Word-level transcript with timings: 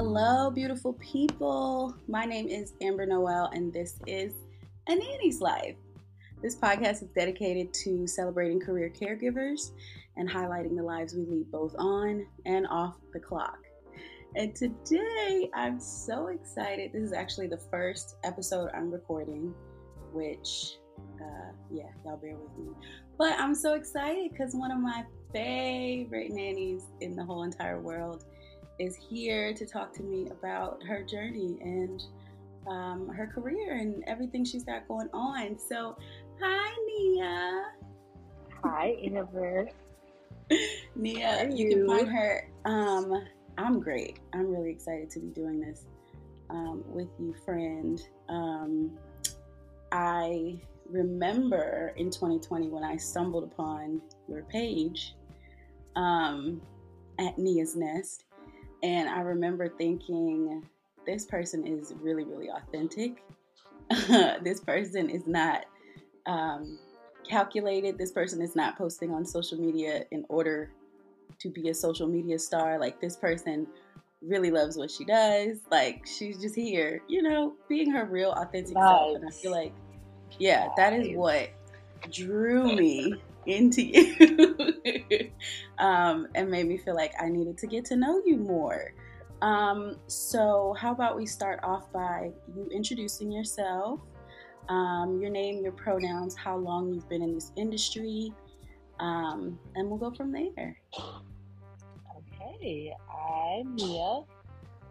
Hello, 0.00 0.48
beautiful 0.48 0.92
people. 0.92 1.92
My 2.06 2.24
name 2.24 2.46
is 2.46 2.72
Amber 2.80 3.04
Noel, 3.04 3.50
and 3.52 3.72
this 3.72 3.98
is 4.06 4.32
A 4.86 4.94
Nanny's 4.94 5.40
Life. 5.40 5.74
This 6.40 6.54
podcast 6.54 7.02
is 7.02 7.08
dedicated 7.16 7.74
to 7.82 8.06
celebrating 8.06 8.60
career 8.60 8.92
caregivers 8.94 9.72
and 10.16 10.30
highlighting 10.30 10.76
the 10.76 10.84
lives 10.84 11.16
we 11.16 11.24
lead 11.24 11.50
both 11.50 11.74
on 11.80 12.24
and 12.46 12.68
off 12.68 12.94
the 13.12 13.18
clock. 13.18 13.58
And 14.36 14.54
today, 14.54 15.50
I'm 15.52 15.80
so 15.80 16.28
excited. 16.28 16.92
This 16.92 17.02
is 17.02 17.12
actually 17.12 17.48
the 17.48 17.58
first 17.68 18.18
episode 18.22 18.70
I'm 18.72 18.92
recording, 18.92 19.52
which, 20.12 20.76
uh, 21.20 21.50
yeah, 21.72 21.88
y'all 22.04 22.18
bear 22.18 22.36
with 22.36 22.56
me. 22.56 22.72
But 23.18 23.32
I'm 23.36 23.52
so 23.52 23.74
excited 23.74 24.30
because 24.30 24.54
one 24.54 24.70
of 24.70 24.78
my 24.78 25.04
favorite 25.32 26.30
nannies 26.30 26.84
in 27.00 27.16
the 27.16 27.24
whole 27.24 27.42
entire 27.42 27.80
world 27.80 28.26
is 28.78 28.96
here 28.96 29.52
to 29.54 29.66
talk 29.66 29.92
to 29.94 30.02
me 30.02 30.28
about 30.30 30.82
her 30.84 31.02
journey 31.02 31.58
and 31.60 32.02
um, 32.68 33.08
her 33.08 33.26
career 33.26 33.76
and 33.76 34.04
everything 34.06 34.44
she's 34.44 34.64
got 34.64 34.86
going 34.88 35.08
on. 35.12 35.58
So, 35.58 35.96
hi, 36.40 36.74
Nia. 36.86 37.64
Hi, 38.62 38.96
Amber. 39.02 39.68
Nia, 40.94 41.48
you? 41.50 41.56
you? 41.56 41.70
can 41.70 41.86
find 41.86 42.08
her. 42.08 42.50
Um, 42.64 43.24
I'm 43.56 43.80
great. 43.80 44.20
I'm 44.32 44.48
really 44.50 44.70
excited 44.70 45.10
to 45.10 45.20
be 45.20 45.28
doing 45.28 45.60
this 45.60 45.86
um, 46.50 46.84
with 46.86 47.08
you, 47.18 47.34
friend. 47.44 48.00
Um, 48.28 48.92
I 49.90 50.60
remember 50.88 51.92
in 51.96 52.10
2020 52.10 52.68
when 52.68 52.84
I 52.84 52.96
stumbled 52.96 53.44
upon 53.44 54.00
your 54.28 54.42
page 54.44 55.14
um, 55.96 56.60
at 57.18 57.38
Nia's 57.38 57.74
Nest 57.74 58.24
and 58.82 59.08
I 59.08 59.20
remember 59.20 59.68
thinking, 59.68 60.64
this 61.06 61.24
person 61.24 61.66
is 61.66 61.94
really, 62.00 62.24
really 62.24 62.48
authentic. 62.50 63.22
this 64.42 64.60
person 64.60 65.08
is 65.08 65.26
not 65.26 65.64
um, 66.26 66.78
calculated. 67.28 67.98
This 67.98 68.12
person 68.12 68.42
is 68.42 68.54
not 68.54 68.76
posting 68.76 69.12
on 69.12 69.24
social 69.24 69.58
media 69.58 70.04
in 70.10 70.24
order 70.28 70.70
to 71.38 71.50
be 71.50 71.68
a 71.70 71.74
social 71.74 72.06
media 72.06 72.38
star. 72.38 72.78
Like, 72.78 73.00
this 73.00 73.16
person 73.16 73.66
really 74.20 74.50
loves 74.50 74.76
what 74.76 74.90
she 74.90 75.04
does. 75.04 75.58
Like, 75.70 76.06
she's 76.06 76.40
just 76.40 76.54
here, 76.54 77.02
you 77.08 77.22
know, 77.22 77.54
being 77.68 77.90
her 77.90 78.04
real, 78.04 78.32
authentic 78.32 78.74
nice. 78.74 78.84
self. 78.84 79.16
And 79.16 79.26
I 79.26 79.30
feel 79.30 79.52
like, 79.52 79.72
yeah, 80.38 80.68
that 80.76 80.92
is 80.92 81.16
what 81.16 81.50
drew 82.10 82.76
me 82.76 83.14
into 83.46 83.82
you 83.82 85.30
um, 85.78 86.26
and 86.34 86.50
made 86.50 86.66
me 86.66 86.76
feel 86.76 86.94
like 86.94 87.12
I 87.20 87.28
needed 87.28 87.58
to 87.58 87.66
get 87.66 87.84
to 87.86 87.96
know 87.96 88.20
you 88.24 88.36
more. 88.36 88.92
Um, 89.40 89.96
so, 90.08 90.74
how 90.78 90.92
about 90.92 91.16
we 91.16 91.24
start 91.24 91.60
off 91.62 91.92
by 91.92 92.32
you 92.54 92.68
introducing 92.72 93.30
yourself, 93.30 94.00
um, 94.68 95.20
your 95.20 95.30
name, 95.30 95.62
your 95.62 95.72
pronouns, 95.72 96.34
how 96.34 96.56
long 96.56 96.92
you've 96.92 97.08
been 97.08 97.22
in 97.22 97.34
this 97.34 97.52
industry, 97.56 98.32
um, 98.98 99.58
and 99.76 99.88
we'll 99.88 99.98
go 99.98 100.10
from 100.10 100.32
there. 100.32 100.76
Okay, 102.16 102.92
I'm 103.08 103.76
Nia. 103.76 104.22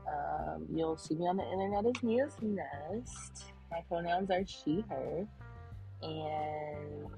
Um, 0.07 0.65
you'll 0.73 0.97
see 0.97 1.15
me 1.15 1.27
on 1.27 1.37
the 1.37 1.43
internet 1.51 1.85
as 1.85 2.01
Nia's 2.01 2.35
Nest. 2.41 3.51
My 3.69 3.81
pronouns 3.89 4.31
are 4.31 4.45
she, 4.45 4.85
her, 4.89 5.27
and 6.01 7.09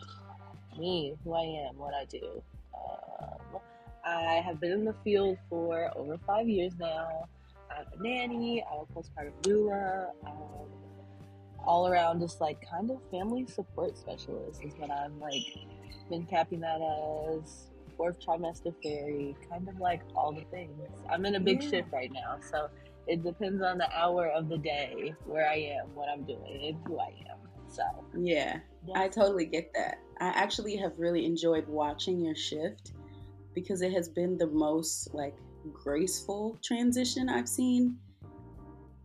me, 0.80 1.16
who 1.24 1.34
I 1.34 1.68
am, 1.68 1.78
what 1.78 1.94
I 1.94 2.06
do. 2.06 2.42
Um, 2.74 3.62
I 4.06 4.42
have 4.46 4.60
been 4.60 4.72
in 4.72 4.86
the 4.86 4.96
field 5.04 5.38
for 5.50 5.92
over 5.96 6.18
five 6.26 6.48
years 6.48 6.74
now. 6.80 7.28
I'm 7.70 7.86
a 8.00 8.04
nanny, 8.04 8.64
I'm 8.72 8.80
a 8.80 8.86
postpartum 8.86 9.34
doula, 9.42 10.10
um, 10.26 10.68
all 11.66 11.88
around 11.88 12.20
just 12.20 12.42
like 12.42 12.58
kind 12.68 12.90
of 12.90 12.98
family 13.12 13.46
support 13.46 13.98
specialist 13.98 14.64
is 14.64 14.74
what 14.78 14.90
I'm 14.90 15.20
like 15.20 15.44
been 16.10 16.26
capping 16.26 16.62
that 16.62 16.82
as 16.82 17.70
fourth 17.96 18.20
trimester 18.26 18.74
fairy, 18.82 19.36
kind 19.50 19.68
of 19.68 19.80
like 19.80 20.02
all 20.16 20.32
the 20.32 20.46
things. 20.52 20.72
I'm 21.12 21.26
in 21.26 21.36
a 21.36 21.40
big 21.40 21.62
yeah. 21.62 21.70
shift 21.70 21.92
right 21.92 22.12
now, 22.12 22.38
so 22.52 22.70
it 23.08 23.24
depends 23.24 23.62
on 23.62 23.78
the 23.78 23.92
hour 23.94 24.28
of 24.28 24.50
the 24.50 24.58
day 24.58 25.14
where 25.26 25.48
I 25.48 25.56
am, 25.56 25.94
what 25.94 26.10
I'm 26.10 26.24
doing, 26.24 26.62
and 26.66 26.78
who 26.88 27.00
I 27.00 27.14
am. 27.30 27.38
So 27.68 27.84
yeah, 28.18 28.60
I 28.96 29.08
totally 29.08 29.46
get 29.46 29.72
that. 29.76 30.00
I 30.20 30.28
actually 30.28 30.76
have 30.78 30.94
really 30.98 31.26
enjoyed 31.26 31.68
watching 31.68 32.20
your 32.20 32.36
shift 32.36 32.94
because 33.54 33.82
it 33.82 33.94
has 33.94 34.10
been 34.10 34.38
the 34.38 34.48
most 34.48 35.14
like 35.14 35.36
graceful 35.74 36.60
transition 36.64 37.30
I've 37.30 37.48
seen 37.48 37.98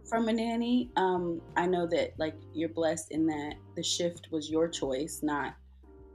from 0.08 0.28
a 0.28 0.32
nanny. 0.32 0.90
Um, 0.96 1.40
I 1.56 1.66
know 1.66 1.86
that 1.86 2.14
like 2.18 2.36
you're 2.52 2.68
blessed 2.68 3.10
in 3.10 3.26
that 3.26 3.54
the 3.76 3.82
shift 3.82 4.28
was 4.30 4.50
your 4.50 4.68
choice, 4.68 5.20
not 5.22 5.54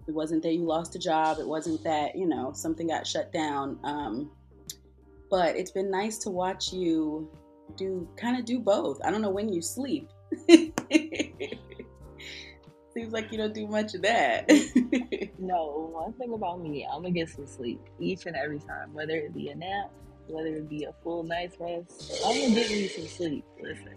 it 0.08 0.14
wasn't 0.14 0.42
that 0.44 0.54
you 0.54 0.66
lost 0.66 0.96
a 0.96 1.00
job, 1.00 1.38
it 1.40 1.48
wasn't 1.48 1.84
that 1.84 2.16
you 2.16 2.28
know 2.28 2.52
something 2.54 2.88
got 2.88 3.06
shut 3.06 3.32
down. 3.32 3.80
Um, 3.84 4.32
but 5.30 5.56
it's 5.56 5.72
been 5.72 5.92
nice 5.92 6.18
to 6.20 6.30
watch 6.30 6.74
you 6.74 7.30
do 7.76 8.08
kind 8.18 8.38
of 8.38 8.46
do 8.46 8.60
both. 8.60 9.00
I 9.04 9.12
don't 9.12 9.22
know 9.22 9.30
when 9.30 9.54
you 9.54 9.62
sleep. 9.62 10.10
Seems 13.00 13.14
like 13.14 13.32
you 13.32 13.38
don't 13.38 13.54
do 13.54 13.66
much 13.66 13.94
of 13.94 14.02
that. 14.02 14.50
no, 15.40 15.90
one 15.94 16.12
thing 16.14 16.34
about 16.34 16.60
me, 16.60 16.86
I'm 16.86 17.02
gonna 17.02 17.12
get 17.12 17.30
some 17.30 17.48
sleep 17.48 17.80
each 17.98 18.26
and 18.26 18.36
every 18.36 18.60
time, 18.60 18.94
whether 18.94 19.16
it 19.16 19.34
be 19.34 19.48
a 19.48 19.56
nap, 19.56 19.90
whether 20.28 20.50
it 20.50 20.68
be 20.68 20.84
a 20.84 20.92
full 21.02 21.24
night's 21.24 21.56
rest. 21.62 22.22
I'm 22.26 22.38
gonna 22.38 22.54
get 22.54 22.70
me 22.70 22.90
some 22.90 23.08
sleep. 23.08 23.46
Listen, 23.64 23.96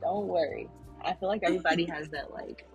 don't 0.00 0.28
worry. 0.28 0.66
I 1.04 1.12
feel 1.12 1.28
like 1.28 1.42
everybody 1.42 1.84
has 1.84 2.08
that 2.08 2.32
like. 2.32 2.66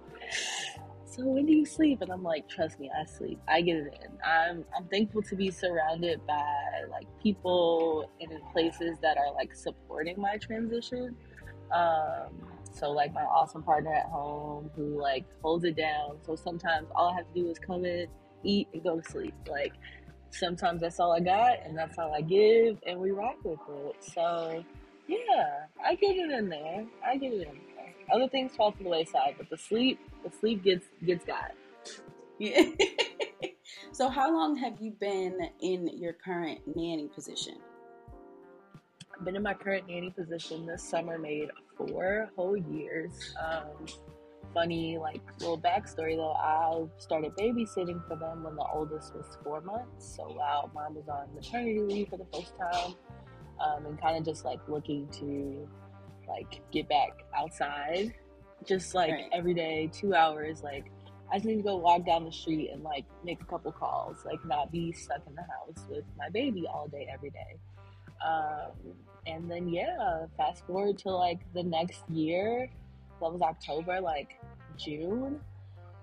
So 1.05 1.25
when 1.25 1.47
do 1.47 1.53
you 1.53 1.65
sleep? 1.65 2.03
And 2.03 2.11
I'm 2.11 2.21
like, 2.21 2.47
trust 2.47 2.79
me, 2.79 2.91
I 2.95 3.05
sleep. 3.05 3.39
I 3.47 3.61
get 3.61 3.77
it 3.77 3.99
in. 4.03 4.11
I'm 4.23 4.65
I'm 4.77 4.85
thankful 4.89 5.23
to 5.23 5.35
be 5.35 5.49
surrounded 5.49 6.21
by 6.27 6.83
like 6.91 7.07
people 7.19 8.11
and 8.21 8.31
in 8.31 8.41
places 8.51 8.99
that 9.01 9.17
are 9.17 9.33
like 9.33 9.55
supporting 9.55 10.21
my 10.21 10.37
transition. 10.37 11.15
Um, 11.71 12.29
so 12.73 12.91
like 12.91 13.13
my 13.13 13.21
awesome 13.21 13.63
partner 13.63 13.93
at 13.93 14.07
home 14.07 14.69
who 14.75 14.99
like 14.99 15.25
holds 15.41 15.63
it 15.63 15.75
down. 15.75 16.17
So 16.25 16.35
sometimes 16.35 16.87
all 16.95 17.09
I 17.09 17.15
have 17.17 17.33
to 17.33 17.41
do 17.41 17.49
is 17.49 17.59
come 17.59 17.85
in, 17.85 18.07
eat, 18.43 18.67
and 18.73 18.83
go 18.83 18.99
to 18.99 19.09
sleep. 19.09 19.33
Like 19.47 19.73
sometimes 20.31 20.81
that's 20.81 20.99
all 20.99 21.11
I 21.11 21.19
got 21.19 21.65
and 21.65 21.77
that's 21.77 21.97
all 21.97 22.13
I 22.13 22.21
give 22.21 22.77
and 22.87 22.99
we 22.99 23.11
rock 23.11 23.37
with 23.43 23.59
it. 23.69 23.95
So 23.99 24.63
yeah, 25.07 25.65
I 25.83 25.95
get 25.95 26.15
it 26.15 26.31
in 26.31 26.49
there. 26.49 26.85
I 27.05 27.17
get 27.17 27.33
it 27.33 27.47
in 27.47 27.59
there. 27.75 27.93
Other 28.11 28.27
things 28.27 28.55
fall 28.55 28.71
to 28.71 28.83
the 28.83 28.89
wayside, 28.89 29.35
but 29.37 29.49
the 29.49 29.57
sleep, 29.57 29.99
the 30.23 30.31
sleep 30.31 30.63
gets 30.63 30.87
gets 31.05 31.25
got. 31.25 31.51
Yeah. 32.39 32.63
so 33.91 34.09
how 34.09 34.33
long 34.33 34.55
have 34.57 34.81
you 34.81 34.91
been 34.91 35.37
in 35.61 35.89
your 35.97 36.13
current 36.13 36.59
nanny 36.75 37.07
position? 37.13 37.55
I've 39.13 39.25
been 39.25 39.35
in 39.35 39.43
my 39.43 39.53
current 39.53 39.87
nanny 39.87 40.09
position 40.09 40.65
this 40.65 40.83
summer 40.83 41.17
made 41.17 41.49
four 41.77 42.29
whole 42.35 42.57
years. 42.57 43.35
Um, 43.43 43.85
funny, 44.53 44.97
like 44.97 45.21
little 45.39 45.59
backstory 45.59 46.15
though, 46.15 46.33
I 46.33 46.85
started 46.97 47.33
babysitting 47.35 48.07
for 48.07 48.15
them 48.15 48.43
when 48.43 48.55
the 48.55 48.65
oldest 48.73 49.15
was 49.15 49.37
four 49.43 49.61
months. 49.61 50.15
So 50.15 50.23
while 50.23 50.71
mom 50.73 50.95
was 50.95 51.07
on 51.07 51.33
maternity 51.35 51.79
leave 51.79 52.09
for 52.09 52.17
the 52.17 52.25
first 52.33 52.53
time, 52.57 52.95
um, 53.59 53.85
and 53.85 54.01
kind 54.01 54.17
of 54.17 54.25
just 54.25 54.45
like 54.45 54.59
looking 54.67 55.07
to 55.19 55.67
like 56.27 56.61
get 56.71 56.89
back 56.89 57.25
outside, 57.35 58.13
just 58.65 58.95
like 58.95 59.11
right. 59.11 59.29
every 59.31 59.53
day, 59.53 59.89
two 59.91 60.13
hours, 60.13 60.63
like 60.63 60.91
I 61.31 61.37
just 61.37 61.45
need 61.45 61.57
to 61.57 61.63
go 61.63 61.77
walk 61.77 62.05
down 62.05 62.25
the 62.25 62.31
street 62.31 62.69
and 62.71 62.83
like 62.83 63.05
make 63.23 63.41
a 63.41 63.45
couple 63.45 63.71
calls, 63.71 64.17
like 64.25 64.43
not 64.45 64.71
be 64.71 64.91
stuck 64.91 65.21
in 65.27 65.35
the 65.35 65.41
house 65.41 65.85
with 65.89 66.03
my 66.17 66.29
baby 66.29 66.65
all 66.67 66.87
day 66.87 67.07
every 67.11 67.31
day. 67.31 67.57
Um, 68.25 68.95
and 69.25 69.49
then 69.49 69.69
yeah, 69.69 70.25
fast 70.37 70.65
forward 70.65 70.97
to 70.99 71.09
like 71.09 71.39
the 71.53 71.63
next 71.63 72.03
year, 72.09 72.69
that 73.21 73.31
was 73.31 73.41
October, 73.41 74.01
like 74.01 74.39
June. 74.77 75.39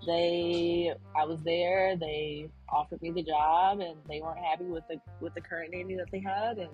They, 0.07 0.91
I 1.15 1.25
was 1.25 1.39
there. 1.43 1.95
They 1.95 2.49
offered 2.67 3.01
me 3.03 3.11
the 3.11 3.21
job, 3.21 3.81
and 3.81 3.95
they 4.09 4.19
weren't 4.19 4.39
happy 4.39 4.65
with 4.65 4.83
the 4.89 4.99
with 5.19 5.35
the 5.35 5.41
current 5.41 5.73
nanny 5.73 5.95
that 5.95 6.09
they 6.11 6.19
had, 6.19 6.57
and 6.57 6.71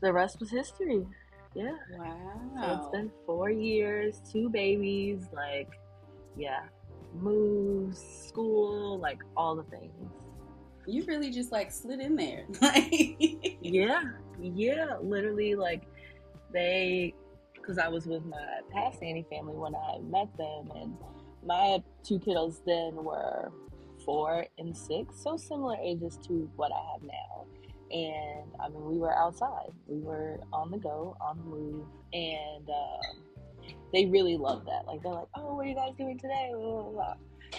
the 0.00 0.12
rest 0.12 0.38
was 0.38 0.50
history. 0.50 1.04
Yeah. 1.54 1.72
Wow. 1.98 2.50
So 2.60 2.74
it's 2.76 2.88
been 2.92 3.10
four 3.26 3.50
years, 3.50 4.20
two 4.30 4.48
babies, 4.48 5.26
like, 5.32 5.68
yeah, 6.36 6.62
moves, 7.14 7.98
school, 8.28 9.00
like 9.00 9.18
all 9.36 9.56
the 9.56 9.64
things 9.64 10.12
you 10.90 11.04
really 11.06 11.30
just 11.30 11.52
like 11.52 11.70
slid 11.70 12.00
in 12.00 12.16
there. 12.16 12.44
yeah, 13.60 14.02
yeah, 14.40 14.96
literally 15.00 15.54
like 15.54 15.82
they, 16.52 17.14
because 17.54 17.78
I 17.78 17.88
was 17.88 18.06
with 18.06 18.24
my 18.24 18.60
past 18.72 19.00
nanny 19.02 19.24
family 19.30 19.56
when 19.56 19.74
I 19.74 19.98
met 19.98 20.36
them, 20.36 20.70
and 20.74 20.96
my 21.44 21.82
two 22.02 22.18
kiddos 22.18 22.64
then 22.64 23.04
were 23.04 23.52
four 24.04 24.46
and 24.58 24.76
six, 24.76 25.22
so 25.22 25.36
similar 25.36 25.76
ages 25.82 26.18
to 26.26 26.50
what 26.56 26.72
I 26.72 26.92
have 26.92 27.02
now. 27.02 27.46
and 27.90 28.50
I 28.60 28.68
mean, 28.68 28.84
we 28.84 28.98
were 28.98 29.16
outside, 29.16 29.70
we 29.86 30.00
were 30.00 30.40
on 30.52 30.70
the 30.70 30.78
go, 30.78 31.16
on 31.20 31.38
the 31.38 31.44
move, 31.44 31.86
and 32.12 32.68
um, 32.68 33.74
they 33.92 34.06
really 34.06 34.36
loved 34.36 34.66
that. 34.66 34.86
Like, 34.86 35.02
they're 35.02 35.12
like, 35.12 35.28
"Oh, 35.34 35.54
what 35.54 35.66
are 35.66 35.68
you 35.68 35.74
guys 35.74 35.94
doing 35.98 36.18
today?" 36.18 36.50
Blah, 36.52 36.82
blah, 36.82 36.90
blah. 36.90 37.14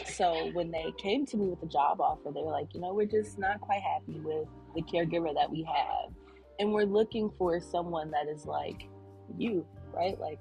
So 0.05 0.51
when 0.53 0.71
they 0.71 0.93
came 0.97 1.25
to 1.27 1.37
me 1.37 1.47
with 1.47 1.61
the 1.61 1.67
job 1.67 2.01
offer, 2.01 2.31
they 2.31 2.41
were 2.41 2.51
like, 2.51 2.73
"You 2.73 2.81
know, 2.81 2.93
we're 2.93 3.05
just 3.05 3.37
not 3.37 3.61
quite 3.61 3.81
happy 3.81 4.19
with 4.19 4.47
the 4.75 4.81
caregiver 4.83 5.33
that 5.33 5.49
we 5.49 5.63
have, 5.63 6.11
and 6.59 6.71
we're 6.71 6.85
looking 6.85 7.29
for 7.37 7.59
someone 7.59 8.11
that 8.11 8.27
is 8.27 8.45
like 8.45 8.87
you, 9.37 9.65
right? 9.93 10.19
Like, 10.19 10.39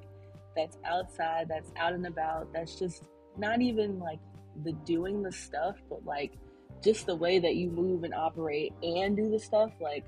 that's 0.57 0.79
outside, 0.85 1.49
that's 1.49 1.73
out 1.77 1.93
and 1.93 2.07
about, 2.07 2.53
that's 2.53 2.79
just 2.79 3.05
not 3.37 3.61
even 3.61 3.99
like 3.99 4.21
the 4.65 4.73
doing 4.73 5.23
the 5.23 5.33
stuff, 5.33 5.77
but 5.89 6.05
like." 6.05 6.39
just 6.83 7.07
the 7.07 7.15
way 7.15 7.39
that 7.39 7.57
you 7.57 7.71
move 7.71 8.05
and 8.05 8.15
operate 8.15 8.73
and 8.83 9.17
do 9.17 9.31
the 9.31 9.39
stuff, 9.39 9.71
like 9.81 10.05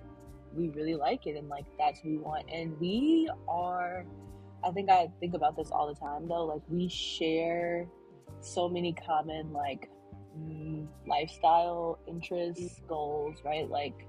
we 0.55 0.69
really 0.71 0.94
like 0.94 1.27
it 1.27 1.37
and 1.37 1.49
like 1.49 1.65
that's 1.79 1.99
what 2.00 2.11
we 2.11 2.19
want. 2.19 2.47
And 2.50 2.79
we 2.81 3.29
are 3.49 4.05
I 4.65 4.71
think 4.71 4.91
I 4.91 5.09
think 5.21 5.35
about 5.35 5.56
this 5.56 5.71
all 5.71 5.89
the 5.93 5.99
time 5.99 6.29
though, 6.29 6.44
like 6.44 6.62
we 6.69 6.89
share 6.89 7.87
so 8.41 8.69
many 8.69 8.93
common 8.93 9.53
like 9.53 9.89
mm, 10.39 10.87
lifestyle 11.07 11.99
interests, 12.07 12.81
goals, 12.89 13.39
right? 13.45 13.69
Like 13.69 14.07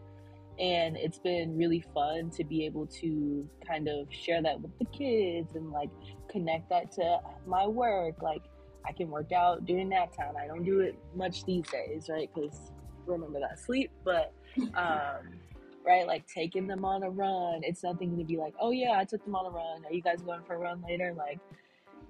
and 0.60 0.96
it's 0.98 1.18
been 1.18 1.58
really 1.58 1.84
fun 1.96 2.30
to 2.30 2.44
be 2.44 2.64
able 2.64 2.86
to 2.86 3.50
kind 3.68 3.88
of 3.88 4.06
share 4.12 4.40
that 4.42 4.62
with 4.62 4.78
the 4.78 4.86
kids 4.86 5.56
and 5.56 5.72
like 5.72 5.90
connect 6.30 6.70
that 6.70 6.92
to 6.92 7.20
my 7.48 7.66
work 7.66 8.22
like 8.22 8.44
I 8.86 8.92
can 8.92 9.10
work 9.10 9.32
out 9.32 9.66
during 9.66 9.90
nap 9.90 10.16
time. 10.16 10.34
I 10.42 10.48
don't 10.48 10.64
do 10.64 10.82
it 10.82 10.98
much 11.16 11.46
these 11.46 11.66
days, 11.68 12.10
right? 12.10 12.30
Because 12.34 12.72
remember 13.06 13.40
that 13.40 13.60
sleep, 13.60 13.92
but 14.04 14.34
um, 14.76 15.40
right, 15.86 16.06
like 16.06 16.28
taking 16.28 16.68
them 16.68 16.86
on 16.86 17.04
a 17.04 17.10
run. 17.10 17.62
It's 17.64 17.84
nothing 17.84 18.18
to 18.18 18.24
be 18.24 18.38
like, 18.38 18.54
oh 18.60 18.72
yeah, 18.72 18.98
I 18.98 19.06
took 19.06 19.24
them 19.24 19.36
on 19.36 19.46
a 19.46 19.50
run. 19.50 19.86
Are 19.86 19.94
you 19.94 20.02
guys 20.02 20.22
going 20.22 20.42
for 20.46 20.56
a 20.56 20.60
run 20.60 20.84
later? 20.88 21.14
Like, 21.18 21.40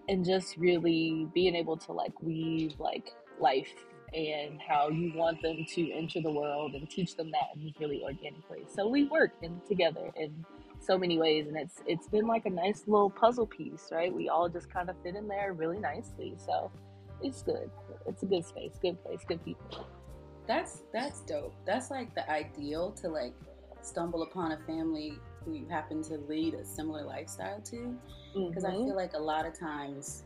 and 0.09 0.25
just 0.25 0.57
really 0.57 1.27
being 1.33 1.55
able 1.55 1.77
to 1.77 1.91
like 1.91 2.13
weave 2.21 2.73
like 2.79 3.13
life 3.39 3.73
and 4.13 4.59
how 4.61 4.89
you 4.89 5.11
want 5.15 5.41
them 5.41 5.65
to 5.67 5.91
enter 5.91 6.21
the 6.21 6.31
world 6.31 6.75
and 6.75 6.89
teach 6.89 7.15
them 7.15 7.31
that 7.31 7.47
in 7.55 7.73
really 7.79 8.03
organic 8.03 8.47
ways. 8.49 8.67
So 8.73 8.87
we 8.87 9.05
work 9.05 9.31
in 9.41 9.59
together 9.67 10.11
in 10.15 10.45
so 10.79 10.97
many 10.97 11.17
ways 11.17 11.47
and 11.47 11.57
it's 11.57 11.81
it's 11.87 12.07
been 12.07 12.27
like 12.27 12.45
a 12.45 12.49
nice 12.49 12.83
little 12.85 13.09
puzzle 13.09 13.47
piece, 13.47 13.89
right? 13.91 14.13
We 14.13 14.29
all 14.29 14.49
just 14.49 14.71
kind 14.71 14.89
of 14.89 14.95
fit 15.03 15.15
in 15.15 15.27
there 15.27 15.53
really 15.53 15.79
nicely. 15.79 16.35
So 16.37 16.71
it's 17.21 17.41
good. 17.41 17.69
It's 18.05 18.23
a 18.23 18.25
good 18.25 18.45
space, 18.45 18.73
good 18.81 19.01
place, 19.03 19.21
good 19.27 19.43
people. 19.43 19.87
That's 20.45 20.83
that's 20.91 21.21
dope. 21.21 21.55
That's 21.65 21.89
like 21.89 22.13
the 22.13 22.29
ideal 22.29 22.91
to 23.01 23.07
like 23.07 23.33
stumble 23.81 24.23
upon 24.23 24.51
a 24.51 24.57
family 24.67 25.19
who 25.45 25.53
you 25.53 25.67
happen 25.69 26.01
to 26.03 26.17
lead 26.27 26.53
a 26.53 26.65
similar 26.65 27.03
lifestyle 27.03 27.61
to 27.61 27.95
because 28.33 28.63
mm-hmm. 28.63 28.83
I 28.83 28.85
feel 28.85 28.95
like 28.95 29.13
a 29.13 29.19
lot 29.19 29.45
of 29.45 29.57
times 29.57 30.23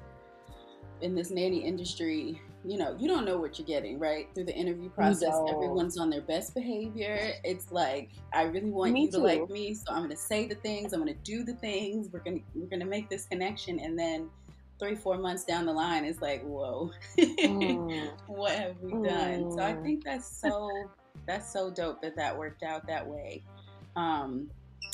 in 1.02 1.16
this 1.16 1.30
nanny 1.30 1.60
industry, 1.60 2.42
you 2.66 2.78
know, 2.78 2.96
you 3.00 3.08
don't 3.08 3.26
know 3.26 3.38
what 3.38 3.60
you're 3.60 3.68
getting, 3.68 4.00
right? 4.00 4.28
Through 4.34 4.46
the 4.46 4.56
interview 4.56 4.90
process, 4.90 5.34
everyone's 5.50 5.98
on 5.98 6.10
their 6.10 6.22
best 6.22 6.54
behavior. 6.56 7.34
It's 7.44 7.72
like, 7.72 8.10
I 8.34 8.44
really 8.44 8.72
want 8.72 8.94
me 8.94 9.04
you 9.04 9.12
to 9.12 9.20
like 9.20 9.50
me, 9.50 9.74
so 9.74 9.92
I'm 9.92 10.00
going 10.00 10.10
to 10.10 10.18
say 10.18 10.48
the 10.48 10.56
things, 10.56 10.94
I'm 10.94 11.02
going 11.02 11.14
to 11.14 11.20
do 11.24 11.44
the 11.44 11.54
things. 11.54 12.10
We're 12.12 12.20
going 12.20 12.40
to 12.40 12.46
we're 12.56 12.68
going 12.68 12.80
to 12.80 12.86
make 12.86 13.10
this 13.10 13.26
connection 13.26 13.80
and 13.80 13.98
then 13.98 14.30
3 14.80 14.96
4 14.96 15.18
months 15.18 15.44
down 15.44 15.66
the 15.66 15.74
line 15.74 16.06
it's 16.06 16.22
like, 16.22 16.44
whoa. 16.44 16.92
mm. 17.18 18.12
what 18.28 18.52
have 18.52 18.80
we 18.82 18.92
done? 18.92 19.44
Mm. 19.44 19.56
So 19.56 19.62
I 19.62 19.74
mm. 19.74 19.84
think 19.84 20.04
that's 20.04 20.40
so 20.40 20.70
that's 21.26 21.52
so 21.52 21.72
dope 21.72 22.02
that 22.02 22.16
that 22.16 22.38
worked 22.38 22.64
out 22.64 22.88
that 22.88 23.08
way. 23.08 23.44
Um 23.96 24.50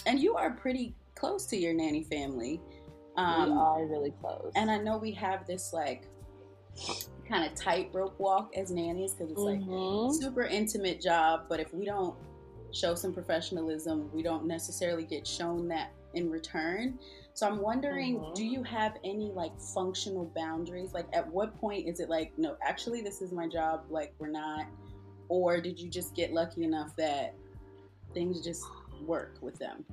and 0.05 0.19
you 0.19 0.35
are 0.35 0.51
pretty 0.51 0.95
close 1.15 1.45
to 1.47 1.57
your 1.57 1.73
nanny 1.73 2.03
family. 2.03 2.61
Um, 3.15 3.51
we 3.51 3.57
are 3.57 3.85
really 3.85 4.11
close. 4.19 4.51
And 4.55 4.71
I 4.71 4.77
know 4.77 4.97
we 4.97 5.11
have 5.11 5.45
this 5.45 5.71
like 5.73 6.07
kind 7.27 7.50
of 7.50 7.55
tightrope 7.55 8.19
walk 8.19 8.51
as 8.57 8.71
nannies 8.71 9.13
because 9.13 9.31
it's 9.31 9.39
mm-hmm. 9.39 9.71
like 9.71 10.21
super 10.21 10.44
intimate 10.44 11.01
job. 11.01 11.45
But 11.47 11.59
if 11.59 11.73
we 11.73 11.85
don't 11.85 12.15
show 12.71 12.95
some 12.95 13.13
professionalism, 13.13 14.09
we 14.13 14.23
don't 14.23 14.45
necessarily 14.45 15.03
get 15.03 15.27
shown 15.27 15.67
that 15.69 15.91
in 16.13 16.29
return. 16.29 17.00
So 17.35 17.47
I'm 17.47 17.61
wondering, 17.61 18.19
mm-hmm. 18.19 18.33
do 18.33 18.45
you 18.45 18.63
have 18.63 18.97
any 19.03 19.31
like 19.31 19.59
functional 19.59 20.31
boundaries? 20.35 20.94
Like, 20.94 21.07
at 21.13 21.27
what 21.27 21.59
point 21.59 21.88
is 21.88 22.00
it 22.00 22.09
like, 22.09 22.31
no, 22.38 22.55
actually, 22.61 23.01
this 23.01 23.21
is 23.21 23.31
my 23.31 23.47
job. 23.47 23.85
Like, 23.89 24.13
we're 24.19 24.29
not, 24.29 24.65
or 25.29 25.59
did 25.59 25.79
you 25.79 25.89
just 25.89 26.15
get 26.15 26.33
lucky 26.33 26.63
enough 26.63 26.95
that 26.97 27.35
things 28.13 28.41
just 28.41 28.63
work 29.05 29.38
with 29.41 29.57
them? 29.59 29.85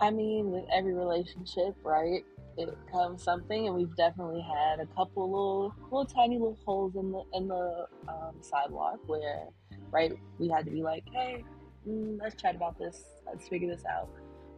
I 0.00 0.10
mean, 0.10 0.50
with 0.50 0.64
every 0.72 0.94
relationship, 0.94 1.74
right? 1.82 2.24
It 2.56 2.76
comes 2.90 3.22
something, 3.22 3.66
and 3.66 3.76
we've 3.76 3.94
definitely 3.96 4.40
had 4.40 4.80
a 4.80 4.86
couple 4.86 5.30
little, 5.30 5.74
little 5.84 6.04
tiny 6.04 6.38
little 6.38 6.58
holes 6.64 6.96
in 6.96 7.12
the 7.12 7.22
in 7.32 7.48
the 7.48 7.86
um, 8.08 8.34
sidewalk 8.40 8.98
where, 9.06 9.46
right, 9.90 10.12
we 10.38 10.48
had 10.48 10.64
to 10.64 10.70
be 10.70 10.82
like, 10.82 11.04
hey, 11.12 11.44
mm, 11.88 12.18
let's 12.20 12.40
chat 12.40 12.56
about 12.56 12.78
this, 12.78 13.04
let's 13.26 13.48
figure 13.48 13.68
this 13.68 13.84
out, 13.86 14.08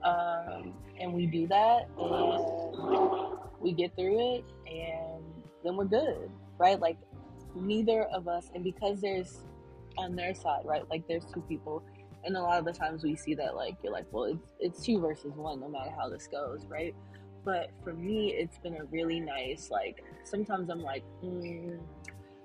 um, 0.02 0.72
and 0.98 1.12
we 1.12 1.26
do 1.26 1.46
that, 1.48 1.88
and 1.98 3.38
we 3.60 3.72
get 3.72 3.94
through 3.96 4.36
it, 4.36 4.44
and 4.66 5.22
then 5.62 5.76
we're 5.76 5.84
good, 5.84 6.30
right? 6.58 6.80
Like 6.80 6.96
neither 7.54 8.04
of 8.04 8.28
us, 8.28 8.50
and 8.54 8.64
because 8.64 9.00
there's 9.00 9.42
on 9.98 10.16
their 10.16 10.34
side, 10.34 10.62
right? 10.64 10.88
Like 10.88 11.06
there's 11.06 11.24
two 11.26 11.42
people 11.42 11.82
and 12.24 12.36
a 12.36 12.40
lot 12.40 12.58
of 12.58 12.64
the 12.64 12.72
times 12.72 13.02
we 13.02 13.16
see 13.16 13.34
that 13.34 13.54
like 13.54 13.76
you're 13.82 13.92
like 13.92 14.06
well 14.10 14.24
it's 14.24 14.52
it's 14.58 14.84
two 14.84 15.00
versus 15.00 15.32
one 15.34 15.60
no 15.60 15.68
matter 15.68 15.90
how 15.98 16.08
this 16.08 16.26
goes 16.26 16.64
right? 16.68 16.94
But 17.44 17.70
for 17.82 17.94
me 17.94 18.32
it's 18.32 18.58
been 18.58 18.76
a 18.76 18.84
really 18.84 19.18
nice 19.18 19.70
like 19.70 20.04
sometimes 20.24 20.68
i'm 20.68 20.82
like 20.82 21.02
mm, 21.24 21.80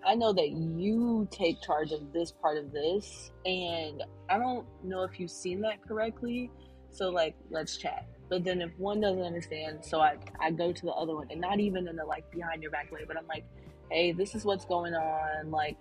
i 0.06 0.16
know 0.16 0.32
that 0.32 0.52
you 0.52 1.28
take 1.32 1.62
charge 1.62 1.92
of 1.92 2.14
this 2.14 2.32
part 2.32 2.58
of 2.58 2.72
this 2.72 3.32
and 3.46 4.02
i 4.30 4.38
don't 4.38 4.66
know 4.84 5.04
if 5.04 5.20
you've 5.20 5.32
seen 5.32 5.62
that 5.62 5.86
correctly. 5.86 6.50
So 6.92 7.10
like 7.10 7.36
let's 7.50 7.76
chat. 7.76 8.08
But 8.30 8.46
then 8.46 8.62
if 8.62 8.72
one 8.78 9.02
doesn't 9.02 9.22
understand 9.22 9.84
so 9.84 10.00
i 10.00 10.16
i 10.40 10.50
go 10.50 10.72
to 10.72 10.86
the 10.86 10.94
other 10.94 11.14
one 11.14 11.28
and 11.30 11.42
not 11.42 11.60
even 11.60 11.90
in 11.90 11.98
the 11.98 12.06
like 12.06 12.32
behind 12.32 12.62
your 12.62 12.72
back 12.72 12.90
way 12.92 13.02
but 13.06 13.18
i'm 13.18 13.28
like 13.28 13.44
hey 13.90 14.12
this 14.12 14.36
is 14.36 14.46
what's 14.46 14.66
going 14.66 14.94
on. 14.94 15.52
Like 15.52 15.78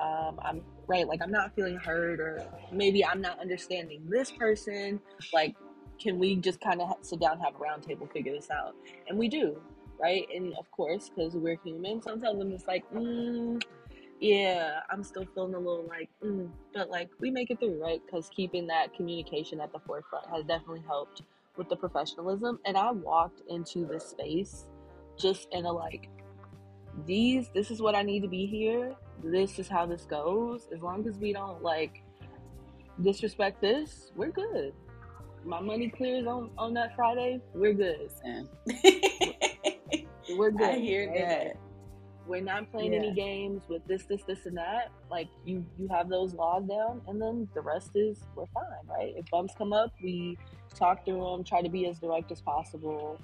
um, 0.00 0.38
I'm 0.42 0.62
right, 0.88 1.06
like 1.06 1.20
I'm 1.22 1.30
not 1.30 1.54
feeling 1.54 1.76
heard, 1.76 2.18
or 2.18 2.44
maybe 2.72 3.04
I'm 3.04 3.20
not 3.20 3.38
understanding 3.38 4.02
this 4.08 4.30
person. 4.32 5.00
Like, 5.32 5.54
can 6.00 6.18
we 6.18 6.36
just 6.36 6.60
kind 6.60 6.80
of 6.80 6.96
sit 7.02 7.20
down, 7.20 7.38
have 7.40 7.54
a 7.54 7.58
roundtable, 7.58 8.10
figure 8.10 8.32
this 8.32 8.50
out? 8.50 8.74
And 9.08 9.18
we 9.18 9.28
do, 9.28 9.60
right? 10.00 10.26
And 10.34 10.54
of 10.58 10.70
course, 10.72 11.10
because 11.14 11.34
we're 11.34 11.58
human, 11.62 12.02
sometimes 12.02 12.40
I'm 12.40 12.50
just 12.50 12.66
like, 12.66 12.90
mm, 12.92 13.62
yeah, 14.20 14.80
I'm 14.90 15.04
still 15.04 15.26
feeling 15.34 15.54
a 15.54 15.58
little 15.58 15.86
like, 15.88 16.08
mm, 16.24 16.48
but 16.72 16.88
like 16.90 17.10
we 17.20 17.30
make 17.30 17.50
it 17.50 17.60
through, 17.60 17.80
right? 17.80 18.00
Because 18.04 18.30
keeping 18.34 18.66
that 18.68 18.94
communication 18.94 19.60
at 19.60 19.72
the 19.72 19.78
forefront 19.80 20.26
has 20.30 20.44
definitely 20.44 20.82
helped 20.86 21.22
with 21.56 21.68
the 21.68 21.76
professionalism. 21.76 22.58
And 22.64 22.76
I 22.76 22.90
walked 22.92 23.42
into 23.48 23.84
this 23.84 24.06
space 24.06 24.66
just 25.18 25.48
in 25.52 25.66
a 25.66 25.72
like, 25.72 26.08
these, 27.06 27.50
this 27.54 27.70
is 27.70 27.80
what 27.82 27.94
I 27.94 28.02
need 28.02 28.22
to 28.22 28.28
be 28.28 28.46
here 28.46 28.96
this 29.22 29.58
is 29.58 29.68
how 29.68 29.86
this 29.86 30.02
goes. 30.02 30.68
As 30.74 30.82
long 30.82 31.06
as 31.08 31.16
we 31.16 31.32
don't 31.32 31.62
like 31.62 32.02
disrespect 33.02 33.60
this, 33.60 34.12
we're 34.16 34.30
good. 34.30 34.72
My 35.44 35.60
money 35.60 35.88
clears 35.88 36.26
on 36.26 36.50
on 36.58 36.74
that 36.74 36.94
Friday. 36.96 37.40
We're 37.54 37.74
good. 37.74 38.10
we're 40.36 40.50
good. 40.50 40.68
I 40.68 40.78
hear 40.78 41.08
right? 41.08 41.18
that. 41.18 41.56
We're 42.26 42.42
not 42.42 42.70
playing 42.70 42.92
yeah. 42.92 42.98
any 42.98 43.14
games 43.14 43.62
with 43.70 43.86
this, 43.86 44.04
this, 44.04 44.22
this, 44.24 44.44
and 44.44 44.56
that. 44.58 44.90
Like 45.10 45.28
you, 45.46 45.64
you 45.78 45.88
have 45.88 46.10
those 46.10 46.34
laws 46.34 46.64
down, 46.64 47.00
and 47.06 47.20
then 47.20 47.48
the 47.54 47.62
rest 47.62 47.92
is 47.94 48.18
we're 48.36 48.44
fine, 48.52 48.64
right? 48.86 49.14
If 49.16 49.30
bumps 49.30 49.54
come 49.56 49.72
up, 49.72 49.92
we 50.02 50.36
talk 50.74 51.06
through 51.06 51.24
them, 51.24 51.44
try 51.44 51.62
to 51.62 51.70
be 51.70 51.86
as 51.86 51.98
direct 51.98 52.30
as 52.30 52.42
possible, 52.42 53.18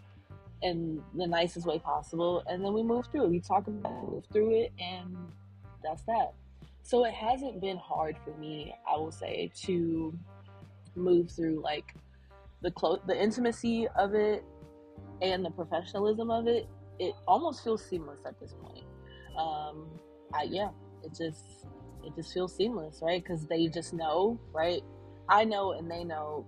in 0.64 1.02
the 1.14 1.26
nicest 1.26 1.66
way 1.66 1.78
possible, 1.78 2.42
and 2.46 2.64
then 2.64 2.72
we 2.72 2.82
move 2.82 3.06
through 3.12 3.24
it. 3.24 3.30
We 3.30 3.40
talk 3.40 3.66
about, 3.66 4.10
move 4.10 4.24
through 4.32 4.62
it, 4.62 4.72
and 4.78 5.14
that's 5.84 6.02
that. 6.02 6.32
So 6.82 7.04
it 7.04 7.14
hasn't 7.14 7.60
been 7.60 7.78
hard 7.78 8.16
for 8.24 8.36
me, 8.38 8.74
I 8.90 8.96
will 8.96 9.12
say, 9.12 9.50
to 9.62 10.12
move 10.94 11.30
through 11.30 11.62
like 11.62 11.94
the 12.62 12.70
close, 12.70 13.00
the 13.06 13.20
intimacy 13.20 13.88
of 13.96 14.14
it 14.14 14.44
and 15.22 15.44
the 15.44 15.50
professionalism 15.50 16.30
of 16.30 16.46
it. 16.46 16.68
It 16.98 17.14
almost 17.26 17.64
feels 17.64 17.84
seamless 17.84 18.20
at 18.26 18.38
this 18.38 18.54
point. 18.62 18.84
Um, 19.38 19.88
I, 20.32 20.44
yeah, 20.44 20.68
it 21.02 21.14
just 21.16 21.66
it 22.04 22.14
just 22.14 22.32
feels 22.32 22.54
seamless, 22.54 23.00
right? 23.02 23.22
Because 23.22 23.46
they 23.46 23.66
just 23.68 23.94
know, 23.94 24.38
right? 24.52 24.82
I 25.28 25.44
know 25.44 25.72
and 25.72 25.90
they 25.90 26.04
know 26.04 26.46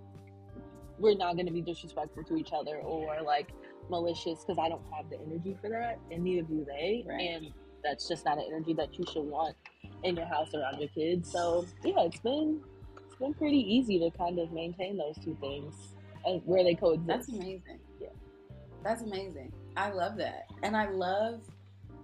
we're 0.99 1.17
not 1.17 1.33
going 1.35 1.45
to 1.45 1.51
be 1.51 1.61
disrespectful 1.61 2.23
to 2.23 2.37
each 2.37 2.51
other 2.53 2.77
or 2.77 3.21
like 3.23 3.51
malicious 3.89 4.43
because 4.43 4.57
I 4.59 4.69
don't 4.69 4.81
have 4.95 5.09
the 5.09 5.19
energy 5.19 5.55
for 5.61 5.69
that, 5.69 5.99
and 6.11 6.23
neither 6.23 6.43
do 6.43 6.65
they. 6.65 7.03
Right. 7.07 7.21
And 7.21 7.53
that's 7.87 8.07
just 8.07 8.25
not 8.25 8.37
an 8.37 8.43
energy 8.47 8.73
that 8.73 8.97
you 8.97 9.05
should 9.11 9.23
want 9.23 9.55
in 10.03 10.15
your 10.15 10.25
house 10.25 10.53
around 10.53 10.79
your 10.79 10.89
kids. 10.89 11.31
So 11.31 11.65
yeah, 11.83 12.01
it's 12.01 12.19
been 12.19 12.61
it's 13.05 13.15
been 13.15 13.33
pretty 13.33 13.59
easy 13.59 13.99
to 13.99 14.15
kind 14.17 14.39
of 14.39 14.51
maintain 14.51 14.97
those 14.97 15.15
two 15.23 15.37
things 15.39 15.73
and 16.25 16.41
where 16.45 16.63
they 16.63 16.75
coexist. 16.75 17.07
That's 17.07 17.29
amazing. 17.29 17.79
Yeah. 17.99 18.09
That's 18.83 19.01
amazing. 19.01 19.51
I 19.75 19.91
love 19.91 20.17
that. 20.17 20.47
And 20.63 20.75
I 20.75 20.89
love 20.89 21.41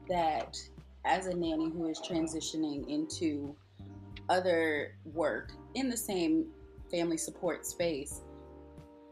that 0.09 0.57
as 1.05 1.27
a 1.27 1.35
nanny 1.35 1.69
who 1.69 1.87
is 1.89 1.99
transitioning 1.99 2.87
into 2.87 3.55
other 4.29 4.95
work 5.13 5.51
in 5.75 5.89
the 5.89 5.97
same 5.97 6.47
family 6.89 7.17
support 7.17 7.65
space, 7.65 8.21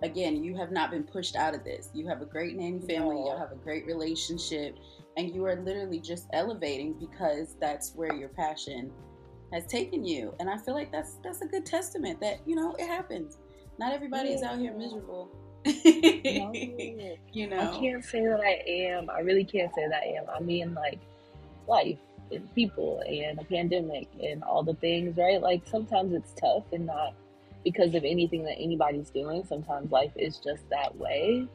again, 0.03 0.43
you 0.43 0.55
have 0.55 0.71
not 0.71 0.91
been 0.91 1.03
pushed 1.03 1.35
out 1.35 1.53
of 1.53 1.63
this. 1.63 1.89
You 1.93 2.07
have 2.07 2.21
a 2.21 2.25
great 2.25 2.55
nanny 2.55 2.79
family, 2.79 3.15
no. 3.15 3.33
you 3.33 3.37
have 3.37 3.51
a 3.51 3.55
great 3.55 3.85
relationship, 3.85 4.75
and 5.17 5.33
you 5.33 5.45
are 5.45 5.55
literally 5.55 5.99
just 5.99 6.27
elevating 6.33 6.93
because 6.93 7.55
that's 7.59 7.93
where 7.95 8.13
your 8.13 8.29
passion 8.29 8.91
has 9.51 9.65
taken 9.65 10.05
you. 10.05 10.33
And 10.39 10.49
I 10.49 10.57
feel 10.57 10.73
like 10.73 10.91
that's 10.91 11.15
that's 11.23 11.41
a 11.41 11.45
good 11.45 11.65
testament 11.65 12.19
that, 12.21 12.39
you 12.45 12.55
know, 12.55 12.75
it 12.79 12.87
happens. 12.87 13.37
Not 13.77 13.93
everybody 13.93 14.29
yeah. 14.29 14.35
is 14.35 14.43
out 14.43 14.59
here 14.59 14.73
miserable. 14.73 15.29
no, 15.65 15.73
you 17.33 17.47
know. 17.47 17.59
I 17.59 17.79
can't 17.79 18.03
say 18.03 18.25
that 18.25 18.39
I 18.39 18.63
am. 18.67 19.09
I 19.09 19.19
really 19.19 19.43
can't 19.43 19.73
say 19.75 19.87
that 19.87 20.01
I 20.01 20.17
am. 20.17 20.25
I 20.33 20.39
mean 20.39 20.73
like 20.73 20.99
life 21.67 21.99
and 22.31 22.53
people 22.55 23.03
and 23.07 23.39
a 23.39 23.43
pandemic 23.43 24.07
and 24.23 24.43
all 24.43 24.63
the 24.63 24.73
things, 24.75 25.17
right? 25.17 25.41
Like 25.41 25.63
sometimes 25.67 26.13
it's 26.13 26.33
tough 26.33 26.63
and 26.71 26.85
not 26.85 27.13
because 27.63 27.93
of 27.93 28.03
anything 28.03 28.43
that 28.45 28.55
anybody's 28.57 29.09
doing. 29.09 29.43
Sometimes 29.45 29.91
life 29.91 30.11
is 30.15 30.37
just 30.37 30.67
that 30.69 30.95
way. 30.97 31.47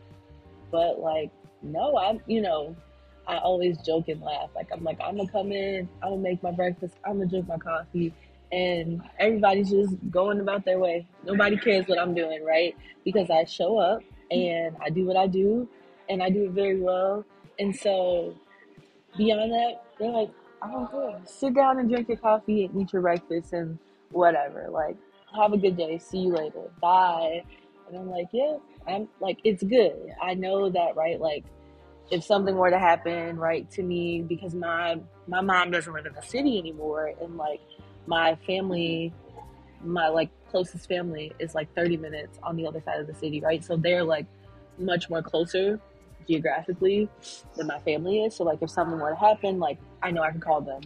But 0.70 1.00
like, 1.00 1.30
no, 1.62 1.98
I'm, 1.98 2.20
you 2.26 2.40
know, 2.42 2.76
I 3.26 3.38
always 3.38 3.78
joke 3.78 4.08
and 4.08 4.20
laugh. 4.20 4.50
Like 4.54 4.68
I'm 4.72 4.84
like, 4.84 4.98
I'm 5.00 5.16
gonna 5.16 5.30
come 5.30 5.52
in, 5.52 5.88
I'm 6.02 6.10
gonna 6.10 6.22
make 6.22 6.42
my 6.42 6.52
breakfast, 6.52 6.94
I'm 7.04 7.18
gonna 7.18 7.26
drink 7.26 7.48
my 7.48 7.58
coffee, 7.58 8.14
and 8.52 9.02
everybody's 9.18 9.70
just 9.70 9.94
going 10.10 10.40
about 10.40 10.64
their 10.64 10.78
way. 10.78 11.06
Nobody 11.24 11.56
cares 11.56 11.86
what 11.86 11.98
I'm 11.98 12.14
doing, 12.14 12.44
right? 12.44 12.76
Because 13.04 13.30
I 13.30 13.44
show 13.44 13.78
up 13.78 14.02
and 14.30 14.76
I 14.82 14.90
do 14.90 15.04
what 15.04 15.16
I 15.16 15.26
do 15.26 15.68
and 16.08 16.22
I 16.22 16.30
do 16.30 16.44
it 16.44 16.50
very 16.52 16.80
well. 16.80 17.24
And 17.58 17.74
so 17.74 18.34
beyond 19.16 19.52
that, 19.52 19.82
they're 19.98 20.10
like, 20.10 20.30
I 20.62 20.70
don't 20.70 20.90
care. 20.90 21.20
Sit 21.24 21.54
down 21.54 21.78
and 21.78 21.88
drink 21.88 22.08
your 22.08 22.16
coffee 22.18 22.64
and 22.64 22.80
eat 22.80 22.92
your 22.92 23.02
breakfast 23.02 23.52
and 23.52 23.78
whatever. 24.10 24.68
Like, 24.70 24.96
have 25.34 25.52
a 25.52 25.58
good 25.58 25.76
day. 25.76 25.98
See 25.98 26.18
you 26.18 26.32
later. 26.32 26.70
Bye. 26.80 27.42
And 27.88 27.96
I'm 27.96 28.10
like, 28.10 28.28
yeah, 28.32 28.56
I'm 28.86 29.08
like, 29.20 29.38
it's 29.44 29.62
good. 29.62 30.12
I 30.22 30.34
know 30.34 30.70
that, 30.70 30.96
right? 30.96 31.20
Like, 31.20 31.44
if 32.10 32.24
something 32.24 32.56
were 32.56 32.70
to 32.70 32.78
happen, 32.78 33.36
right, 33.36 33.68
to 33.72 33.82
me, 33.82 34.22
because 34.22 34.54
my 34.54 35.00
my 35.26 35.40
mom 35.40 35.70
doesn't 35.70 35.92
live 35.92 36.06
in 36.06 36.14
the 36.14 36.22
city 36.22 36.58
anymore, 36.58 37.12
and 37.20 37.36
like 37.36 37.60
my 38.06 38.36
family, 38.46 39.12
my 39.82 40.08
like 40.08 40.30
closest 40.50 40.88
family 40.88 41.32
is 41.38 41.54
like 41.54 41.72
30 41.74 41.96
minutes 41.96 42.38
on 42.42 42.56
the 42.56 42.66
other 42.66 42.80
side 42.80 43.00
of 43.00 43.06
the 43.06 43.14
city, 43.14 43.40
right? 43.40 43.64
So 43.64 43.76
they're 43.76 44.04
like 44.04 44.26
much 44.78 45.10
more 45.10 45.22
closer 45.22 45.80
geographically 46.26 47.08
than 47.56 47.66
my 47.66 47.78
family 47.80 48.22
is. 48.22 48.36
So 48.36 48.44
like 48.44 48.62
if 48.62 48.70
something 48.70 48.98
were 48.98 49.10
to 49.10 49.16
happen, 49.16 49.58
like 49.58 49.78
I 50.02 50.10
know 50.10 50.22
I 50.22 50.30
can 50.30 50.40
call 50.40 50.60
them 50.60 50.82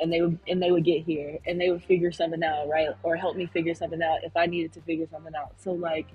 and 0.00 0.12
they 0.12 0.20
would 0.20 0.38
and 0.48 0.62
they 0.62 0.70
would 0.70 0.84
get 0.84 1.04
here 1.04 1.38
and 1.46 1.60
they 1.60 1.70
would 1.70 1.82
figure 1.84 2.12
something 2.12 2.42
out, 2.42 2.68
right? 2.68 2.88
Or 3.02 3.16
help 3.16 3.36
me 3.36 3.46
figure 3.46 3.74
something 3.74 4.02
out 4.02 4.24
if 4.24 4.36
I 4.36 4.46
needed 4.46 4.72
to 4.74 4.80
figure 4.82 5.06
something 5.10 5.34
out. 5.34 5.52
So 5.58 5.72
like 5.72 6.06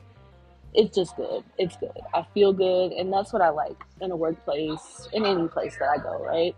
it's 0.73 0.95
just 0.95 1.15
good. 1.15 1.43
It's 1.57 1.75
good. 1.77 1.97
I 2.13 2.25
feel 2.33 2.53
good 2.53 2.91
and 2.91 3.11
that's 3.11 3.33
what 3.33 3.41
I 3.41 3.49
like 3.49 3.81
in 4.01 4.11
a 4.11 4.15
workplace, 4.15 5.07
in 5.13 5.25
any 5.25 5.47
place 5.47 5.77
that 5.79 5.89
I 5.89 5.97
go, 5.97 6.23
right? 6.23 6.55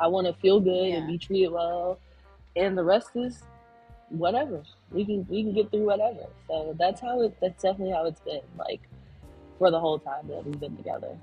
I 0.00 0.06
want 0.06 0.26
to 0.26 0.32
feel 0.34 0.60
good 0.60 0.88
yeah. 0.88 0.96
and 0.96 1.06
be 1.06 1.18
treated 1.18 1.50
well 1.50 1.98
and 2.56 2.76
the 2.76 2.84
rest 2.84 3.10
is 3.14 3.42
whatever. 4.10 4.62
We 4.90 5.04
can 5.04 5.26
we 5.28 5.42
can 5.42 5.54
get 5.54 5.70
through 5.70 5.86
whatever. 5.86 6.26
So 6.48 6.74
that's 6.78 7.00
how 7.00 7.22
it 7.22 7.36
that's 7.40 7.62
definitely 7.62 7.94
how 7.94 8.06
it's 8.06 8.20
been 8.20 8.40
like 8.58 8.80
for 9.58 9.70
the 9.70 9.80
whole 9.80 9.98
time 9.98 10.28
that 10.28 10.44
we've 10.44 10.58
been 10.58 10.76
together. 10.76 11.16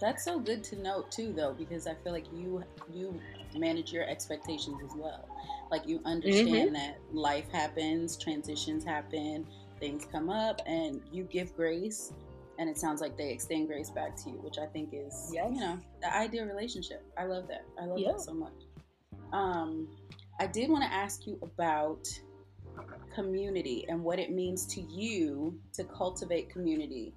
That's 0.00 0.24
so 0.24 0.40
good 0.40 0.64
to 0.64 0.76
note 0.82 1.12
too, 1.12 1.32
though, 1.32 1.54
because 1.54 1.86
I 1.86 1.94
feel 2.02 2.12
like 2.12 2.26
you 2.32 2.64
you 2.92 3.20
manage 3.56 3.92
your 3.92 4.08
expectations 4.08 4.78
as 4.84 4.96
well. 4.96 5.28
Like 5.70 5.86
you 5.86 6.00
understand 6.04 6.48
mm-hmm. 6.48 6.74
that 6.74 6.98
life 7.12 7.50
happens, 7.52 8.16
transitions 8.16 8.84
happen, 8.84 9.46
things 9.82 10.06
come 10.10 10.30
up, 10.30 10.62
and 10.64 11.02
you 11.10 11.24
give 11.24 11.54
grace. 11.56 12.12
And 12.58 12.70
it 12.70 12.78
sounds 12.78 13.00
like 13.00 13.16
they 13.16 13.30
extend 13.30 13.66
grace 13.66 13.90
back 13.90 14.14
to 14.22 14.30
you, 14.30 14.36
which 14.36 14.58
I 14.58 14.66
think 14.66 14.90
is, 14.92 15.30
yes. 15.32 15.48
you 15.52 15.60
know, 15.60 15.78
the 16.00 16.14
ideal 16.14 16.44
relationship. 16.44 17.02
I 17.18 17.24
love 17.24 17.48
that. 17.48 17.64
I 17.80 17.86
love 17.86 17.98
yeah. 17.98 18.12
that 18.12 18.20
so 18.20 18.32
much. 18.32 18.52
Um, 19.32 19.88
I 20.38 20.46
did 20.46 20.70
want 20.70 20.84
to 20.84 20.92
ask 20.92 21.26
you 21.26 21.38
about 21.42 22.06
community 23.12 23.84
and 23.88 24.04
what 24.04 24.20
it 24.20 24.30
means 24.30 24.66
to 24.74 24.82
you 24.82 25.58
to 25.72 25.82
cultivate 25.84 26.50
community 26.50 27.12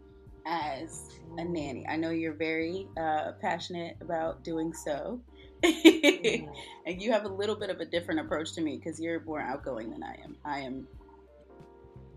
as 0.48 1.10
a 1.38 1.46
nanny. 1.46 1.86
I 1.88 1.98
know 1.98 2.10
you're 2.10 2.34
very 2.34 2.88
uh, 3.00 3.34
passionate 3.42 3.98
about 4.02 4.44
doing 4.44 4.74
so. 4.74 5.22
And 5.64 7.02
you 7.02 7.12
have 7.12 7.26
a 7.26 7.30
little 7.30 7.56
bit 7.56 7.72
of 7.72 7.80
a 7.80 7.86
different 7.86 8.20
approach 8.20 8.54
to 8.54 8.62
me 8.62 8.78
because 8.78 9.00
you're 9.00 9.24
more 9.24 9.42
outgoing 9.42 9.90
than 9.90 10.04
I 10.04 10.16
am. 10.24 10.36
I 10.46 10.60
am 10.60 10.88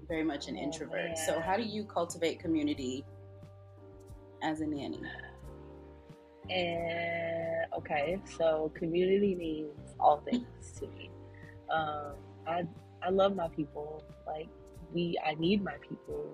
very 0.09 0.25
much 0.25 0.49
an 0.49 0.57
introvert. 0.57 1.19
So, 1.19 1.39
how 1.39 1.57
do 1.57 1.63
you 1.63 1.85
cultivate 1.85 2.41
community 2.41 3.05
as 4.43 4.61
a 4.61 4.67
nanny? 4.67 5.03
And 6.51 7.73
okay, 7.77 8.19
so 8.39 8.73
community 8.75 9.35
means 9.35 9.95
all 10.01 10.19
things 10.31 10.73
to 10.79 10.87
me. 10.89 11.11
Um, 11.71 12.15
I 12.47 12.67
I 13.03 13.11
love 13.11 13.37
my 13.37 13.49
people. 13.49 14.03
Like 14.27 14.49
we, 14.93 15.19
I 15.25 15.35
need 15.35 15.63
my 15.63 15.75
people. 15.89 16.27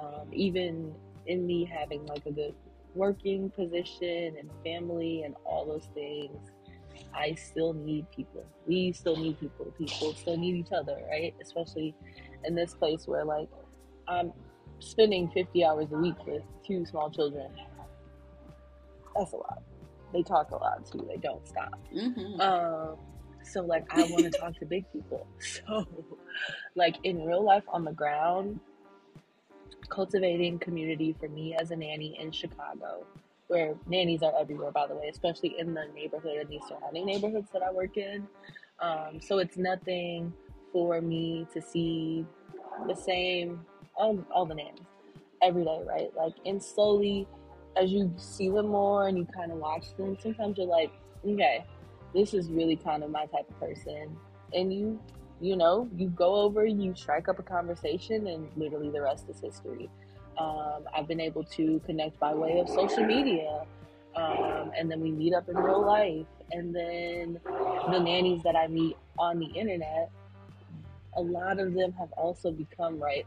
Um, 0.00 0.28
even 0.32 0.92
in 1.26 1.46
me 1.46 1.64
having 1.64 2.04
like 2.06 2.26
a 2.26 2.32
good 2.32 2.54
working 2.94 3.50
position 3.50 4.36
and 4.38 4.50
family 4.64 5.22
and 5.22 5.34
all 5.44 5.64
those 5.64 5.88
things, 5.94 6.50
I 7.14 7.34
still 7.34 7.72
need 7.72 8.10
people. 8.10 8.44
We 8.66 8.92
still 8.92 9.16
need 9.16 9.38
people. 9.40 9.66
People 9.78 10.14
still 10.14 10.36
need 10.36 10.54
each 10.54 10.72
other, 10.72 10.98
right? 11.10 11.34
Especially 11.40 11.94
in 12.44 12.54
this 12.54 12.74
place 12.74 13.06
where 13.06 13.24
like 13.24 13.48
I'm 14.08 14.32
spending 14.80 15.30
50 15.30 15.64
hours 15.64 15.88
a 15.92 15.96
week 15.96 16.26
with 16.26 16.42
two 16.66 16.84
small 16.84 17.10
children. 17.10 17.50
That's 19.16 19.32
a 19.32 19.36
lot. 19.36 19.62
They 20.12 20.22
talk 20.22 20.50
a 20.50 20.56
lot 20.56 20.86
too. 20.90 21.06
They 21.08 21.16
don't 21.16 21.46
stop. 21.46 21.78
Mm-hmm. 21.94 22.40
Um, 22.40 22.96
so 23.42 23.62
like 23.62 23.86
I 23.90 24.02
want 24.04 24.24
to 24.24 24.30
talk 24.40 24.58
to 24.60 24.66
big 24.66 24.84
people. 24.92 25.26
So 25.66 25.86
like 26.74 26.96
in 27.04 27.24
real 27.24 27.44
life 27.44 27.64
on 27.68 27.84
the 27.84 27.92
ground, 27.92 28.60
cultivating 29.88 30.58
community 30.58 31.14
for 31.18 31.28
me 31.28 31.54
as 31.54 31.70
a 31.70 31.76
nanny 31.76 32.18
in 32.20 32.32
Chicago, 32.32 33.06
where 33.48 33.74
nannies 33.86 34.22
are 34.22 34.32
everywhere, 34.38 34.70
by 34.70 34.86
the 34.86 34.94
way, 34.94 35.08
especially 35.08 35.56
in 35.58 35.74
the 35.74 35.86
neighborhood 35.94 36.38
and 36.38 36.48
these 36.48 36.62
surrounding 36.68 37.06
neighborhoods 37.06 37.48
that 37.52 37.62
I 37.62 37.70
work 37.70 37.96
in. 37.96 38.26
Um, 38.80 39.20
so 39.20 39.38
it's 39.38 39.56
nothing 39.56 40.32
for 40.72 41.00
me 41.00 41.46
to 41.52 41.60
see 41.62 42.26
the 42.88 42.94
same 42.94 43.64
all, 43.96 44.24
all 44.34 44.46
the 44.46 44.54
nannies 44.54 44.80
every 45.42 45.64
day, 45.64 45.80
right? 45.86 46.10
Like, 46.16 46.34
and 46.46 46.62
slowly 46.62 47.28
as 47.76 47.90
you 47.90 48.12
see 48.16 48.48
them 48.48 48.68
more 48.68 49.08
and 49.08 49.18
you 49.18 49.26
kind 49.26 49.52
of 49.52 49.58
watch 49.58 49.96
them, 49.96 50.16
sometimes 50.20 50.58
you're 50.58 50.66
like, 50.66 50.92
okay, 51.26 51.64
this 52.14 52.34
is 52.34 52.48
really 52.48 52.76
kind 52.76 53.02
of 53.02 53.10
my 53.10 53.26
type 53.26 53.48
of 53.48 53.60
person. 53.60 54.16
And 54.52 54.72
you 54.72 55.00
you 55.40 55.56
know, 55.56 55.88
you 55.94 56.08
go 56.08 56.36
over, 56.36 56.64
you 56.64 56.94
strike 56.94 57.28
up 57.28 57.38
a 57.38 57.42
conversation, 57.42 58.28
and 58.28 58.48
literally 58.56 58.90
the 58.90 59.02
rest 59.02 59.28
is 59.28 59.40
history. 59.40 59.90
Um, 60.38 60.84
I've 60.94 61.06
been 61.06 61.20
able 61.20 61.44
to 61.44 61.80
connect 61.86 62.18
by 62.18 62.34
way 62.34 62.58
of 62.58 62.68
social 62.68 63.04
media, 63.04 63.64
um, 64.16 64.72
and 64.76 64.90
then 64.90 65.00
we 65.00 65.10
meet 65.10 65.34
up 65.34 65.48
in 65.48 65.56
real 65.56 65.84
life. 65.84 66.26
And 66.52 66.74
then 66.74 67.40
the 67.90 67.98
nannies 67.98 68.42
that 68.42 68.54
I 68.54 68.66
meet 68.66 68.96
on 69.18 69.38
the 69.38 69.46
internet, 69.46 70.10
a 71.16 71.22
lot 71.22 71.58
of 71.58 71.74
them 71.74 71.92
have 71.92 72.12
also 72.12 72.50
become 72.50 73.00
right. 73.00 73.26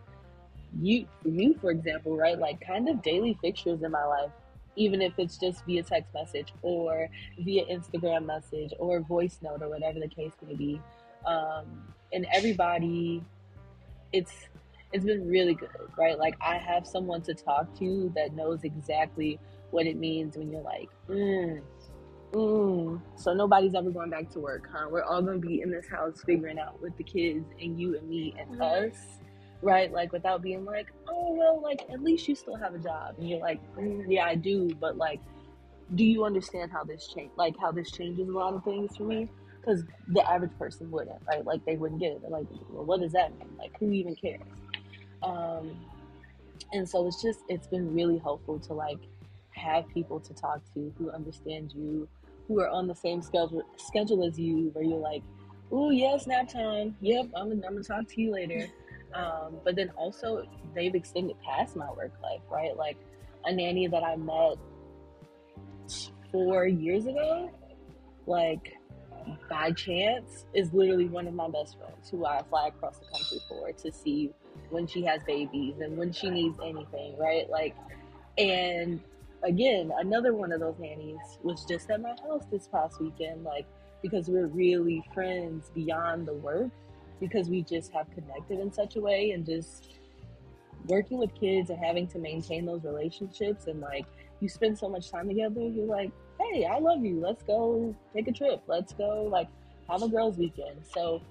You, 0.80 1.08
you, 1.26 1.56
for 1.60 1.72
example, 1.72 2.16
right, 2.16 2.38
like 2.38 2.60
kind 2.62 2.90
of 2.90 3.02
daily 3.02 3.38
fixtures 3.42 3.82
in 3.84 3.92
my 3.92 4.04
life 4.06 4.32
even 4.78 5.02
if 5.02 5.12
it's 5.18 5.38
just 5.38 5.66
via 5.66 5.82
text 5.82 6.14
message 6.14 6.54
or 6.62 7.10
via 7.40 7.66
Instagram 7.66 8.28
message 8.28 8.72
or 8.78 9.00
voice 9.00 9.40
note 9.42 9.64
or 9.64 9.70
whatever 9.70 10.00
the 10.00 10.08
case 10.08 10.32
may 10.48 10.54
be. 10.54 10.80
Um, 11.26 11.66
and 12.14 12.28
everybody 12.32 13.24
it's 14.14 14.34
it's 14.94 15.06
been 15.06 15.28
really 15.28 15.54
good 15.54 15.70
right 15.98 16.18
like 16.18 16.36
i 16.42 16.56
have 16.56 16.86
someone 16.86 17.22
to 17.22 17.34
talk 17.34 17.74
to 17.78 18.12
that 18.16 18.34
knows 18.34 18.64
exactly 18.64 19.40
what 19.72 19.86
it 19.86 19.98
means 19.98 20.38
when 20.38 20.50
you're 20.52 20.62
like 20.62 20.90
mm, 21.10 21.62
mm. 22.32 23.02
so 23.16 23.34
nobody's 23.34 23.76
ever 23.76 23.90
going 23.90 24.10
back 24.10 24.30
to 24.30 24.40
work 24.40 24.68
huh 24.72 24.88
we're 24.90 25.04
all 25.04 25.22
going 25.22 25.42
to 25.42 25.48
be 25.48 25.62
in 25.62 25.70
this 25.70 25.88
house 25.88 26.22
figuring 26.26 26.58
out 26.58 26.82
with 26.82 26.96
the 26.98 27.04
kids 27.04 27.46
and 27.62 27.80
you 27.80 27.98
and 27.98 28.08
me 28.08 28.34
and 28.40 28.50
mm. 28.58 28.88
us 28.88 28.96
right 29.62 29.92
like 29.92 30.12
without 30.14 30.42
being 30.42 30.64
like 30.64 30.88
oh 31.10 31.34
well 31.34 31.62
like 31.62 31.82
at 31.92 32.02
least 32.02 32.28
you 32.28 32.36
still 32.36 32.56
have 32.56 32.74
a 32.74 32.80
job 32.80 33.16
and 33.18 33.28
you're 33.28 33.40
like 33.40 33.60
mm, 33.76 34.06
yeah 34.08 34.26
i 34.26 34.36
do 34.36 34.70
but 34.80 34.98
like 34.98 35.20
do 35.96 36.04
you 36.04 36.24
understand 36.24 36.72
how 36.72 36.84
this 36.84 37.08
change 37.08 37.32
like 37.38 37.56
how 37.60 37.72
this 37.72 37.92
changes 37.92 38.28
a 38.30 38.32
lot 38.32 38.54
of 38.54 38.64
things 38.64 38.96
for 38.96 39.04
me 39.04 39.28
because 39.68 39.84
the 40.08 40.30
average 40.30 40.58
person 40.58 40.90
wouldn't, 40.90 41.22
right? 41.28 41.46
Like 41.46 41.66
they 41.66 41.76
wouldn't 41.76 42.00
get 42.00 42.14
it. 42.14 42.22
They're 42.22 42.32
like, 42.32 42.48
well, 42.70 42.86
what 42.86 43.02
does 43.02 43.12
that 43.12 43.38
mean? 43.38 43.50
Like, 43.58 43.78
who 43.80 43.92
even 43.92 44.16
cares? 44.16 44.42
Um, 45.24 45.76
and 46.74 46.88
so 46.88 47.08
it's 47.08 47.22
just 47.22 47.40
it's 47.50 47.68
been 47.68 47.94
really 47.94 48.18
helpful 48.18 48.60
to 48.60 48.74
like 48.74 49.00
have 49.52 49.88
people 49.90 50.20
to 50.20 50.34
talk 50.34 50.62
to 50.74 50.94
who 50.98 51.10
understand 51.12 51.74
you, 51.74 52.08
who 52.48 52.60
are 52.60 52.70
on 52.70 52.88
the 52.88 52.96
same 52.96 53.22
schedule 53.22 53.64
schedule 53.78 54.26
as 54.26 54.40
you, 54.40 54.70
where 54.74 54.84
you're 54.84 54.98
like, 54.98 55.24
oh 55.72 55.90
yeah, 55.90 56.18
snap 56.18 56.50
time. 56.50 56.96
Yep, 57.02 57.28
I'm 57.36 57.50
gonna, 57.50 57.68
I'm 57.68 57.74
gonna 57.74 57.84
talk 57.84 58.08
to 58.08 58.22
you 58.22 58.32
later. 58.32 58.68
Um, 59.14 59.56
but 59.64 59.76
then 59.76 59.90
also 59.92 60.44
they've 60.76 60.94
extended 60.94 61.38
past 61.42 61.76
my 61.76 61.90
work 61.92 62.12
life, 62.22 62.42
right? 62.50 62.76
Like 62.76 62.98
a 63.46 63.54
nanny 63.54 63.88
that 63.88 64.04
I 64.04 64.16
met 64.16 64.58
four 66.32 66.66
years 66.66 67.06
ago, 67.06 67.50
like 68.26 68.74
by 69.50 69.72
chance, 69.72 70.46
is 70.54 70.74
literally 70.74 71.08
one 71.08 71.28
of 71.28 71.34
my 71.34 71.50
best 71.50 71.78
friends 71.78 72.10
who 72.10 72.26
I 72.26 72.44
fly 72.50 72.68
across 72.68 73.00
the 73.00 73.06
country 73.06 73.40
for 73.48 73.72
to 73.72 73.92
see 73.92 74.34
when 74.70 74.88
she 74.88 75.04
has 75.04 75.24
babies 75.24 75.76
and 75.82 75.98
when 75.98 76.12
she 76.12 76.30
needs 76.30 76.60
anything, 76.64 77.18
right? 77.18 77.50
Like, 77.50 77.76
and 78.38 79.00
again, 79.44 79.92
another 79.98 80.34
one 80.34 80.52
of 80.52 80.60
those 80.60 80.76
nannies 80.80 81.40
was 81.44 81.66
just 81.66 81.90
at 81.90 82.02
my 82.02 82.16
house 82.28 82.46
this 82.52 82.68
past 82.68 83.00
weekend, 83.00 83.44
like, 83.44 83.66
because 84.02 84.28
we're 84.30 84.48
really 84.48 85.04
friends 85.14 85.72
beyond 85.74 86.28
the 86.28 86.34
work, 86.34 86.70
because 87.20 87.50
we 87.50 87.64
just 87.64 87.92
have 87.94 88.10
connected 88.12 88.60
in 88.60 88.72
such 88.72 88.96
a 88.96 89.02
way 89.02 89.32
and 89.32 89.46
just 89.46 90.00
working 90.88 91.18
with 91.18 91.34
kids 91.34 91.70
and 91.70 91.84
having 91.84 92.08
to 92.08 92.20
maintain 92.20 92.66
those 92.66 92.84
relationships 92.84 93.68
and 93.68 93.82
like 93.82 94.06
you 94.40 94.48
spend 94.48 94.78
so 94.78 94.88
much 94.88 95.10
time 95.10 95.28
together, 95.28 95.62
you're 95.62 95.86
like, 95.86 96.12
hey, 96.40 96.66
I 96.66 96.78
love 96.80 97.04
you. 97.04 97.20
Let's 97.20 97.44
go 97.44 97.96
take 98.14 98.28
a 98.28 98.32
trip. 98.32 98.62
Let's 98.68 98.94
go 98.94 99.24
like 99.24 99.48
have 99.90 100.04
a 100.04 100.08
girls' 100.08 100.38
weekend. 100.38 100.78
So 100.94 101.22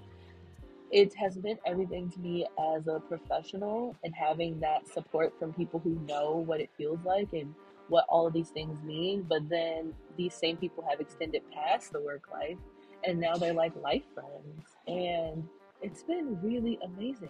it 0.91 1.13
has 1.15 1.37
been 1.37 1.57
everything 1.65 2.09
to 2.11 2.19
me 2.19 2.45
as 2.75 2.87
a 2.87 2.99
professional 2.99 3.95
and 4.03 4.13
having 4.15 4.59
that 4.59 4.87
support 4.87 5.33
from 5.37 5.53
people 5.53 5.79
who 5.79 5.99
know 6.07 6.35
what 6.35 6.61
it 6.61 6.69
feels 6.77 6.99
like 7.05 7.33
and 7.33 7.53
what 7.89 8.05
all 8.09 8.27
of 8.27 8.33
these 8.33 8.49
things 8.49 8.81
mean. 8.83 9.25
But 9.27 9.49
then 9.49 9.93
these 10.17 10.33
same 10.33 10.57
people 10.57 10.85
have 10.89 10.99
extended 10.99 11.41
past 11.51 11.91
the 11.91 12.01
work 12.01 12.23
life 12.31 12.57
and 13.03 13.19
now 13.19 13.35
they're 13.35 13.53
like 13.53 13.75
life 13.81 14.03
friends. 14.13 14.63
And 14.87 15.43
it's 15.81 16.03
been 16.03 16.39
really 16.41 16.79
amazing 16.83 17.29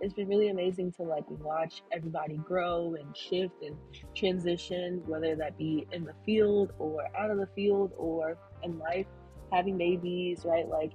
it's 0.00 0.14
been 0.14 0.28
really 0.28 0.48
amazing 0.48 0.92
to 0.92 1.02
like 1.02 1.24
watch 1.28 1.82
everybody 1.92 2.36
grow 2.36 2.94
and 2.98 3.16
shift 3.16 3.62
and 3.62 3.76
transition, 4.14 5.02
whether 5.06 5.34
that 5.36 5.58
be 5.58 5.86
in 5.92 6.04
the 6.04 6.14
field 6.24 6.72
or 6.78 7.04
out 7.16 7.30
of 7.30 7.38
the 7.38 7.48
field 7.54 7.92
or 7.96 8.38
in 8.62 8.78
life, 8.78 9.06
having 9.52 9.76
babies, 9.76 10.42
right? 10.44 10.68
Like 10.68 10.92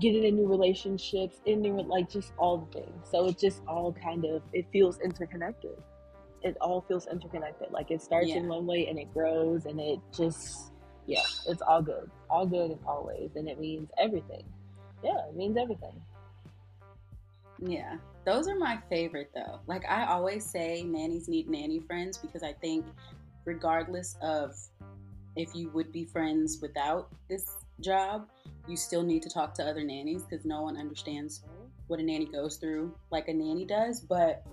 getting 0.00 0.24
in 0.24 0.36
new 0.36 0.48
relationships, 0.48 1.40
in 1.46 1.62
new 1.62 1.80
like 1.82 2.08
just 2.10 2.32
all 2.38 2.58
the 2.58 2.80
things. 2.80 3.08
So 3.10 3.26
it 3.26 3.38
just 3.38 3.62
all 3.66 3.92
kind 3.92 4.24
of 4.24 4.42
it 4.52 4.66
feels 4.72 4.98
interconnected. 5.00 5.76
It 6.42 6.56
all 6.60 6.82
feels 6.82 7.06
interconnected. 7.06 7.70
Like 7.70 7.90
it 7.90 8.02
starts 8.02 8.28
yeah. 8.28 8.36
in 8.36 8.48
one 8.48 8.66
way 8.66 8.86
and 8.88 8.98
it 8.98 9.12
grows 9.12 9.66
and 9.66 9.80
it 9.80 10.00
just 10.14 10.72
yeah, 11.06 11.22
it's 11.48 11.62
all 11.62 11.82
good. 11.82 12.10
All 12.30 12.46
good 12.46 12.70
and 12.70 12.80
always. 12.86 13.30
And 13.36 13.48
it 13.48 13.60
means 13.60 13.90
everything. 13.98 14.44
Yeah, 15.02 15.28
it 15.28 15.36
means 15.36 15.56
everything. 15.56 16.00
Yeah, 17.60 17.96
those 18.26 18.48
are 18.48 18.56
my 18.56 18.78
favorite 18.88 19.30
though. 19.34 19.60
Like 19.66 19.84
I 19.88 20.06
always 20.06 20.44
say, 20.44 20.82
nannies 20.82 21.28
need 21.28 21.48
nanny 21.48 21.80
friends 21.80 22.18
because 22.18 22.42
I 22.42 22.52
think, 22.54 22.84
regardless 23.44 24.16
of 24.22 24.56
if 25.36 25.54
you 25.54 25.70
would 25.70 25.92
be 25.92 26.04
friends 26.04 26.58
without 26.60 27.10
this 27.28 27.56
job, 27.80 28.28
you 28.66 28.76
still 28.76 29.02
need 29.02 29.22
to 29.22 29.28
talk 29.28 29.54
to 29.54 29.64
other 29.64 29.84
nannies 29.84 30.22
because 30.22 30.44
no 30.44 30.62
one 30.62 30.76
understands 30.76 31.44
what 31.86 32.00
a 32.00 32.02
nanny 32.02 32.26
goes 32.26 32.56
through 32.56 32.94
like 33.10 33.28
a 33.28 33.34
nanny 33.34 33.64
does. 33.64 34.00
But 34.00 34.44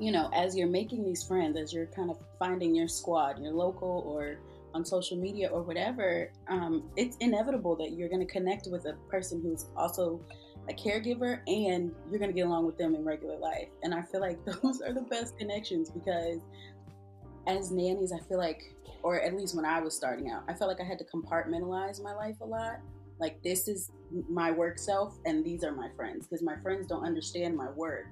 you 0.00 0.10
know, 0.10 0.30
as 0.34 0.56
you're 0.56 0.68
making 0.68 1.04
these 1.04 1.22
friends, 1.22 1.56
as 1.56 1.72
you're 1.72 1.86
kind 1.86 2.10
of 2.10 2.18
finding 2.38 2.74
your 2.74 2.88
squad, 2.88 3.40
your 3.40 3.52
local 3.52 4.04
or 4.06 4.38
on 4.74 4.84
social 4.84 5.16
media 5.16 5.48
or 5.48 5.62
whatever, 5.62 6.30
um, 6.48 6.90
it's 6.96 7.16
inevitable 7.18 7.76
that 7.76 7.92
you're 7.92 8.08
going 8.08 8.24
to 8.26 8.32
connect 8.32 8.66
with 8.70 8.84
a 8.86 8.94
person 9.08 9.40
who's 9.40 9.66
also 9.76 10.20
a 10.68 10.74
caregiver 10.74 11.40
and 11.46 11.92
you're 12.10 12.18
going 12.18 12.30
to 12.30 12.34
get 12.34 12.46
along 12.46 12.66
with 12.66 12.76
them 12.76 12.94
in 12.94 13.04
regular 13.04 13.38
life. 13.38 13.68
And 13.82 13.94
I 13.94 14.02
feel 14.02 14.20
like 14.20 14.44
those 14.62 14.80
are 14.80 14.92
the 14.92 15.02
best 15.02 15.38
connections 15.38 15.90
because 15.90 16.40
as 17.46 17.70
nannies, 17.70 18.12
I 18.12 18.18
feel 18.28 18.38
like, 18.38 18.74
or 19.02 19.20
at 19.20 19.36
least 19.36 19.54
when 19.54 19.64
I 19.64 19.80
was 19.80 19.94
starting 19.94 20.30
out, 20.30 20.42
I 20.48 20.54
felt 20.54 20.68
like 20.68 20.80
I 20.80 20.84
had 20.84 20.98
to 20.98 21.04
compartmentalize 21.04 22.02
my 22.02 22.14
life 22.14 22.36
a 22.40 22.46
lot. 22.46 22.80
Like, 23.18 23.42
this 23.42 23.68
is 23.68 23.90
my 24.28 24.50
work 24.50 24.78
self, 24.78 25.18
and 25.24 25.44
these 25.44 25.64
are 25.64 25.72
my 25.72 25.88
friends 25.96 26.26
because 26.26 26.42
my 26.42 26.56
friends 26.56 26.86
don't 26.86 27.04
understand 27.04 27.56
my 27.56 27.70
work. 27.70 28.06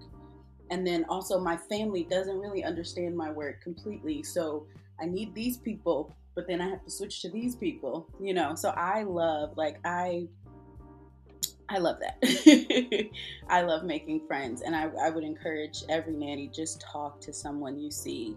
And 0.70 0.86
then 0.86 1.04
also, 1.08 1.38
my 1.38 1.56
family 1.56 2.04
doesn't 2.04 2.38
really 2.38 2.64
understand 2.64 3.16
my 3.16 3.30
work 3.30 3.62
completely. 3.62 4.22
So, 4.22 4.66
I 5.00 5.06
need 5.06 5.34
these 5.34 5.56
people, 5.56 6.14
but 6.34 6.46
then 6.46 6.60
I 6.60 6.68
have 6.68 6.84
to 6.84 6.90
switch 6.90 7.20
to 7.22 7.30
these 7.30 7.56
people, 7.56 8.08
you 8.20 8.32
know? 8.32 8.54
So, 8.54 8.70
I 8.70 9.02
love, 9.02 9.56
like, 9.56 9.78
I 9.84 10.28
I 11.68 11.78
love 11.78 11.96
that. 12.00 13.10
I 13.48 13.62
love 13.62 13.84
making 13.84 14.26
friends, 14.26 14.62
and 14.62 14.76
I, 14.76 14.88
I 15.00 15.10
would 15.10 15.24
encourage 15.24 15.82
every 15.88 16.14
nanny 16.14 16.48
just 16.48 16.80
talk 16.80 17.20
to 17.22 17.32
someone 17.32 17.78
you 17.78 17.90
see 17.90 18.36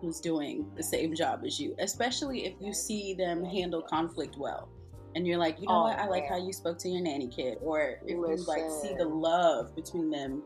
who's 0.00 0.20
doing 0.20 0.70
the 0.76 0.82
same 0.82 1.14
job 1.14 1.42
as 1.44 1.58
you, 1.60 1.74
especially 1.78 2.46
if 2.46 2.54
you 2.60 2.72
see 2.72 3.14
them 3.14 3.44
handle 3.44 3.82
conflict 3.82 4.36
well. 4.38 4.68
And 5.14 5.26
you're 5.26 5.38
like, 5.38 5.60
you 5.60 5.66
know 5.66 5.80
oh, 5.80 5.82
what? 5.84 5.98
I 5.98 6.06
like 6.06 6.28
how 6.28 6.36
you 6.36 6.52
spoke 6.52 6.78
to 6.80 6.88
your 6.88 7.02
nanny 7.02 7.28
kid, 7.28 7.58
or 7.60 7.98
if 8.06 8.16
Listen. 8.16 8.38
you 8.38 8.44
like 8.44 8.70
see 8.82 8.94
the 8.96 9.04
love 9.04 9.74
between 9.74 10.10
them 10.10 10.42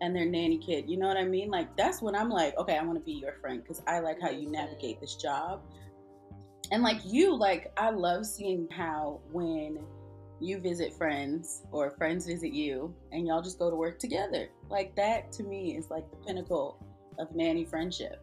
and 0.00 0.14
their 0.14 0.26
nanny 0.26 0.58
kid. 0.58 0.88
You 0.88 0.98
know 0.98 1.08
what 1.08 1.16
I 1.16 1.24
mean? 1.24 1.50
Like 1.50 1.76
that's 1.76 2.02
when 2.02 2.14
I'm 2.14 2.28
like, 2.28 2.56
okay, 2.58 2.76
I 2.76 2.82
want 2.84 2.98
to 2.98 3.04
be 3.04 3.12
your 3.12 3.34
friend 3.40 3.62
because 3.62 3.82
I 3.86 4.00
like 4.00 4.20
how 4.20 4.30
you 4.30 4.50
navigate 4.50 5.00
this 5.00 5.14
job. 5.14 5.62
And 6.72 6.82
like 6.82 6.98
you, 7.04 7.34
like 7.34 7.72
I 7.76 7.90
love 7.90 8.26
seeing 8.26 8.68
how 8.70 9.20
when 9.32 9.78
you 10.40 10.58
visit 10.58 10.92
friends 10.92 11.62
or 11.70 11.90
friends 11.92 12.26
visit 12.26 12.52
you 12.52 12.94
and 13.12 13.26
y'all 13.26 13.42
just 13.42 13.58
go 13.58 13.70
to 13.70 13.76
work 13.76 13.98
together. 13.98 14.48
Like 14.68 14.94
that 14.96 15.32
to 15.32 15.42
me 15.42 15.76
is 15.76 15.90
like 15.90 16.10
the 16.10 16.16
pinnacle 16.18 16.78
of 17.18 17.34
nanny 17.34 17.64
friendship. 17.64 18.20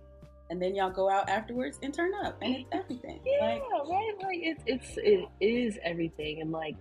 And 0.51 0.61
then 0.61 0.75
y'all 0.75 0.91
go 0.91 1.09
out 1.09 1.29
afterwards 1.29 1.79
and 1.81 1.93
turn 1.93 2.11
up 2.25 2.37
and 2.41 2.57
it's 2.57 2.65
everything. 2.73 3.21
Yeah, 3.25 3.45
like, 3.45 3.61
right. 3.89 4.11
Like 4.21 4.39
it's 4.41 4.63
it's 4.67 4.97
it 4.97 5.29
is 5.39 5.79
everything 5.81 6.41
and 6.41 6.51
like 6.51 6.75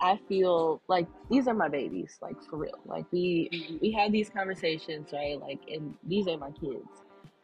I 0.00 0.20
feel 0.28 0.80
like 0.86 1.08
these 1.28 1.48
are 1.48 1.54
my 1.54 1.68
babies, 1.68 2.16
like 2.22 2.36
for 2.48 2.58
real. 2.58 2.78
Like 2.84 3.06
we 3.10 3.50
mm-hmm. 3.52 3.78
we 3.82 3.90
have 3.90 4.12
these 4.12 4.30
conversations, 4.30 5.08
right? 5.12 5.40
Like 5.40 5.58
and 5.68 5.94
these 6.06 6.28
are 6.28 6.38
my 6.38 6.52
kids. 6.52 6.86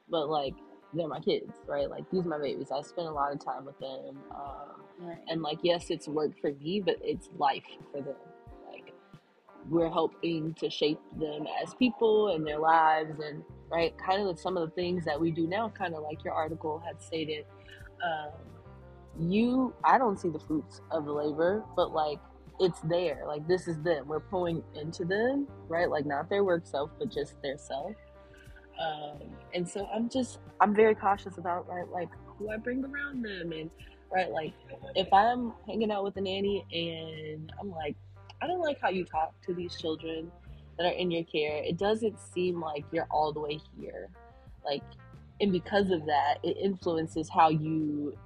But 0.09 0.28
like 0.28 0.55
they're 0.94 1.09
my 1.09 1.18
kids, 1.18 1.52
right? 1.66 1.90
Like 1.90 2.09
these 2.12 2.24
are 2.24 2.28
my 2.28 2.38
babies. 2.38 2.68
I 2.70 2.83
spend 2.83 3.09
a 3.09 3.12
lot 3.12 3.33
of 3.33 3.44
time 3.44 3.64
with 3.64 3.78
them. 3.81 4.18
Um, 4.31 4.83
right. 5.00 5.18
And 5.28 5.42
like, 5.42 5.59
yes, 5.62 5.90
it's 5.90 6.07
work 6.07 6.33
for 6.40 6.52
me, 6.52 6.81
but 6.81 6.98
it's 7.02 7.28
life 7.37 7.64
for 7.90 8.00
them. 8.00 8.14
We're 9.68 9.90
helping 9.90 10.55
to 10.55 10.70
shape 10.70 11.01
them 11.18 11.46
as 11.62 11.75
people 11.75 12.35
and 12.35 12.46
their 12.46 12.59
lives, 12.59 13.20
and 13.20 13.42
right, 13.70 13.96
kind 13.98 14.27
of 14.27 14.38
some 14.38 14.57
of 14.57 14.68
the 14.68 14.75
things 14.75 15.05
that 15.05 15.20
we 15.20 15.31
do 15.31 15.46
now. 15.46 15.68
Kind 15.68 15.94
of 15.94 16.03
like 16.03 16.25
your 16.25 16.35
article 16.35 16.83
had 16.85 17.03
stated. 17.03 17.44
Um, 18.05 18.33
you, 19.18 19.75
I 19.85 19.98
don't 19.98 20.18
see 20.18 20.31
the 20.31 20.40
fruits 20.40 20.81
of 20.90 21.05
the 21.05 21.12
labor, 21.12 21.64
but 21.77 21.92
like 21.92 22.18
it's 22.61 22.81
there. 22.81 23.25
Like 23.27 23.46
this 23.46 23.68
is 23.68 23.81
them. 23.83 24.09
We're 24.09 24.20
pulling 24.20 24.62
into 24.75 25.05
them, 25.05 25.46
right? 25.68 25.88
Like 25.88 26.07
not 26.07 26.31
their 26.31 26.44
work 26.44 26.66
self, 26.66 26.90
but 26.98 27.11
just 27.11 27.40
their 27.42 27.59
self 27.59 27.94
um, 28.81 29.18
and 29.55 29.68
so 29.68 29.88
I'm 29.92 30.09
just 30.09 30.38
I'm 30.61 30.75
very 30.75 30.94
cautious 30.94 31.38
about 31.38 31.68
right 31.68 31.88
like 31.88 32.09
who 32.27 32.51
I 32.51 32.57
bring 32.57 32.85
around 32.85 33.22
them 33.22 33.53
and 33.53 33.70
right 34.12 34.31
like 34.31 34.55
if 34.94 35.12
I'm 35.12 35.53
hanging 35.66 35.90
out 35.90 36.05
with 36.05 36.16
a 36.16 36.20
nanny 36.20 36.64
and 36.72 37.53
I'm 37.61 37.70
like 37.70 37.96
I 38.42 38.46
don't 38.46 38.61
like 38.61 38.81
how 38.81 38.88
you 38.88 39.05
talk 39.05 39.40
to 39.46 39.55
these 39.55 39.76
children 39.76 40.31
that 40.76 40.87
are 40.87 40.92
in 40.92 41.11
your 41.11 41.24
care. 41.24 41.62
It 41.62 41.78
doesn't 41.78 42.18
seem 42.18 42.61
like 42.61 42.85
you're 42.90 43.07
all 43.11 43.33
the 43.33 43.40
way 43.40 43.61
here. 43.78 44.09
Like 44.64 44.83
and 45.40 45.50
because 45.50 45.90
of 45.90 46.07
that, 46.07 46.38
it 46.42 46.57
influences 46.57 47.28
how 47.28 47.48
you 47.48 48.16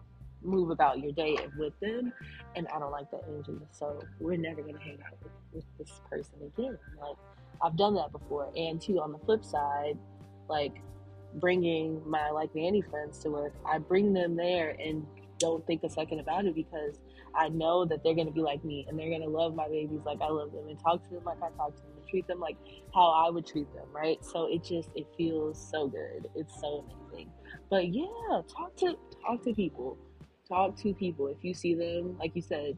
move 0.42 0.70
about 0.70 1.00
your 1.00 1.12
day 1.12 1.37
with 1.59 1.79
them 1.81 2.12
and 2.55 2.68
I 2.68 2.79
don't 2.79 2.92
like 2.92 3.11
that 3.11 3.22
energy. 3.29 3.59
So 3.70 4.00
we're 4.20 4.37
never 4.37 4.62
gonna 4.62 4.79
hang 4.79 4.98
out 5.05 5.16
with, 5.22 5.33
with 5.52 5.64
this 5.79 6.00
person 6.09 6.35
again. 6.42 6.79
Like 7.00 7.16
I've 7.62 7.76
done 7.76 7.94
that 7.94 8.12
before. 8.12 8.50
And 8.57 8.81
too 8.81 9.00
on 9.00 9.12
the 9.12 9.18
flip 9.18 9.44
side, 9.44 9.98
like 10.48 10.81
bringing 11.35 12.00
my 12.09 12.31
like 12.31 12.55
nanny 12.55 12.83
friends 12.83 13.18
to 13.20 13.31
work, 13.31 13.52
I 13.66 13.79
bring 13.79 14.12
them 14.12 14.37
there 14.37 14.76
and 14.81 15.07
don't 15.38 15.66
think 15.66 15.83
a 15.85 15.90
second 15.90 16.20
about 16.20 16.46
it 16.46 16.55
because 16.55 16.98
I 17.37 17.49
know 17.49 17.85
that 17.85 18.03
they're 18.03 18.14
gonna 18.14 18.31
be 18.31 18.40
like 18.40 18.64
me 18.64 18.87
and 18.88 18.99
they're 18.99 19.11
gonna 19.11 19.31
love 19.31 19.55
my 19.55 19.68
babies 19.68 20.01
like 20.05 20.20
I 20.20 20.29
love 20.29 20.53
them 20.53 20.68
and 20.68 20.79
talk 20.79 21.03
to 21.05 21.14
them 21.14 21.25
like 21.25 21.38
I 21.38 21.51
talk 21.57 21.77
to 21.77 21.83
them 21.83 21.92
and 21.96 22.09
treat 22.09 22.27
them 22.27 22.40
like 22.40 22.57
how 22.94 23.09
I 23.11 23.31
would 23.31 23.46
treat 23.46 23.72
them, 23.75 23.87
right? 23.92 24.25
So 24.25 24.46
it 24.46 24.64
just 24.64 24.90
it 24.94 25.07
feels 25.16 25.59
so 25.70 25.88
good. 25.88 26.29
It's 26.35 26.61
so 26.61 26.85
amazing. 27.11 27.31
But 27.70 27.88
yeah, 27.94 28.42
talk 28.49 28.77
to 28.77 28.96
talk 29.25 29.42
to 29.44 29.55
people. 29.55 29.99
talk 30.49 30.77
to 30.77 30.94
people 30.94 31.29
if 31.29 31.38
you 31.42 31.55
see 31.55 31.75
them. 31.75 32.16
Like 32.18 32.35
you 32.35 32.42
said, 32.42 32.77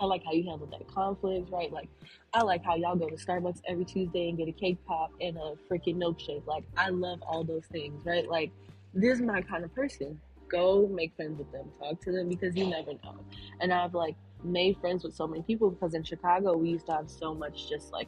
I 0.00 0.06
like 0.06 0.24
how 0.24 0.32
you 0.32 0.48
handled 0.48 0.72
that 0.72 0.86
conflict, 0.88 1.50
right? 1.50 1.72
Like, 1.72 1.88
I 2.32 2.42
like 2.42 2.64
how 2.64 2.76
y'all 2.76 2.96
go 2.96 3.08
to 3.08 3.16
Starbucks 3.16 3.60
every 3.68 3.84
Tuesday 3.84 4.28
and 4.28 4.38
get 4.38 4.48
a 4.48 4.52
cake 4.52 4.78
pop 4.86 5.12
and 5.20 5.36
a 5.36 5.54
freaking 5.70 5.96
milkshake. 5.96 6.46
Like, 6.46 6.64
I 6.76 6.90
love 6.90 7.22
all 7.26 7.44
those 7.44 7.64
things, 7.66 8.04
right? 8.04 8.28
Like, 8.28 8.50
this 8.92 9.14
is 9.14 9.22
my 9.22 9.42
kind 9.42 9.64
of 9.64 9.74
person. 9.74 10.20
Go 10.54 10.86
make 10.86 11.16
friends 11.16 11.38
with 11.38 11.50
them, 11.50 11.68
talk 11.80 12.00
to 12.02 12.12
them 12.12 12.28
because 12.28 12.54
you 12.54 12.66
never 12.66 12.92
know. 12.92 13.24
And 13.60 13.72
I've 13.72 13.94
like 13.94 14.14
made 14.44 14.76
friends 14.78 15.02
with 15.02 15.14
so 15.14 15.26
many 15.26 15.42
people 15.42 15.68
because 15.68 15.94
in 15.94 16.04
Chicago 16.04 16.56
we 16.56 16.68
used 16.68 16.86
to 16.86 16.92
have 16.92 17.10
so 17.10 17.34
much 17.34 17.68
just 17.68 17.92
like 17.92 18.06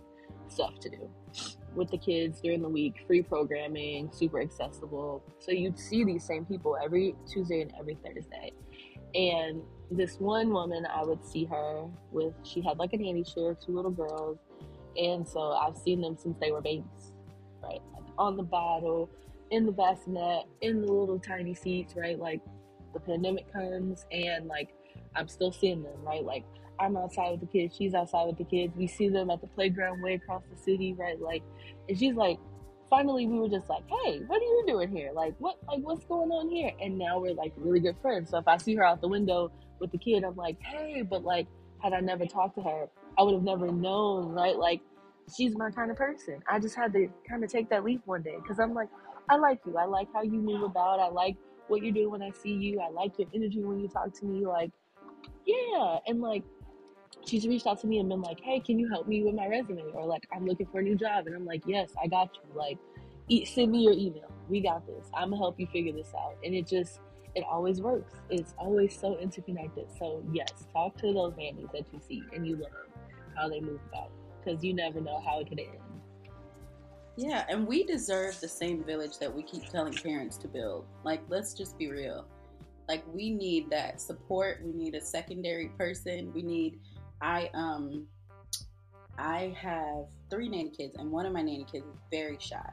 stuff 0.48 0.78
to 0.80 0.88
do 0.88 1.10
with 1.74 1.90
the 1.90 1.98
kids 1.98 2.40
during 2.40 2.62
the 2.62 2.68
week, 2.68 3.04
free 3.06 3.22
programming, 3.22 4.10
super 4.12 4.40
accessible. 4.40 5.24
So 5.40 5.50
you'd 5.50 5.78
see 5.78 6.04
these 6.04 6.24
same 6.24 6.44
people 6.44 6.76
every 6.82 7.16
Tuesday 7.28 7.62
and 7.62 7.72
every 7.78 7.98
Thursday. 8.04 8.52
And 9.14 9.62
this 9.90 10.20
one 10.20 10.50
woman, 10.50 10.86
I 10.86 11.04
would 11.04 11.24
see 11.24 11.44
her 11.46 11.84
with, 12.12 12.32
she 12.44 12.60
had 12.60 12.78
like 12.78 12.92
a 12.92 12.96
nanny 12.96 13.24
share, 13.24 13.54
two 13.54 13.72
little 13.72 13.90
girls. 13.90 14.38
And 14.96 15.26
so 15.26 15.52
I've 15.52 15.76
seen 15.76 16.00
them 16.00 16.16
since 16.16 16.38
they 16.40 16.52
were 16.52 16.62
babies, 16.62 17.12
right? 17.62 17.82
Like 17.92 18.04
on 18.18 18.36
the 18.36 18.42
bottle, 18.42 19.10
in 19.50 19.66
the 19.66 19.72
bassinet, 19.72 20.44
in 20.60 20.80
the 20.80 20.92
little 20.92 21.18
tiny 21.18 21.54
seats, 21.54 21.94
right? 21.96 22.18
Like 22.18 22.40
the 22.92 23.00
pandemic 23.00 23.52
comes 23.52 24.06
and 24.10 24.46
like 24.46 24.70
I'm 25.14 25.28
still 25.28 25.52
seeing 25.52 25.82
them, 25.82 26.02
right? 26.02 26.24
Like 26.24 26.44
I'm 26.78 26.96
outside 26.96 27.30
with 27.30 27.40
the 27.40 27.46
kids, 27.46 27.76
she's 27.76 27.94
outside 27.94 28.26
with 28.26 28.38
the 28.38 28.44
kids. 28.44 28.74
We 28.76 28.86
see 28.86 29.08
them 29.08 29.30
at 29.30 29.40
the 29.40 29.46
playground 29.48 30.02
way 30.02 30.14
across 30.14 30.42
the 30.50 30.60
city, 30.60 30.94
right? 30.98 31.20
Like, 31.20 31.42
and 31.88 31.98
she's 31.98 32.14
like, 32.14 32.38
finally, 32.90 33.26
we 33.26 33.38
were 33.38 33.48
just 33.48 33.68
like, 33.68 33.82
hey, 33.88 34.20
what 34.26 34.40
are 34.40 34.44
you 34.44 34.64
doing 34.66 34.94
here? 34.94 35.10
Like, 35.14 35.34
what, 35.38 35.56
like, 35.68 35.80
what's 35.80 36.04
going 36.04 36.30
on 36.30 36.50
here? 36.50 36.72
And 36.80 36.98
now 36.98 37.18
we're 37.18 37.34
like 37.34 37.52
really 37.56 37.80
good 37.80 37.96
friends. 38.02 38.30
So 38.30 38.38
if 38.38 38.48
I 38.48 38.56
see 38.56 38.74
her 38.74 38.84
out 38.84 39.00
the 39.00 39.08
window 39.08 39.50
with 39.80 39.90
the 39.90 39.98
kid, 39.98 40.24
I'm 40.24 40.36
like, 40.36 40.60
hey, 40.60 41.02
but 41.02 41.24
like, 41.24 41.46
had 41.82 41.92
I 41.92 42.00
never 42.00 42.26
talked 42.26 42.56
to 42.56 42.62
her, 42.62 42.88
I 43.18 43.22
would 43.22 43.34
have 43.34 43.42
never 43.42 43.70
known, 43.70 44.28
right? 44.28 44.56
Like, 44.56 44.80
she's 45.34 45.56
my 45.56 45.70
kind 45.70 45.90
of 45.90 45.96
person. 45.96 46.42
I 46.48 46.58
just 46.58 46.76
had 46.76 46.92
to 46.92 47.08
kind 47.28 47.42
of 47.42 47.50
take 47.50 47.68
that 47.70 47.84
leap 47.84 48.02
one 48.04 48.22
day 48.22 48.36
because 48.40 48.58
I'm 48.58 48.74
like, 48.74 48.88
I 49.28 49.36
like 49.36 49.60
you. 49.66 49.76
I 49.76 49.84
like 49.84 50.08
how 50.12 50.22
you 50.22 50.40
move 50.40 50.62
about. 50.62 51.00
I 51.00 51.08
like 51.08 51.36
what 51.68 51.82
you're 51.82 51.92
doing 51.92 52.10
when 52.10 52.22
I 52.22 52.30
see 52.30 52.52
you. 52.52 52.80
I 52.80 52.90
like 52.90 53.18
your 53.18 53.28
energy 53.34 53.62
when 53.62 53.80
you 53.80 53.88
talk 53.88 54.12
to 54.20 54.24
me. 54.24 54.46
Like, 54.46 54.70
yeah. 55.44 55.98
And 56.06 56.20
like, 56.20 56.44
she's 57.26 57.46
reached 57.46 57.66
out 57.66 57.80
to 57.80 57.86
me 57.86 57.98
and 57.98 58.08
been 58.08 58.20
like, 58.20 58.40
hey, 58.40 58.60
can 58.60 58.78
you 58.78 58.88
help 58.88 59.08
me 59.08 59.24
with 59.24 59.34
my 59.34 59.46
resume? 59.46 59.82
Or 59.94 60.06
like, 60.06 60.26
I'm 60.34 60.46
looking 60.46 60.66
for 60.66 60.80
a 60.80 60.82
new 60.82 60.94
job. 60.94 61.26
And 61.26 61.34
I'm 61.34 61.44
like, 61.44 61.62
yes, 61.66 61.90
I 62.02 62.06
got 62.06 62.30
you. 62.36 62.54
Like, 62.54 62.78
send 63.46 63.72
me 63.72 63.82
your 63.82 63.94
email. 63.94 64.30
We 64.48 64.60
got 64.60 64.86
this. 64.86 65.10
I'm 65.12 65.30
gonna 65.30 65.38
help 65.38 65.58
you 65.58 65.66
figure 65.66 65.92
this 65.92 66.12
out. 66.14 66.36
And 66.44 66.54
it 66.54 66.66
just, 66.66 67.00
it 67.34 67.44
always 67.50 67.80
works. 67.80 68.12
It's 68.30 68.54
always 68.58 68.98
so 68.98 69.18
interconnected. 69.18 69.86
So 69.98 70.22
yes, 70.32 70.68
talk 70.72 70.96
to 70.98 71.12
those 71.12 71.34
nannies 71.36 71.68
that 71.72 71.92
you 71.92 72.00
see 72.06 72.22
and 72.32 72.46
you 72.46 72.56
learn 72.56 72.70
how 73.36 73.48
they 73.48 73.60
move 73.60 73.80
about 73.88 74.10
because 74.42 74.62
you 74.62 74.72
never 74.72 75.00
know 75.00 75.20
how 75.26 75.40
it 75.40 75.48
could 75.48 75.58
end. 75.58 75.85
Yeah, 77.16 77.46
and 77.48 77.66
we 77.66 77.84
deserve 77.84 78.38
the 78.40 78.48
same 78.48 78.84
village 78.84 79.18
that 79.18 79.34
we 79.34 79.42
keep 79.42 79.68
telling 79.70 79.94
parents 79.94 80.36
to 80.38 80.48
build. 80.48 80.84
Like, 81.02 81.22
let's 81.28 81.54
just 81.54 81.78
be 81.78 81.90
real. 81.90 82.26
Like, 82.88 83.02
we 83.12 83.30
need 83.30 83.70
that 83.70 84.00
support. 84.00 84.60
We 84.62 84.72
need 84.72 84.94
a 84.94 85.00
secondary 85.00 85.68
person. 85.78 86.32
We 86.34 86.42
need 86.42 86.78
I 87.20 87.50
um 87.54 88.06
I 89.18 89.56
have 89.58 90.04
three 90.30 90.48
nanny 90.48 90.70
kids, 90.70 90.96
and 90.98 91.10
one 91.10 91.24
of 91.24 91.32
my 91.32 91.40
nanny 91.40 91.66
kids 91.70 91.86
is 91.86 91.96
very 92.10 92.36
shy. 92.38 92.70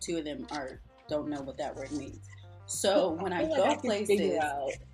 Two 0.00 0.18
of 0.18 0.24
them 0.24 0.46
are 0.50 0.80
don't 1.08 1.28
know 1.28 1.40
what 1.40 1.56
that 1.56 1.74
word 1.74 1.92
means. 1.92 2.20
So 2.66 3.10
when 3.20 3.32
I, 3.32 3.42
I 3.42 3.46
go 3.46 3.62
like 3.62 3.80
places, 3.82 4.38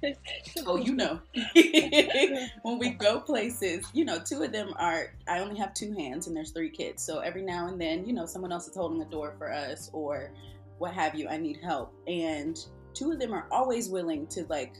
oh, 0.66 0.76
you 0.76 0.94
know, 0.94 1.20
when 2.62 2.78
we 2.78 2.90
go 2.90 3.20
places, 3.20 3.84
you 3.92 4.04
know, 4.04 4.18
two 4.18 4.42
of 4.42 4.52
them 4.52 4.74
are. 4.76 5.14
I 5.28 5.40
only 5.40 5.58
have 5.58 5.74
two 5.74 5.92
hands, 5.94 6.26
and 6.26 6.36
there's 6.36 6.50
three 6.50 6.70
kids. 6.70 7.02
So 7.02 7.20
every 7.20 7.42
now 7.42 7.68
and 7.68 7.80
then, 7.80 8.06
you 8.06 8.12
know, 8.12 8.26
someone 8.26 8.52
else 8.52 8.68
is 8.68 8.76
holding 8.76 8.98
the 8.98 9.06
door 9.06 9.34
for 9.38 9.52
us, 9.52 9.90
or 9.92 10.32
what 10.78 10.92
have 10.94 11.14
you. 11.14 11.28
I 11.28 11.38
need 11.38 11.58
help, 11.62 11.92
and 12.06 12.58
two 12.94 13.12
of 13.12 13.18
them 13.18 13.32
are 13.32 13.46
always 13.50 13.88
willing 13.88 14.26
to 14.28 14.44
like 14.48 14.74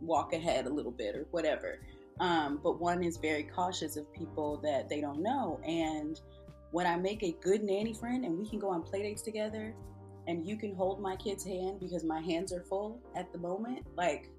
walk 0.00 0.32
ahead 0.32 0.66
a 0.66 0.70
little 0.70 0.92
bit 0.92 1.14
or 1.14 1.26
whatever. 1.30 1.80
Um, 2.20 2.60
but 2.62 2.78
one 2.78 3.02
is 3.02 3.16
very 3.16 3.44
cautious 3.44 3.96
of 3.96 4.12
people 4.12 4.58
that 4.62 4.88
they 4.88 5.00
don't 5.00 5.22
know. 5.22 5.58
And 5.64 6.20
when 6.70 6.86
I 6.86 6.96
make 6.96 7.22
a 7.22 7.32
good 7.40 7.62
nanny 7.62 7.94
friend 7.94 8.24
and 8.24 8.38
we 8.38 8.48
can 8.48 8.58
go 8.58 8.68
on 8.70 8.82
play 8.82 9.02
dates 9.02 9.22
together 9.22 9.74
and 10.30 10.46
you 10.46 10.56
can 10.56 10.72
hold 10.76 11.00
my 11.00 11.16
kid's 11.16 11.44
hand 11.44 11.80
because 11.80 12.04
my 12.04 12.20
hands 12.20 12.52
are 12.52 12.62
full 12.62 13.00
at 13.16 13.32
the 13.32 13.38
moment, 13.38 13.84
like 13.96 14.30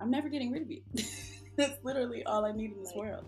I'm 0.00 0.10
never 0.10 0.30
getting 0.30 0.50
rid 0.50 0.62
of 0.62 0.70
you. 0.70 0.80
That's 1.56 1.78
literally 1.84 2.24
all 2.24 2.46
I 2.46 2.52
need 2.52 2.72
in 2.72 2.82
this 2.82 2.92
world. 2.96 3.24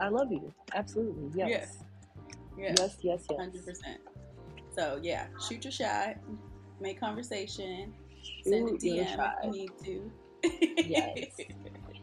I 0.00 0.08
love 0.08 0.32
you. 0.32 0.52
Absolutely. 0.74 1.30
Yes. 1.34 1.78
Yeah. 2.56 2.74
Yes, 2.78 2.96
yes, 3.02 3.24
yes. 3.30 3.38
100%. 3.38 3.76
So, 4.74 4.98
yeah, 5.02 5.26
shoot 5.46 5.64
your 5.64 5.70
shot, 5.70 6.16
make 6.80 6.98
conversation, 6.98 7.92
send 8.42 8.70
Ooh, 8.70 8.74
a 8.74 8.78
DM 8.78 9.18
if 9.18 9.44
you 9.44 9.50
need 9.50 9.70
to. 9.84 10.12
yes. 10.88 11.26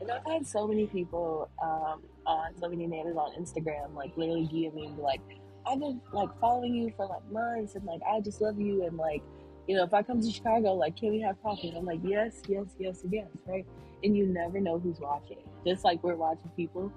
And 0.01 0.11
I've 0.11 0.25
had 0.25 0.45
so 0.45 0.67
many 0.67 0.85
people 0.85 1.49
um, 1.61 2.03
on 2.27 2.55
so 2.59 2.69
many 2.69 2.85
nannies 2.85 3.15
on 3.15 3.31
Instagram, 3.41 3.95
like 3.95 4.15
literally 4.17 4.43
DM 4.43 4.75
me 4.75 4.85
and 4.85 4.95
be 4.97 5.01
like, 5.01 5.21
I've 5.65 5.79
been 5.79 6.01
like 6.11 6.29
following 6.39 6.75
you 6.75 6.93
for 6.95 7.07
like 7.07 7.29
months 7.31 7.75
and 7.75 7.85
like 7.85 8.01
I 8.09 8.19
just 8.19 8.41
love 8.41 8.59
you 8.59 8.85
and 8.85 8.97
like, 8.97 9.21
you 9.67 9.75
know, 9.75 9.83
if 9.83 9.93
I 9.93 10.03
come 10.03 10.21
to 10.21 10.31
Chicago, 10.31 10.73
like 10.73 10.97
can 10.97 11.11
we 11.11 11.21
have 11.21 11.41
coffee? 11.41 11.69
And 11.69 11.77
I'm 11.77 11.85
like, 11.85 12.01
yes, 12.03 12.41
yes, 12.47 12.65
yes, 12.79 13.03
yes, 13.09 13.27
right? 13.45 13.65
And 14.03 14.17
you 14.17 14.25
never 14.25 14.59
know 14.59 14.79
who's 14.79 14.99
watching. 14.99 15.37
Just 15.65 15.83
like 15.83 16.03
we're 16.03 16.15
watching 16.15 16.51
people, 16.57 16.91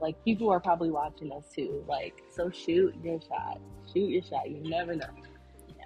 like 0.00 0.22
people 0.24 0.50
are 0.50 0.60
probably 0.60 0.90
watching 0.90 1.32
us 1.32 1.44
too. 1.54 1.84
Like, 1.88 2.22
so 2.30 2.50
shoot 2.50 2.94
your 3.02 3.20
shot. 3.20 3.60
Shoot 3.92 4.10
your 4.10 4.22
shot. 4.22 4.48
You 4.50 4.62
never 4.68 4.94
know. 4.94 5.08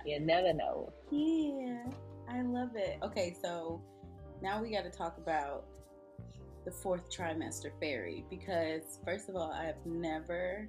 You 0.04 0.20
never 0.20 0.52
know. 0.52 0.92
Yeah. 1.10 1.84
I 2.28 2.42
love 2.42 2.76
it. 2.76 2.98
Okay, 3.02 3.36
so 3.40 3.80
now 4.42 4.62
we 4.62 4.70
got 4.70 4.84
to 4.84 4.90
talk 4.90 5.18
about 5.18 5.64
the 6.64 6.70
fourth 6.70 7.10
trimester 7.10 7.70
fairy 7.80 8.24
because 8.28 8.98
first 9.04 9.28
of 9.28 9.36
all, 9.36 9.52
I've 9.52 9.84
never 9.84 10.68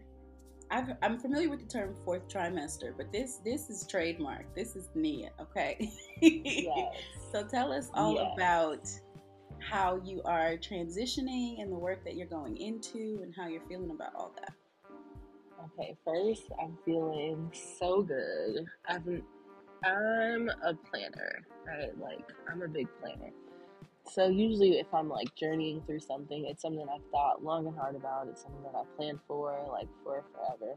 i 0.72 0.84
am 1.02 1.18
familiar 1.20 1.50
with 1.50 1.60
the 1.60 1.66
term 1.66 1.96
fourth 2.04 2.28
trimester, 2.28 2.94
but 2.96 3.12
this 3.12 3.40
this 3.44 3.70
is 3.70 3.86
trademark. 3.88 4.54
This 4.56 4.76
is 4.76 4.90
Nia, 4.96 5.30
okay? 5.40 5.92
Yes. 6.22 6.96
so 7.32 7.44
tell 7.44 7.72
us 7.72 7.90
all 7.94 8.16
yes. 8.16 8.34
about 8.36 8.90
how 9.60 10.00
you 10.04 10.22
are 10.24 10.58
transitioning 10.58 11.62
and 11.62 11.72
the 11.72 11.78
work 11.78 12.04
that 12.06 12.16
you're 12.16 12.28
going 12.28 12.58
into 12.58 13.20
and 13.24 13.34
how 13.36 13.48
you're 13.48 13.66
feeling 13.68 13.92
about 13.92 14.14
all 14.16 14.34
that. 14.36 14.54
Okay, 15.80 15.98
first 16.06 16.44
I'm 16.62 16.78
feeling 16.86 17.52
so 17.80 18.02
good. 18.02 18.66
I'm 18.88 19.24
I'm 19.84 20.50
a 20.50 20.74
planner, 20.74 21.46
right? 21.66 21.98
Like 22.00 22.26
I'm 22.52 22.62
a 22.62 22.68
big 22.68 22.88
planner. 23.00 23.32
So 24.10 24.28
usually, 24.28 24.80
if 24.80 24.88
I'm 24.94 25.10
like 25.10 25.36
journeying 25.36 25.82
through 25.86 26.00
something, 26.00 26.46
it's 26.46 26.62
something 26.62 26.86
I've 26.90 27.06
thought 27.12 27.44
long 27.44 27.68
and 27.68 27.78
hard 27.78 27.96
about. 27.96 28.28
It's 28.30 28.42
something 28.42 28.64
that 28.64 28.74
I've 28.76 28.96
planned 28.96 29.20
for, 29.28 29.66
like 29.70 29.88
for 30.04 30.24
forever. 30.34 30.76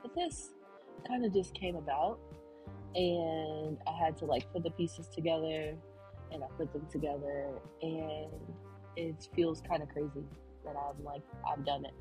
But 0.00 0.14
this 0.14 0.50
kind 1.06 1.24
of 1.24 1.34
just 1.34 1.52
came 1.54 1.76
about, 1.76 2.18
and 2.94 3.76
I 3.86 4.04
had 4.04 4.16
to 4.18 4.24
like 4.24 4.50
put 4.52 4.62
the 4.62 4.70
pieces 4.70 5.08
together, 5.08 5.74
and 6.32 6.44
I 6.44 6.46
put 6.56 6.72
them 6.72 6.86
together, 6.90 7.48
and 7.82 8.30
it 8.96 9.28
feels 9.34 9.60
kind 9.60 9.82
of 9.82 9.88
crazy 9.88 10.24
that 10.64 10.76
I'm 10.76 11.04
like 11.04 11.22
I've 11.46 11.66
done 11.66 11.84
it, 11.84 11.94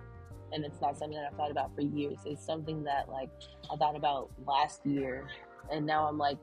and 0.53 0.63
it's 0.63 0.79
not 0.81 0.97
something 0.97 1.17
that 1.17 1.29
I've 1.31 1.37
thought 1.37 1.51
about 1.51 1.73
for 1.75 1.81
years. 1.81 2.19
It's 2.25 2.45
something 2.45 2.83
that 2.83 3.09
like 3.09 3.29
I 3.71 3.75
thought 3.75 3.95
about 3.95 4.29
last 4.45 4.85
year, 4.85 5.27
and 5.71 5.85
now 5.85 6.07
I'm 6.07 6.17
like, 6.17 6.37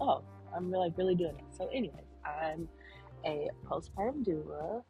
oh, 0.00 0.22
I'm 0.54 0.70
like 0.70 0.96
really 0.96 1.16
doing 1.16 1.36
it. 1.36 1.44
So, 1.56 1.68
anyways, 1.74 2.04
I'm 2.24 2.68
a 3.26 3.50
postpartum 3.68 4.24
doula, 4.24 4.82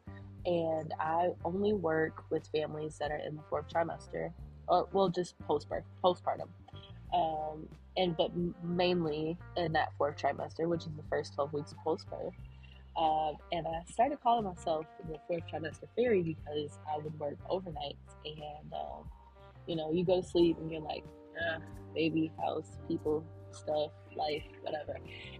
and 0.45 0.93
I 0.99 1.29
only 1.43 1.73
work 1.73 2.23
with 2.29 2.47
families 2.47 2.97
that 2.99 3.11
are 3.11 3.17
in 3.17 3.35
the 3.35 3.41
fourth 3.49 3.67
trimester, 3.67 4.31
or 4.67 4.87
well, 4.93 5.09
just 5.09 5.35
postpartum. 5.47 5.83
Postpartum, 6.03 6.47
um, 7.13 7.67
and 7.97 8.15
but 8.15 8.31
mainly 8.63 9.37
in 9.55 9.73
that 9.73 9.89
fourth 9.97 10.17
trimester, 10.17 10.67
which 10.67 10.81
is 10.81 10.91
the 10.95 11.03
first 11.09 11.33
twelve 11.33 11.51
weeks 11.53 11.73
post 11.83 12.09
birth. 12.09 12.33
Um, 12.97 13.35
and 13.51 13.67
I 13.67 13.83
started 13.91 14.19
calling 14.23 14.45
myself 14.45 14.85
the 15.07 15.19
fourth 15.27 15.43
trimester 15.51 15.87
fairy 15.95 16.23
because 16.23 16.79
I 16.91 16.97
would 16.97 17.17
work 17.19 17.37
overnight, 17.49 17.97
and 18.25 18.73
um, 18.73 19.09
you 19.67 19.75
know, 19.75 19.91
you 19.91 20.03
go 20.03 20.21
to 20.21 20.27
sleep 20.27 20.57
and 20.59 20.71
you're 20.71 20.81
like, 20.81 21.03
ah, 21.39 21.57
baby, 21.93 22.31
house, 22.39 22.77
people, 22.87 23.23
stuff, 23.51 23.91
life, 24.17 24.43
whatever. 24.61 24.97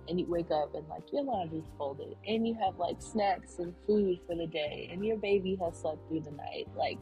And 0.07 0.19
you 0.19 0.25
wake 0.27 0.51
up 0.51 0.75
and 0.75 0.87
like 0.87 1.11
your 1.11 1.23
laundry's 1.23 1.65
folded 1.77 2.15
and 2.27 2.47
you 2.47 2.55
have 2.55 2.77
like 2.77 3.01
snacks 3.01 3.59
and 3.59 3.73
food 3.85 4.19
for 4.27 4.35
the 4.35 4.47
day 4.47 4.89
and 4.91 5.05
your 5.05 5.17
baby 5.17 5.57
has 5.61 5.79
slept 5.79 6.07
through 6.07 6.21
the 6.21 6.31
night. 6.31 6.67
Like, 6.75 6.97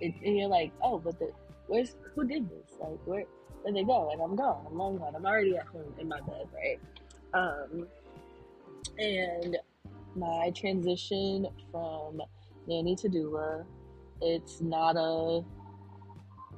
it, 0.00 0.14
and 0.24 0.36
you're 0.36 0.48
like, 0.48 0.72
oh, 0.82 0.98
but 0.98 1.18
the, 1.18 1.30
where's, 1.66 1.94
who 2.14 2.26
did 2.26 2.48
this? 2.48 2.72
Like, 2.80 2.98
where, 3.04 3.24
where 3.62 3.74
they 3.74 3.84
go? 3.84 4.10
And 4.10 4.20
I'm 4.20 4.34
gone. 4.34 4.66
I'm 4.66 4.76
long 4.76 4.98
gone. 4.98 5.14
I'm 5.14 5.26
already 5.26 5.56
at 5.56 5.66
home 5.66 5.94
in 5.98 6.08
my 6.08 6.20
bed, 6.20 6.48
right? 6.54 6.80
Um, 7.34 7.86
and 8.98 9.56
my 10.16 10.50
transition 10.56 11.46
from 11.70 12.20
nanny 12.66 12.96
to 12.96 13.08
doula, 13.08 13.64
it's 14.20 14.60
not 14.60 14.96
a 14.96 15.44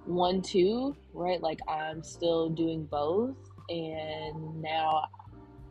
one 0.06 0.42
two, 0.42 0.96
right? 1.12 1.40
Like 1.40 1.61
I'm 1.68 2.02
still 2.02 2.48
doing 2.48 2.85
both. 2.85 3.37
And 3.70 4.61
now, 4.61 5.04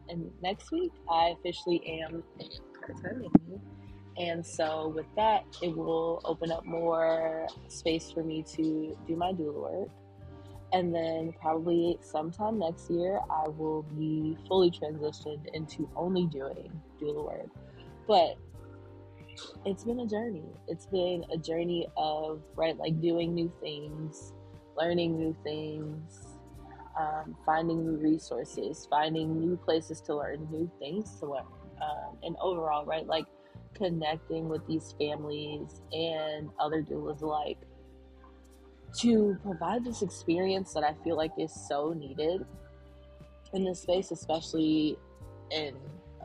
and 0.08 0.32
next 0.42 0.72
week, 0.72 0.94
I 1.10 1.36
officially 1.38 2.02
am 2.02 2.24
part 2.80 3.04
time. 3.04 3.26
And 4.18 4.46
so, 4.46 4.94
with 4.96 5.06
that, 5.18 5.44
it 5.62 5.76
will 5.76 6.22
open 6.24 6.52
up 6.52 6.66
more 6.66 7.48
space 7.68 8.10
for 8.12 8.24
me 8.24 8.44
to 8.56 8.98
do 9.06 9.16
my 9.16 9.34
doula 9.34 9.82
work. 9.82 9.90
And 10.72 10.96
then, 10.96 11.34
probably 11.42 11.98
sometime 12.02 12.60
next 12.60 12.90
year, 12.90 13.20
I 13.30 13.50
will 13.50 13.84
be 13.98 14.38
fully 14.48 14.72
transitioned 14.72 15.48
into 15.54 15.90
only 15.96 16.26
doing 16.26 16.72
doula 17.02 17.26
work. 17.26 17.50
But 18.08 18.38
it's 19.66 19.84
been 19.84 20.00
a 20.00 20.08
journey. 20.08 20.46
It's 20.68 20.86
been 20.86 21.26
a 21.34 21.38
journey 21.38 21.88
of, 21.98 22.42
right, 22.56 22.78
like 22.78 23.02
doing 23.02 23.34
new 23.34 23.52
things, 23.62 24.34
learning 24.78 25.18
new 25.18 25.36
things, 25.44 26.29
um, 27.00 27.36
finding 27.46 27.86
new 27.86 27.98
resources, 27.98 28.86
finding 28.90 29.40
new 29.40 29.56
places 29.56 30.02
to 30.02 30.16
learn, 30.16 30.48
new 30.52 30.70
things 30.80 31.18
to 31.20 31.28
learn. 31.28 31.46
Um, 31.82 32.18
and 32.24 32.36
overall, 32.42 32.86
right, 32.86 33.08
like 33.08 33.26
connecting 33.74 34.50
with 34.50 34.66
these 34.68 34.94
families 35.00 35.82
and 35.94 36.50
other 36.60 36.82
doulas 36.82 37.22
alike 37.22 37.58
to 38.98 39.38
provide 39.44 39.86
this 39.86 40.02
experience 40.02 40.74
that 40.74 40.84
I 40.84 40.94
feel 41.04 41.16
like 41.16 41.32
is 41.38 41.54
so 41.70 41.94
needed 41.94 42.46
in 43.54 43.64
this 43.64 43.82
space, 43.82 44.12
especially 44.12 44.98
in 45.52 45.76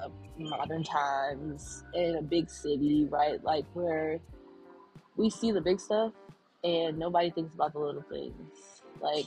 uh, 0.03 0.09
modern 0.39 0.83
times, 0.83 1.85
in 1.95 2.17
a 2.17 2.23
big 2.23 2.51
city, 2.51 3.07
right? 3.11 3.43
Like 3.45 3.65
where 3.75 4.19
we 5.17 5.31
see 5.31 5.53
the 5.53 5.61
big 5.61 5.79
stuff 5.79 6.13
and 6.65 6.99
nobody 6.99 7.31
thinks 7.31 7.55
about 7.55 7.75
the 7.75 7.79
little 7.79 8.05
things. 8.11 8.83
Like 9.01 9.27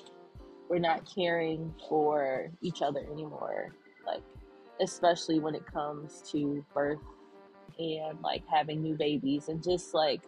we're 0.69 0.80
not 0.80 1.10
caring 1.13 1.73
for 1.88 2.51
each 2.62 2.82
other 2.82 3.06
anymore. 3.12 3.73
Like 4.06 4.23
especially 4.82 5.39
when 5.39 5.56
it 5.56 5.65
comes 5.65 6.23
to 6.32 6.63
birth 6.73 6.99
and 7.80 8.19
like 8.21 8.43
having 8.51 8.82
new 8.82 8.95
babies 8.95 9.49
and 9.49 9.63
just 9.63 9.93
like 9.93 10.21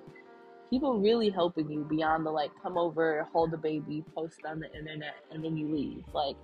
people 0.69 0.99
really 0.99 1.30
helping 1.30 1.69
you 1.69 1.84
beyond 1.84 2.25
the 2.25 2.32
like 2.32 2.52
come 2.62 2.78
over, 2.78 3.28
hold 3.32 3.52
the 3.52 3.58
baby, 3.58 4.04
post 4.15 4.39
on 4.47 4.60
the 4.60 4.71
internet, 4.78 5.15
and 5.32 5.43
then 5.43 5.58
you 5.58 5.67
leave. 5.67 6.04
Like 6.13 6.36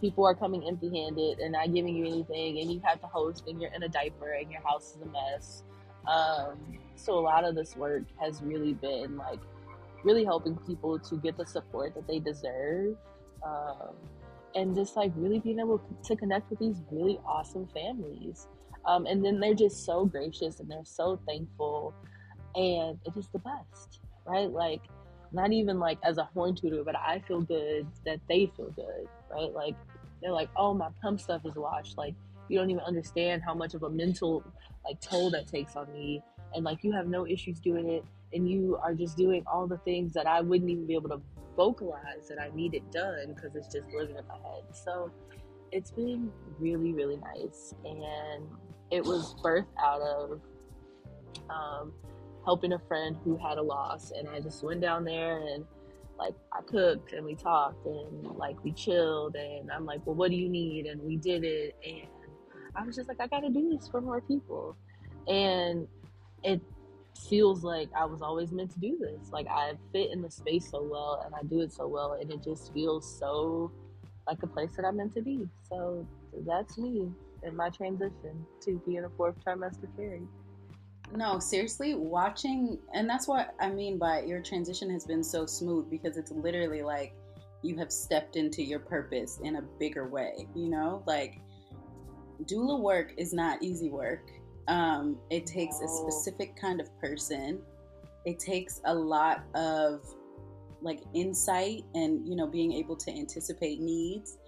people 0.00 0.26
are 0.26 0.34
coming 0.34 0.66
empty 0.66 0.90
handed 0.90 1.38
and 1.38 1.52
not 1.52 1.72
giving 1.72 1.96
you 1.96 2.06
anything, 2.06 2.58
and 2.58 2.70
you 2.70 2.80
have 2.84 3.00
to 3.00 3.06
host, 3.06 3.44
and 3.46 3.60
you're 3.60 3.72
in 3.72 3.82
a 3.82 3.88
diaper, 3.88 4.32
and 4.32 4.50
your 4.50 4.60
house 4.62 4.96
is 4.96 5.02
a 5.02 5.06
mess. 5.06 5.62
Um, 6.06 6.58
so 6.96 7.18
a 7.18 7.20
lot 7.20 7.44
of 7.44 7.54
this 7.54 7.76
work 7.76 8.02
has 8.20 8.42
really 8.42 8.74
been 8.74 9.16
like 9.16 9.40
really 10.04 10.24
helping 10.24 10.56
people 10.66 10.98
to 10.98 11.16
get 11.16 11.36
the 11.36 11.46
support 11.46 11.94
that 11.94 12.06
they 12.06 12.18
deserve. 12.18 12.96
Um, 13.44 13.94
and 14.54 14.74
just 14.74 14.96
like 14.96 15.12
really 15.16 15.40
being 15.40 15.58
able 15.58 15.80
to 16.04 16.16
connect 16.16 16.50
with 16.50 16.58
these 16.58 16.82
really 16.90 17.18
awesome 17.26 17.66
families. 17.68 18.48
Um, 18.84 19.06
and 19.06 19.24
then 19.24 19.40
they're 19.40 19.54
just 19.54 19.84
so 19.84 20.04
gracious 20.04 20.60
and 20.60 20.70
they're 20.70 20.84
so 20.84 21.18
thankful. 21.26 21.94
And 22.54 22.98
it 23.04 23.16
is 23.16 23.28
the 23.32 23.38
best, 23.38 24.00
right? 24.26 24.50
Like, 24.50 24.82
not 25.32 25.52
even 25.52 25.78
like 25.78 25.98
as 26.04 26.18
a 26.18 26.24
horn 26.34 26.54
tooter, 26.54 26.84
but 26.84 26.96
I 26.96 27.22
feel 27.26 27.40
good 27.40 27.86
that 28.04 28.20
they 28.28 28.52
feel 28.54 28.70
good, 28.70 29.08
right? 29.30 29.52
Like, 29.52 29.74
they're 30.20 30.32
like, 30.32 30.50
oh, 30.56 30.74
my 30.74 30.88
pump 31.00 31.20
stuff 31.20 31.42
is 31.46 31.54
washed. 31.54 31.96
Like, 31.96 32.14
you 32.48 32.58
don't 32.58 32.70
even 32.70 32.82
understand 32.82 33.42
how 33.42 33.54
much 33.54 33.74
of 33.74 33.82
a 33.84 33.90
mental 33.90 34.44
like 34.84 35.00
toll 35.00 35.30
that 35.30 35.46
takes 35.46 35.76
on 35.76 35.90
me. 35.92 36.22
And 36.54 36.64
like, 36.64 36.84
you 36.84 36.92
have 36.92 37.06
no 37.06 37.26
issues 37.26 37.60
doing 37.60 37.88
it. 37.88 38.04
And 38.32 38.48
you 38.48 38.78
are 38.82 38.94
just 38.94 39.16
doing 39.16 39.44
all 39.46 39.66
the 39.66 39.78
things 39.78 40.12
that 40.14 40.26
I 40.26 40.40
wouldn't 40.40 40.70
even 40.70 40.86
be 40.86 40.94
able 40.94 41.10
to 41.10 41.20
vocalize 41.56 42.28
that 42.28 42.40
I 42.40 42.50
need 42.54 42.74
it 42.74 42.90
done 42.90 43.34
because 43.34 43.54
it's 43.54 43.72
just 43.72 43.88
living 43.94 44.16
in 44.16 44.26
my 44.26 44.34
head. 44.34 44.64
So 44.72 45.10
it's 45.70 45.90
been 45.90 46.30
really, 46.58 46.92
really 46.92 47.16
nice. 47.16 47.74
And 47.84 48.46
it 48.90 49.04
was 49.04 49.34
birthed 49.42 49.66
out 49.82 50.00
of 50.00 50.40
um, 51.50 51.92
helping 52.44 52.72
a 52.72 52.78
friend 52.78 53.16
who 53.24 53.36
had 53.36 53.58
a 53.58 53.62
loss, 53.62 54.12
and 54.16 54.28
I 54.28 54.40
just 54.40 54.62
went 54.62 54.80
down 54.80 55.04
there 55.04 55.38
and 55.38 55.64
like 56.18 56.34
I 56.52 56.60
cooked 56.60 57.14
and 57.14 57.24
we 57.24 57.34
talked 57.34 57.86
and 57.86 58.26
like 58.36 58.62
we 58.62 58.72
chilled 58.72 59.34
and 59.34 59.72
I'm 59.72 59.86
like, 59.86 60.06
well, 60.06 60.14
what 60.14 60.30
do 60.30 60.36
you 60.36 60.48
need? 60.48 60.86
And 60.86 61.02
we 61.02 61.16
did 61.16 61.44
it, 61.44 61.74
and 61.84 62.06
I 62.76 62.84
was 62.84 62.96
just 62.96 63.08
like, 63.08 63.20
I 63.20 63.26
gotta 63.26 63.50
do 63.50 63.76
this 63.76 63.88
for 63.88 64.00
more 64.00 64.20
people, 64.20 64.76
and 65.26 65.86
it 66.42 66.60
feels 67.28 67.62
like 67.64 67.88
I 67.96 68.04
was 68.04 68.22
always 68.22 68.52
meant 68.52 68.70
to 68.72 68.78
do 68.80 68.98
this. 68.98 69.30
Like 69.32 69.46
I 69.48 69.72
fit 69.92 70.10
in 70.12 70.22
the 70.22 70.30
space 70.30 70.70
so 70.70 70.82
well 70.82 71.22
and 71.24 71.34
I 71.34 71.42
do 71.46 71.60
it 71.60 71.72
so 71.72 71.86
well, 71.86 72.18
and 72.20 72.30
it 72.30 72.42
just 72.42 72.72
feels 72.72 73.18
so 73.18 73.70
like 74.26 74.42
a 74.42 74.46
place 74.46 74.70
that 74.76 74.84
I'm 74.84 74.96
meant 74.96 75.14
to 75.14 75.22
be. 75.22 75.48
So 75.68 76.06
that's 76.46 76.78
me 76.78 77.10
in 77.42 77.56
my 77.56 77.70
transition 77.70 78.46
to 78.62 78.80
being 78.86 79.04
a 79.04 79.10
fourth 79.16 79.36
trimester 79.44 79.88
fairy. 79.96 80.22
No, 81.14 81.38
seriously, 81.38 81.94
watching, 81.94 82.78
and 82.94 83.08
that's 83.08 83.28
what 83.28 83.54
I 83.60 83.68
mean 83.68 83.98
by 83.98 84.22
your 84.22 84.40
transition 84.40 84.90
has 84.90 85.04
been 85.04 85.22
so 85.22 85.44
smooth 85.44 85.90
because 85.90 86.16
it's 86.16 86.30
literally 86.30 86.82
like 86.82 87.14
you 87.62 87.76
have 87.76 87.92
stepped 87.92 88.36
into 88.36 88.62
your 88.62 88.78
purpose 88.78 89.38
in 89.42 89.56
a 89.56 89.62
bigger 89.78 90.08
way, 90.08 90.46
you 90.54 90.68
know? 90.68 91.02
Like, 91.06 91.40
doula 92.44 92.80
work 92.80 93.12
is 93.18 93.32
not 93.32 93.62
easy 93.62 93.90
work. 93.90 94.30
Um, 94.68 95.18
it 95.30 95.46
takes 95.46 95.80
a 95.80 95.88
specific 95.88 96.56
kind 96.56 96.80
of 96.80 96.88
person, 97.00 97.60
it 98.24 98.38
takes 98.38 98.80
a 98.84 98.94
lot 98.94 99.44
of 99.54 100.04
like 100.80 101.00
insight 101.14 101.84
and, 101.94 102.26
you 102.26 102.36
know, 102.36 102.46
being 102.46 102.72
able 102.72 102.96
to 102.96 103.10
anticipate 103.10 103.80
needs. 103.80 104.38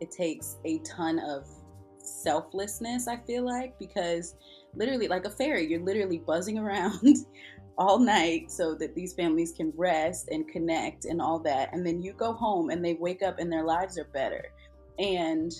It 0.00 0.10
takes 0.10 0.56
a 0.64 0.78
ton 0.78 1.18
of 1.18 1.46
selflessness, 1.98 3.08
I 3.08 3.16
feel 3.18 3.44
like, 3.44 3.78
because 3.78 4.34
literally, 4.74 5.08
like 5.08 5.24
a 5.24 5.30
fairy, 5.30 5.66
you're 5.66 5.82
literally 5.82 6.18
buzzing 6.18 6.58
around 6.64 7.16
all 7.76 7.98
night 7.98 8.50
so 8.50 8.74
that 8.74 8.94
these 8.94 9.12
families 9.14 9.52
can 9.52 9.72
rest 9.76 10.28
and 10.30 10.48
connect 10.48 11.04
and 11.06 11.20
all 11.20 11.38
that. 11.40 11.70
And 11.72 11.86
then 11.86 12.02
you 12.02 12.12
go 12.12 12.32
home 12.32 12.70
and 12.70 12.84
they 12.84 12.94
wake 12.94 13.22
up 13.22 13.38
and 13.38 13.52
their 13.52 13.64
lives 13.64 13.98
are 13.98 14.08
better. 14.12 14.52
And 14.98 15.52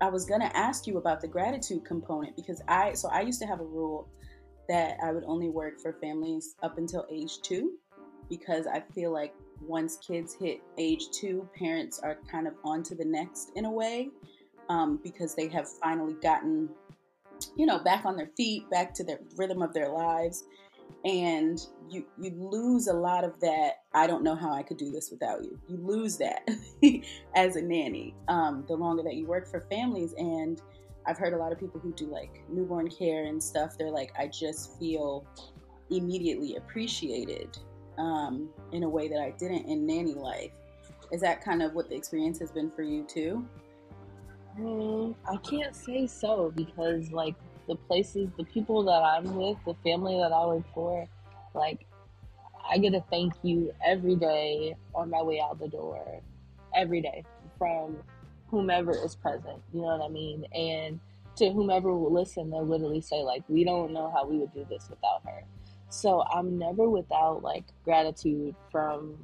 I 0.00 0.08
was 0.08 0.24
to 0.40 0.56
ask 0.56 0.86
you 0.86 0.98
about 0.98 1.20
the 1.20 1.28
gratitude 1.28 1.84
component 1.84 2.36
because 2.36 2.62
I, 2.68 2.94
so 2.94 3.08
I 3.08 3.22
used 3.22 3.40
to 3.40 3.46
have 3.46 3.60
a 3.60 3.64
rule 3.64 4.08
that 4.68 4.98
I 5.02 5.12
would 5.12 5.24
only 5.24 5.48
work 5.48 5.80
for 5.80 5.94
families 5.94 6.54
up 6.62 6.78
until 6.78 7.06
age 7.10 7.40
two 7.42 7.72
because 8.28 8.66
I 8.66 8.82
feel 8.94 9.12
like 9.12 9.34
once 9.60 9.96
kids 9.96 10.34
hit 10.34 10.60
age 10.76 11.06
two, 11.12 11.48
parents 11.58 11.98
are 11.98 12.18
kind 12.30 12.46
of 12.46 12.54
on 12.64 12.82
to 12.84 12.94
the 12.94 13.04
next 13.04 13.50
in 13.56 13.64
a 13.64 13.70
way 13.70 14.10
um, 14.68 15.00
because 15.02 15.34
they 15.34 15.48
have 15.48 15.68
finally 15.68 16.14
gotten, 16.22 16.68
you 17.56 17.66
know, 17.66 17.78
back 17.78 18.04
on 18.04 18.16
their 18.16 18.30
feet, 18.36 18.68
back 18.70 18.94
to 18.94 19.04
the 19.04 19.18
rhythm 19.36 19.62
of 19.62 19.72
their 19.72 19.88
lives. 19.88 20.44
And 21.04 21.58
you 21.88 22.06
you 22.20 22.32
lose 22.36 22.88
a 22.88 22.92
lot 22.92 23.24
of 23.24 23.38
that. 23.40 23.82
I 23.94 24.06
don't 24.06 24.24
know 24.24 24.34
how 24.34 24.52
I 24.52 24.62
could 24.62 24.76
do 24.76 24.90
this 24.90 25.10
without 25.10 25.44
you. 25.44 25.58
You 25.68 25.76
lose 25.76 26.18
that 26.18 26.48
as 27.34 27.56
a 27.56 27.62
nanny. 27.62 28.14
Um, 28.26 28.64
the 28.66 28.74
longer 28.74 29.02
that 29.04 29.14
you 29.14 29.26
work 29.26 29.48
for 29.48 29.60
families, 29.70 30.12
and 30.18 30.60
I've 31.06 31.16
heard 31.16 31.32
a 31.32 31.38
lot 31.38 31.52
of 31.52 31.60
people 31.60 31.80
who 31.80 31.92
do 31.92 32.06
like 32.06 32.42
newborn 32.48 32.90
care 32.90 33.24
and 33.24 33.42
stuff. 33.42 33.78
They're 33.78 33.90
like, 33.90 34.12
I 34.18 34.26
just 34.26 34.78
feel 34.78 35.24
immediately 35.90 36.56
appreciated 36.56 37.56
um, 37.96 38.48
in 38.72 38.82
a 38.82 38.88
way 38.88 39.08
that 39.08 39.20
I 39.20 39.30
didn't 39.38 39.66
in 39.66 39.86
nanny 39.86 40.14
life. 40.14 40.52
Is 41.10 41.20
that 41.22 41.42
kind 41.42 41.62
of 41.62 41.74
what 41.74 41.88
the 41.88 41.96
experience 41.96 42.38
has 42.40 42.50
been 42.50 42.70
for 42.70 42.82
you 42.82 43.04
too? 43.04 43.46
Mm, 44.58 45.14
I 45.26 45.36
can't 45.38 45.74
say 45.74 46.06
so 46.06 46.52
because 46.54 47.10
like 47.12 47.34
the 47.68 47.76
places, 47.76 48.30
the 48.36 48.44
people 48.44 48.82
that 48.84 49.02
I'm 49.02 49.36
with, 49.36 49.58
the 49.64 49.74
family 49.84 50.16
that 50.16 50.32
I 50.32 50.46
work 50.46 50.64
for, 50.74 51.06
like 51.54 51.86
I 52.68 52.78
get 52.78 52.94
a 52.94 53.02
thank 53.10 53.34
you 53.42 53.72
every 53.84 54.16
day 54.16 54.74
on 54.94 55.10
my 55.10 55.22
way 55.22 55.40
out 55.40 55.58
the 55.60 55.68
door, 55.68 56.20
every 56.74 57.00
day 57.00 57.24
from 57.58 57.98
whomever 58.50 58.92
is 58.92 59.14
present. 59.14 59.62
You 59.72 59.82
know 59.82 59.98
what 59.98 60.02
I 60.02 60.08
mean? 60.08 60.44
And 60.52 60.98
to 61.36 61.50
whomever 61.50 61.94
will 61.94 62.12
listen, 62.12 62.50
they'll 62.50 62.66
literally 62.66 63.00
say 63.00 63.22
like, 63.22 63.44
"We 63.48 63.64
don't 63.64 63.92
know 63.92 64.10
how 64.10 64.26
we 64.26 64.38
would 64.38 64.52
do 64.52 64.66
this 64.68 64.88
without 64.90 65.22
her." 65.24 65.44
So 65.90 66.22
I'm 66.22 66.58
never 66.58 66.88
without 66.88 67.42
like 67.42 67.64
gratitude 67.84 68.54
from 68.70 69.16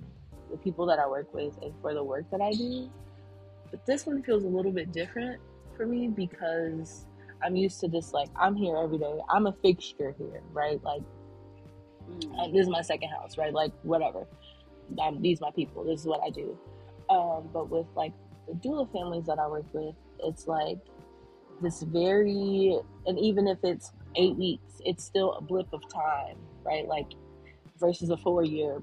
the 0.50 0.56
people 0.58 0.86
that 0.86 0.98
I 0.98 1.06
work 1.06 1.32
with 1.34 1.58
and 1.62 1.74
for 1.80 1.94
the 1.94 2.04
work 2.04 2.30
that 2.30 2.40
I 2.40 2.52
do. 2.52 2.90
But 3.70 3.84
this 3.86 4.06
one 4.06 4.22
feels 4.22 4.44
a 4.44 4.48
little 4.48 4.72
bit 4.72 4.92
different 4.92 5.40
for 5.76 5.86
me 5.86 6.08
because 6.08 7.06
I'm 7.44 7.56
used 7.56 7.80
to 7.80 7.88
this, 7.88 8.12
like, 8.12 8.28
I'm 8.36 8.56
here 8.56 8.76
every 8.76 8.98
day. 8.98 9.18
I'm 9.28 9.46
a 9.46 9.52
fixture 9.52 10.14
here, 10.18 10.40
right? 10.52 10.82
Like, 10.82 11.02
mm. 12.10 12.52
this 12.52 12.62
is 12.62 12.68
my 12.68 12.82
second 12.82 13.10
house, 13.10 13.36
right? 13.36 13.52
Like, 13.52 13.72
whatever. 13.82 14.26
I'm, 15.00 15.20
these 15.20 15.40
my 15.40 15.50
people. 15.50 15.84
This 15.84 16.00
is 16.00 16.06
what 16.06 16.20
I 16.24 16.30
do. 16.30 16.58
Um, 17.10 17.48
but 17.52 17.68
with, 17.70 17.86
like, 17.94 18.12
the 18.46 18.54
doula 18.54 18.90
families 18.92 19.26
that 19.26 19.38
I 19.38 19.46
work 19.46 19.66
with, 19.72 19.94
it's 20.20 20.46
like 20.46 20.78
this 21.60 21.82
very, 21.82 22.78
and 23.06 23.18
even 23.18 23.48
if 23.48 23.58
it's 23.62 23.92
eight 24.16 24.36
weeks, 24.36 24.80
it's 24.84 25.04
still 25.04 25.32
a 25.32 25.40
blip 25.40 25.72
of 25.72 25.82
time, 25.88 26.36
right? 26.64 26.86
Like 26.86 27.12
versus 27.78 28.10
a 28.10 28.16
four 28.16 28.44
year 28.44 28.82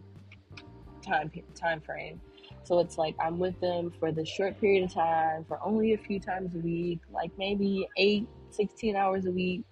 time 1.06 1.32
time 1.56 1.82
frame. 1.82 2.20
So 2.64 2.80
it's 2.80 2.98
like 2.98 3.16
I'm 3.20 3.40
with 3.40 3.60
them 3.60 3.92
for 4.00 4.12
the 4.12 4.26
short 4.26 4.60
period 4.60 4.84
of 4.84 4.94
time, 4.94 5.46
for 5.46 5.60
only 5.64 5.94
a 5.94 5.98
few 5.98 6.20
times 6.20 6.54
a 6.56 6.60
week, 6.60 7.00
like 7.12 7.32
maybe 7.38 7.88
eight, 7.98 8.28
16 8.54 8.96
hours 8.96 9.26
a 9.26 9.32
week. 9.32 9.64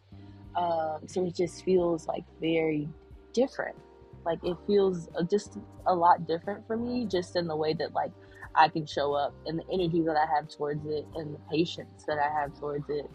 Um, 0.56 1.00
so 1.08 1.26
it 1.26 1.36
just 1.36 1.64
feels 1.64 2.08
like 2.08 2.24
very 2.42 2.90
different. 3.34 3.78
Like 4.26 4.40
it 4.44 4.58
feels 4.68 5.08
uh, 5.18 5.24
just 5.24 5.58
a 5.86 5.96
lot 5.96 6.28
different 6.28 6.66
for 6.68 6.78
me, 6.78 7.06
just 7.06 7.36
in 7.36 7.48
the 7.48 7.56
way 7.56 7.74
that 7.74 7.94
like 7.94 8.12
I 8.56 8.68
can 8.68 8.86
show 8.86 9.14
up 9.14 9.34
and 9.46 9.60
the 9.60 9.64
energy 9.72 10.02
that 10.02 10.18
I 10.18 10.26
have 10.36 10.50
towards 10.50 10.86
it 10.86 11.06
and 11.16 11.36
the 11.36 11.40
patience 11.50 12.04
that 12.08 12.18
I 12.18 12.30
have 12.42 12.58
towards 12.60 12.90
it, 12.90 13.10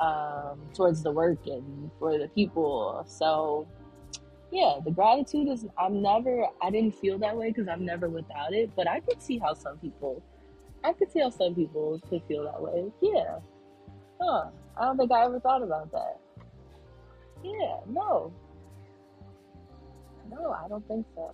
um, 0.00 0.60
towards 0.74 1.02
the 1.02 1.10
work 1.10 1.46
and 1.46 1.90
for 1.98 2.18
the 2.18 2.28
people. 2.28 3.04
So 3.08 3.66
yeah, 4.54 4.78
the 4.84 4.90
gratitude 4.90 5.48
is, 5.48 5.66
I'm 5.78 6.00
never, 6.00 6.46
I 6.62 6.70
didn't 6.70 6.94
feel 6.94 7.18
that 7.18 7.36
way 7.36 7.48
because 7.48 7.68
I'm 7.68 7.84
never 7.84 8.08
without 8.08 8.52
it, 8.52 8.70
but 8.76 8.88
I 8.88 9.00
could 9.00 9.20
see 9.20 9.38
how 9.38 9.54
some 9.54 9.78
people, 9.78 10.22
I 10.84 10.92
could 10.92 11.10
see 11.10 11.20
how 11.20 11.30
some 11.30 11.54
people 11.54 12.00
could 12.08 12.22
feel 12.28 12.44
that 12.44 12.60
way. 12.60 12.92
Yeah. 13.00 13.38
Huh. 14.20 14.46
I 14.76 14.84
don't 14.84 14.96
think 14.96 15.12
I 15.12 15.24
ever 15.24 15.40
thought 15.40 15.62
about 15.62 15.90
that. 15.92 16.20
Yeah, 17.42 17.76
no. 17.88 18.32
No, 20.30 20.50
I 20.52 20.68
don't 20.68 20.86
think 20.88 21.06
so. 21.14 21.32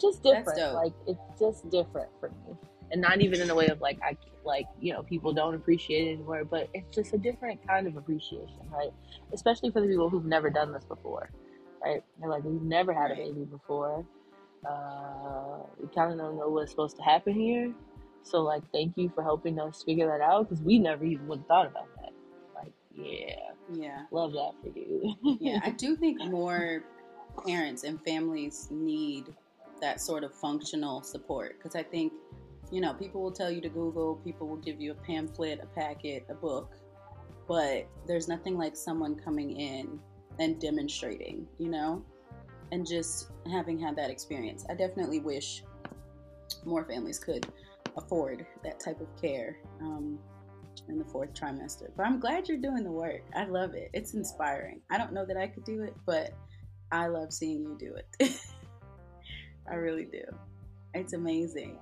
Just 0.00 0.22
different. 0.22 0.74
Like, 0.74 0.92
it's 1.06 1.20
just 1.38 1.68
different 1.70 2.10
for 2.20 2.30
me. 2.30 2.56
And 2.90 3.00
not 3.00 3.20
even 3.20 3.40
in 3.40 3.50
a 3.50 3.54
way 3.54 3.66
of 3.66 3.80
like, 3.80 3.98
I, 4.02 4.16
like, 4.44 4.66
you 4.80 4.92
know, 4.92 5.02
people 5.02 5.32
don't 5.32 5.54
appreciate 5.54 6.08
it 6.08 6.12
anymore, 6.14 6.44
but 6.44 6.68
it's 6.74 6.94
just 6.94 7.12
a 7.12 7.18
different 7.18 7.66
kind 7.66 7.86
of 7.86 7.96
appreciation, 7.96 8.60
right? 8.70 8.92
Especially 9.32 9.70
for 9.70 9.80
the 9.80 9.86
people 9.86 10.08
who've 10.08 10.24
never 10.24 10.50
done 10.50 10.72
this 10.72 10.84
before 10.84 11.30
right? 11.84 12.02
They're 12.20 12.28
like, 12.28 12.44
we've 12.44 12.62
never 12.62 12.92
had 12.92 13.10
a 13.10 13.14
baby 13.14 13.44
before. 13.44 14.04
Uh, 14.68 15.58
we 15.80 15.88
kind 15.94 16.12
of 16.12 16.18
don't 16.18 16.36
know 16.36 16.48
what's 16.48 16.70
supposed 16.70 16.96
to 16.96 17.02
happen 17.02 17.34
here. 17.34 17.72
So, 18.22 18.42
like, 18.42 18.62
thank 18.72 18.96
you 18.96 19.10
for 19.14 19.22
helping 19.22 19.58
us 19.58 19.82
figure 19.82 20.06
that 20.06 20.20
out 20.20 20.48
because 20.48 20.62
we 20.62 20.78
never 20.78 21.04
even 21.04 21.26
would 21.28 21.38
have 21.38 21.46
thought 21.46 21.66
about 21.66 21.88
that. 21.96 22.12
Like, 22.54 22.72
yeah. 22.94 23.36
Yeah. 23.72 24.04
Love 24.10 24.32
that 24.32 24.52
for 24.62 24.76
you. 24.78 25.14
yeah, 25.40 25.60
I 25.62 25.70
do 25.76 25.96
think 25.96 26.22
more 26.24 26.84
parents 27.46 27.84
and 27.84 28.02
families 28.04 28.68
need 28.70 29.34
that 29.80 30.00
sort 30.00 30.24
of 30.24 30.34
functional 30.34 31.02
support 31.02 31.56
because 31.58 31.76
I 31.76 31.82
think, 31.82 32.12
you 32.70 32.80
know, 32.80 32.94
people 32.94 33.22
will 33.22 33.32
tell 33.32 33.50
you 33.50 33.60
to 33.60 33.68
Google, 33.68 34.16
people 34.16 34.48
will 34.48 34.56
give 34.56 34.80
you 34.80 34.92
a 34.92 34.94
pamphlet, 34.94 35.60
a 35.62 35.66
packet, 35.66 36.26
a 36.28 36.34
book, 36.34 36.74
but 37.46 37.86
there's 38.06 38.28
nothing 38.28 38.58
like 38.58 38.76
someone 38.76 39.14
coming 39.14 39.58
in 39.58 39.98
and 40.38 40.60
demonstrating, 40.60 41.46
you 41.58 41.68
know, 41.68 42.04
and 42.72 42.86
just 42.86 43.30
having 43.50 43.78
had 43.78 43.96
that 43.96 44.10
experience. 44.10 44.66
I 44.68 44.74
definitely 44.74 45.20
wish 45.20 45.62
more 46.64 46.84
families 46.84 47.18
could 47.18 47.46
afford 47.98 48.46
that 48.62 48.80
type 48.80 49.00
of 49.00 49.08
care 49.20 49.58
um, 49.80 50.18
in 50.88 50.98
the 50.98 51.04
fourth 51.04 51.34
trimester. 51.34 51.90
But 51.96 52.06
I'm 52.06 52.18
glad 52.18 52.48
you're 52.48 52.58
doing 52.58 52.84
the 52.84 52.90
work. 52.90 53.22
I 53.34 53.44
love 53.44 53.74
it. 53.74 53.90
It's 53.92 54.14
inspiring. 54.14 54.80
I 54.90 54.98
don't 54.98 55.12
know 55.12 55.26
that 55.26 55.36
I 55.36 55.46
could 55.46 55.64
do 55.64 55.82
it, 55.82 55.94
but 56.06 56.32
I 56.90 57.08
love 57.08 57.32
seeing 57.32 57.62
you 57.62 57.76
do 57.78 57.94
it. 57.94 58.40
I 59.70 59.74
really 59.74 60.06
do. 60.06 60.22
It's 60.94 61.12
amazing. 61.12 61.78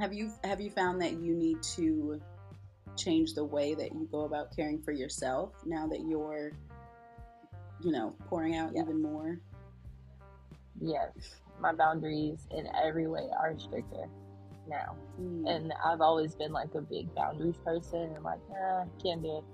Have 0.00 0.12
you 0.12 0.32
have 0.44 0.60
you 0.60 0.70
found 0.70 1.00
that 1.02 1.20
you 1.20 1.34
need 1.34 1.62
to 1.74 2.20
change 2.96 3.34
the 3.34 3.44
way 3.44 3.74
that 3.74 3.92
you 3.92 4.08
go 4.10 4.22
about 4.22 4.54
caring 4.56 4.82
for 4.82 4.92
yourself 4.92 5.52
now 5.64 5.86
that 5.86 6.00
you're 6.08 6.52
you 7.82 7.92
know, 7.92 8.14
pouring 8.28 8.56
out 8.56 8.72
yes. 8.74 8.84
even 8.84 9.00
more? 9.00 9.38
Yes. 10.80 11.12
My 11.60 11.72
boundaries 11.72 12.46
in 12.50 12.68
every 12.82 13.06
way 13.06 13.28
are 13.38 13.54
stricter 13.58 14.08
now. 14.68 14.96
Mm. 15.20 15.48
And 15.48 15.72
I've 15.84 16.00
always 16.00 16.34
been 16.34 16.52
like 16.52 16.74
a 16.74 16.80
big 16.80 17.14
boundaries 17.14 17.56
person 17.64 18.12
and 18.14 18.24
like, 18.24 18.40
nah, 18.50 18.84
can't 19.02 19.22
do 19.22 19.38
it. 19.38 19.44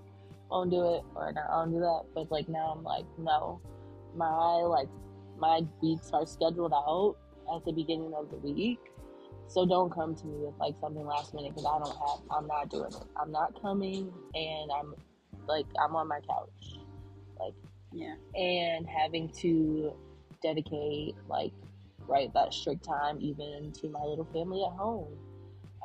Won't 0.51 0.71
do 0.71 0.95
it 0.95 1.03
or 1.15 1.33
no, 1.33 1.41
I 1.41 1.65
will 1.65 1.67
not 1.67 1.73
do 1.73 1.81
that. 1.81 2.03
But 2.15 2.31
like 2.31 2.49
now 2.49 2.75
I'm 2.77 2.85
like, 2.85 3.05
no. 3.19 3.61
My 4.15 4.63
like 4.63 4.89
my 5.39 5.63
weeks 5.83 6.11
are 6.13 6.25
scheduled 6.27 6.73
out 6.73 7.17
at 7.55 7.65
the 7.65 7.73
beginning 7.73 8.15
of 8.15 8.31
the 8.31 8.37
week. 8.37 8.79
So 9.49 9.65
don't 9.65 9.93
come 9.93 10.15
to 10.15 10.27
me 10.27 10.39
with 10.39 10.55
like 10.59 10.75
something 10.81 11.07
last 11.07 11.35
minute 11.35 11.55
because 11.55 11.67
I 11.67 11.79
don't 11.79 11.97
have 11.97 12.21
I'm 12.31 12.47
not 12.47 12.71
doing 12.71 12.93
it. 12.93 13.05
I'm 13.21 13.31
not 13.31 13.61
coming 13.61 14.13
and 14.35 14.71
I'm 14.73 14.95
like 15.47 15.67
I'm 15.83 15.95
on 15.97 16.09
my 16.09 16.21
couch. 16.21 16.79
Like 17.39 17.55
yeah. 17.93 18.15
And 18.35 18.87
having 18.89 19.29
to 19.41 19.93
dedicate 20.43 21.17
like 21.29 21.53
right 22.09 22.33
that 22.35 22.53
strict 22.53 22.85
time 22.85 23.19
even 23.21 23.73
to 23.81 23.89
my 23.89 24.03
little 24.03 24.27
family 24.33 24.63
at 24.65 24.77
home. 24.79 25.13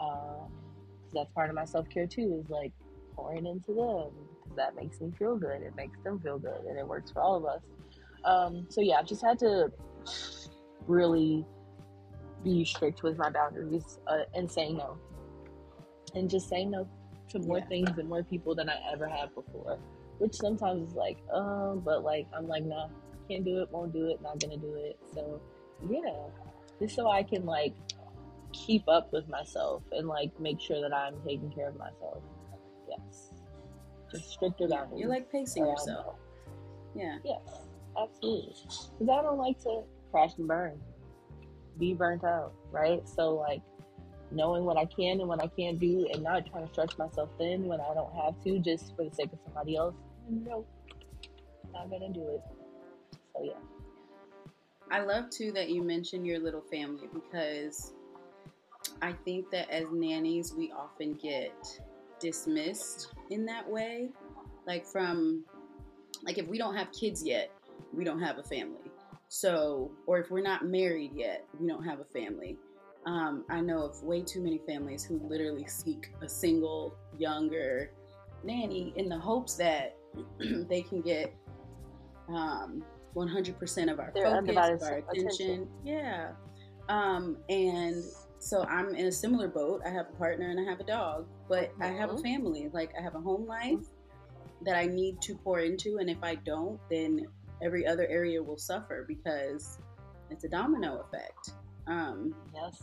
Um, 0.01 0.51
that's 1.13 1.31
part 1.31 1.49
of 1.49 1.55
my 1.55 1.65
self 1.65 1.89
care 1.89 2.07
too. 2.07 2.41
Is 2.43 2.49
like 2.49 2.71
pouring 3.15 3.45
into 3.45 3.73
them 3.73 4.11
because 4.35 4.55
that 4.55 4.75
makes 4.75 5.01
me 5.01 5.11
feel 5.17 5.37
good. 5.37 5.61
It 5.61 5.75
makes 5.75 5.99
them 6.03 6.19
feel 6.19 6.39
good, 6.39 6.61
and 6.67 6.77
it 6.77 6.87
works 6.87 7.11
for 7.11 7.21
all 7.21 7.35
of 7.35 7.45
us. 7.45 7.61
Um, 8.23 8.67
so 8.69 8.81
yeah, 8.81 8.95
I've 8.95 9.07
just 9.07 9.23
had 9.23 9.39
to 9.39 9.71
really 10.87 11.45
be 12.43 12.65
strict 12.65 13.03
with 13.03 13.17
my 13.17 13.29
boundaries 13.29 13.99
uh, 14.07 14.23
and 14.33 14.49
say 14.49 14.71
no, 14.71 14.97
and 16.15 16.29
just 16.29 16.49
say 16.49 16.65
no 16.65 16.87
to 17.29 17.39
more 17.39 17.59
yeah. 17.59 17.65
things 17.65 17.97
and 17.97 18.09
more 18.09 18.23
people 18.23 18.55
than 18.55 18.69
I 18.69 18.75
ever 18.91 19.07
have 19.07 19.33
before 19.35 19.79
which 20.21 20.35
sometimes 20.35 20.91
is 20.91 20.95
like, 20.95 21.17
um, 21.33 21.81
but 21.83 22.03
like 22.03 22.27
I'm 22.37 22.47
like, 22.47 22.63
nah, 22.63 22.89
can't 23.27 23.43
do 23.43 23.59
it, 23.63 23.71
won't 23.71 23.91
do 23.91 24.11
it, 24.11 24.21
not 24.21 24.39
gonna 24.39 24.55
do 24.55 24.75
it. 24.75 24.99
So 25.15 25.41
yeah, 25.89 26.27
just 26.79 26.95
so 26.95 27.09
I 27.09 27.23
can 27.23 27.45
like 27.45 27.73
keep 28.53 28.87
up 28.87 29.11
with 29.13 29.27
myself 29.29 29.83
and 29.91 30.07
like 30.07 30.37
make 30.39 30.59
sure 30.59 30.81
that 30.81 30.93
I'm 30.93 31.15
taking 31.25 31.51
care 31.51 31.69
of 31.69 31.77
myself. 31.77 32.21
Yes, 32.89 33.31
just 34.11 34.31
stricter 34.31 34.67
boundaries. 34.67 34.99
You're 34.99 35.09
like 35.09 35.31
pacing 35.31 35.65
yourself. 35.65 36.15
Yeah. 36.95 37.17
Yes, 37.23 37.67
absolutely. 37.99 38.53
Because 38.99 39.09
I 39.09 39.21
don't 39.21 39.37
like 39.37 39.59
to 39.63 39.83
crash 40.11 40.31
and 40.37 40.47
burn, 40.47 40.79
be 41.79 41.93
burnt 41.93 42.23
out, 42.23 42.53
right? 42.71 43.07
So 43.07 43.35
like 43.35 43.61
knowing 44.31 44.65
what 44.65 44.77
I 44.77 44.85
can 44.85 45.19
and 45.19 45.27
what 45.27 45.41
I 45.43 45.47
can't 45.47 45.79
do 45.79 46.07
and 46.13 46.23
not 46.23 46.45
trying 46.49 46.65
to 46.65 46.71
stretch 46.71 46.97
myself 46.97 47.29
thin 47.37 47.65
when 47.65 47.79
I 47.81 47.93
don't 47.93 48.13
have 48.15 48.41
to 48.43 48.59
just 48.59 48.95
for 48.95 49.03
the 49.03 49.13
sake 49.13 49.31
of 49.33 49.39
somebody 49.45 49.75
else 49.75 49.93
nope, 50.31 50.67
not 51.73 51.89
gonna 51.89 52.09
do 52.09 52.27
it. 52.27 52.41
So 53.33 53.43
yeah. 53.43 53.53
I 54.91 54.99
love 54.99 55.29
too 55.29 55.51
that 55.53 55.69
you 55.69 55.81
mentioned 55.81 56.27
your 56.27 56.39
little 56.39 56.61
family 56.61 57.07
because 57.13 57.93
I 59.01 59.13
think 59.13 59.49
that 59.51 59.69
as 59.71 59.85
nannies 59.91 60.53
we 60.53 60.71
often 60.71 61.13
get 61.13 61.79
dismissed 62.19 63.13
in 63.29 63.45
that 63.45 63.67
way. 63.67 64.09
Like 64.67 64.85
from 64.85 65.43
like 66.23 66.37
if 66.37 66.47
we 66.47 66.57
don't 66.57 66.75
have 66.75 66.91
kids 66.91 67.23
yet, 67.23 67.51
we 67.93 68.03
don't 68.03 68.21
have 68.21 68.37
a 68.37 68.43
family. 68.43 68.91
So, 69.27 69.91
or 70.07 70.19
if 70.19 70.29
we're 70.29 70.43
not 70.43 70.65
married 70.65 71.13
yet, 71.15 71.45
we 71.57 71.67
don't 71.67 71.83
have 71.83 71.99
a 71.99 72.05
family. 72.05 72.57
Um, 73.05 73.45
I 73.49 73.61
know 73.61 73.83
of 73.83 74.03
way 74.03 74.21
too 74.21 74.41
many 74.41 74.59
families 74.67 75.03
who 75.03 75.19
literally 75.27 75.65
seek 75.67 76.11
a 76.21 76.29
single, 76.29 76.95
younger 77.17 77.91
nanny 78.43 78.93
in 78.97 79.07
the 79.09 79.17
hopes 79.17 79.55
that 79.55 79.95
they 80.69 80.81
can 80.81 81.01
get 81.01 81.33
um, 82.27 82.83
100% 83.15 83.91
of 83.91 83.99
our 83.99 84.11
Their 84.13 84.25
focus, 84.25 84.83
our 84.83 84.97
attention. 84.97 85.27
attention. 85.27 85.67
Yeah. 85.83 86.31
Um, 86.89 87.37
and 87.49 88.03
so 88.39 88.63
I'm 88.63 88.95
in 88.95 89.05
a 89.05 89.11
similar 89.11 89.47
boat. 89.47 89.81
I 89.85 89.89
have 89.89 90.07
a 90.13 90.17
partner 90.17 90.49
and 90.49 90.59
I 90.59 90.63
have 90.69 90.79
a 90.79 90.83
dog, 90.83 91.27
but 91.47 91.71
mm-hmm. 91.73 91.83
I 91.83 91.87
have 91.87 92.09
a 92.09 92.13
mm-hmm. 92.13 92.23
family. 92.23 92.69
Like 92.73 92.91
I 92.97 93.01
have 93.01 93.15
a 93.15 93.19
home 93.19 93.45
life 93.45 93.85
that 94.63 94.75
I 94.75 94.85
need 94.85 95.21
to 95.21 95.35
pour 95.35 95.59
into. 95.59 95.97
And 95.97 96.09
if 96.09 96.23
I 96.23 96.35
don't, 96.35 96.79
then 96.89 97.27
every 97.61 97.85
other 97.85 98.07
area 98.07 98.41
will 98.41 98.57
suffer 98.57 99.05
because 99.07 99.79
it's 100.29 100.43
a 100.43 100.49
domino 100.49 101.05
effect. 101.05 101.51
Um, 101.87 102.33
yes. 102.53 102.81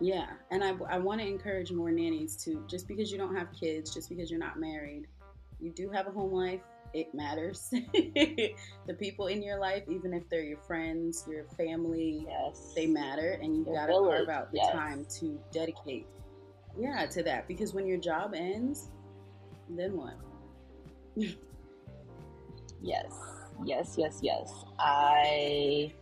Yeah. 0.00 0.26
And 0.50 0.62
I, 0.62 0.74
I 0.88 0.98
want 0.98 1.20
to 1.20 1.26
encourage 1.26 1.72
more 1.72 1.90
nannies 1.90 2.36
to 2.44 2.64
just 2.68 2.86
because 2.88 3.10
you 3.10 3.18
don't 3.18 3.34
have 3.34 3.48
kids, 3.58 3.92
just 3.92 4.08
because 4.08 4.30
you're 4.30 4.40
not 4.40 4.58
married, 4.58 5.06
you 5.60 5.70
do 5.70 5.90
have 5.90 6.06
a 6.06 6.10
home 6.10 6.32
life, 6.32 6.60
it 6.92 7.14
matters. 7.14 7.72
the 8.86 8.94
people 8.94 9.26
in 9.28 9.42
your 9.42 9.58
life, 9.58 9.84
even 9.88 10.12
if 10.12 10.28
they're 10.28 10.42
your 10.42 10.58
friends, 10.58 11.24
your 11.28 11.44
family, 11.56 12.26
yes. 12.28 12.72
they 12.74 12.86
matter, 12.86 13.38
and 13.42 13.56
you 13.56 13.64
got 13.64 13.86
to 13.86 13.92
carve 13.92 14.28
out 14.28 14.52
the 14.52 14.58
yes. 14.58 14.72
time 14.72 15.06
to 15.20 15.38
dedicate, 15.52 16.06
yeah, 16.78 17.06
to 17.06 17.22
that. 17.22 17.48
Because 17.48 17.72
when 17.72 17.86
your 17.86 17.98
job 17.98 18.34
ends, 18.34 18.90
then 19.70 19.96
what? 19.96 20.14
yes, 22.82 23.12
yes, 23.64 23.94
yes, 23.96 24.18
yes. 24.22 24.52
I. 24.78 25.92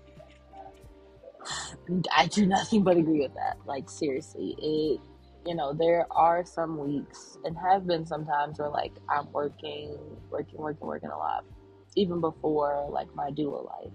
I 2.16 2.26
do 2.28 2.46
nothing 2.46 2.84
but 2.84 2.96
agree 2.96 3.18
with 3.18 3.34
that. 3.34 3.56
Like 3.66 3.90
seriously, 3.90 4.54
it 4.58 5.00
you 5.46 5.54
know, 5.54 5.72
there 5.72 6.06
are 6.10 6.44
some 6.44 6.78
weeks 6.78 7.38
and 7.44 7.56
have 7.58 7.86
been 7.86 8.06
sometimes 8.06 8.58
where 8.58 8.68
like 8.68 8.92
I'm 9.08 9.30
working, 9.32 9.98
working, 10.30 10.58
working, 10.58 10.86
working 10.86 11.10
a 11.10 11.16
lot, 11.16 11.44
even 11.96 12.20
before 12.20 12.86
like 12.90 13.14
my 13.14 13.30
dual 13.30 13.70
life, 13.80 13.92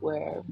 where 0.00 0.42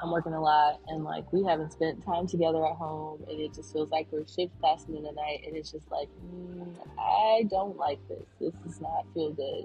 I'm 0.00 0.10
working 0.10 0.34
a 0.34 0.40
lot 0.40 0.80
and 0.88 1.04
like 1.04 1.32
we 1.32 1.44
haven't 1.44 1.72
spent 1.72 2.04
time 2.04 2.26
together 2.26 2.64
at 2.66 2.76
home 2.76 3.24
and 3.28 3.40
it 3.40 3.54
just 3.54 3.72
feels 3.72 3.90
like 3.90 4.08
we're 4.10 4.26
shift 4.26 4.52
passing 4.60 4.96
in 4.96 5.04
the 5.04 5.12
night 5.12 5.42
and 5.46 5.56
it's 5.56 5.70
just 5.70 5.90
like 5.90 6.08
mm, 6.24 6.74
I 6.98 7.44
don't 7.48 7.76
like 7.76 8.00
this. 8.08 8.26
This 8.40 8.52
does 8.64 8.80
not 8.80 9.06
feel 9.14 9.32
good. 9.32 9.64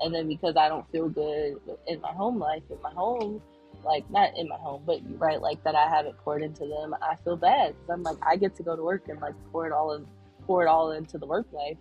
And 0.00 0.14
then 0.14 0.28
because 0.28 0.56
I 0.56 0.68
don't 0.68 0.90
feel 0.92 1.08
good 1.08 1.56
in 1.86 2.00
my 2.00 2.12
home 2.12 2.38
life, 2.38 2.62
in 2.70 2.80
my 2.82 2.92
home, 2.92 3.42
like 3.84 4.08
not 4.10 4.36
in 4.36 4.48
my 4.48 4.56
home, 4.56 4.82
but 4.86 5.00
right, 5.18 5.40
like 5.40 5.62
that 5.64 5.74
I 5.74 5.88
haven't 5.88 6.16
poured 6.18 6.42
into 6.42 6.66
them, 6.66 6.94
I 7.00 7.16
feel 7.24 7.36
bad 7.36 7.74
because 7.74 7.90
I'm 7.90 8.02
like 8.02 8.18
I 8.22 8.36
get 8.36 8.54
to 8.56 8.62
go 8.62 8.76
to 8.76 8.82
work 8.82 9.08
and 9.08 9.20
like 9.20 9.34
pour 9.50 9.66
it 9.66 9.72
all 9.72 9.94
in, 9.94 10.06
pour 10.46 10.62
it 10.62 10.68
all 10.68 10.92
into 10.92 11.16
the 11.16 11.26
work 11.26 11.46
life, 11.52 11.78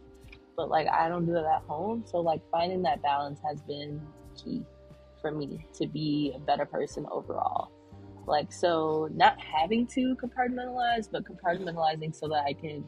but 0.59 0.69
like 0.69 0.89
I 0.89 1.07
don't 1.07 1.25
do 1.25 1.37
it 1.37 1.45
at 1.45 1.61
home. 1.61 2.03
So 2.05 2.19
like 2.19 2.41
finding 2.51 2.81
that 2.81 3.01
balance 3.01 3.39
has 3.47 3.61
been 3.61 4.01
key 4.35 4.61
for 5.21 5.31
me 5.31 5.65
to 5.75 5.87
be 5.87 6.33
a 6.35 6.39
better 6.39 6.65
person 6.65 7.05
overall. 7.09 7.71
Like 8.27 8.51
so, 8.51 9.09
not 9.13 9.39
having 9.39 9.87
to 9.87 10.17
compartmentalize, 10.17 11.07
but 11.09 11.23
compartmentalizing 11.23 12.13
so 12.13 12.27
that 12.27 12.43
I 12.45 12.51
can 12.51 12.83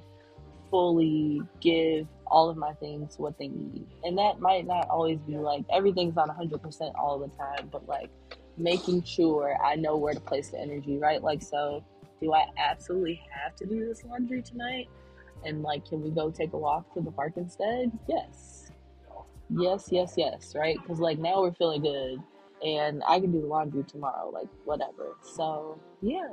fully 0.69 1.41
give 1.61 2.07
all 2.28 2.49
of 2.49 2.57
my 2.57 2.74
things 2.74 3.17
what 3.17 3.39
they 3.39 3.47
need. 3.47 3.88
And 4.03 4.17
that 4.17 4.41
might 4.41 4.67
not 4.67 4.89
always 4.89 5.19
be 5.19 5.38
like 5.38 5.63
everything's 5.72 6.17
on 6.17 6.28
100% 6.28 6.91
all 6.95 7.19
the 7.19 7.30
time, 7.30 7.69
but 7.72 7.88
like 7.88 8.09
making 8.57 9.03
sure 9.03 9.57
I 9.63 9.76
know 9.76 9.95
where 9.95 10.13
to 10.13 10.19
place 10.19 10.49
the 10.49 10.59
energy, 10.59 10.97
right? 10.97 11.24
Like, 11.24 11.41
so 11.41 11.86
do 12.19 12.34
I 12.34 12.47
absolutely 12.57 13.22
have 13.32 13.55
to 13.55 13.65
do 13.65 13.86
this 13.88 14.03
laundry 14.03 14.41
tonight? 14.41 14.89
And 15.46 15.64
like, 15.64 15.88
can 15.88 16.02
we 16.02 16.10
go 16.10 16.30
take 16.30 16.54
a 16.54 16.58
walk 16.58 16.94
to 16.94 17.02
the 17.02 17.12
park 17.12 17.34
instead? 17.38 17.92
Yes. 18.08 18.72
Yes, 19.50 19.89
yes, 19.92 20.14
yes, 20.18 20.54
right? 20.56 20.78
Because 20.82 21.00
like 21.00 21.20
now 21.20 21.42
we're 21.42 21.52
feeling 21.54 21.82
good 21.82 22.22
and 22.64 23.04
I 23.08 23.20
can 23.20 23.32
do 23.32 23.42
the 23.42 23.48
laundry 23.48 23.84
tomorrow, 23.84 24.30
like 24.30 24.48
whatever. 24.64 25.16
So 25.22 25.80
yeah, 26.02 26.30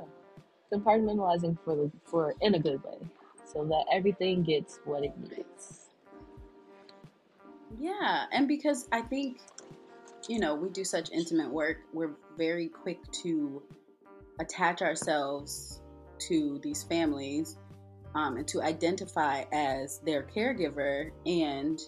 compartmentalizing 0.71 1.57
for 1.65 1.75
the 1.75 1.91
for 2.05 2.35
in 2.41 2.55
a 2.55 2.59
good 2.59 2.81
way, 2.83 2.97
so 3.43 3.65
that 3.65 3.85
everything 3.91 4.43
gets 4.43 4.79
what 4.85 5.03
it 5.03 5.11
needs. 5.17 5.87
Yeah, 7.77 8.25
and 8.31 8.47
because 8.47 8.87
I 8.91 9.01
think 9.01 9.39
you 10.27 10.39
know, 10.39 10.55
we 10.55 10.69
do 10.69 10.83
such 10.83 11.11
intimate 11.11 11.49
work, 11.49 11.77
we're 11.93 12.15
very 12.37 12.67
quick 12.67 12.99
to 13.23 13.63
attach 14.39 14.81
ourselves 14.81 15.81
to 16.27 16.59
these 16.61 16.83
families 16.83 17.57
um, 18.15 18.37
and 18.37 18.47
to 18.47 18.61
identify 18.61 19.43
as 19.51 19.99
their 19.99 20.23
caregiver 20.23 21.11
and 21.25 21.79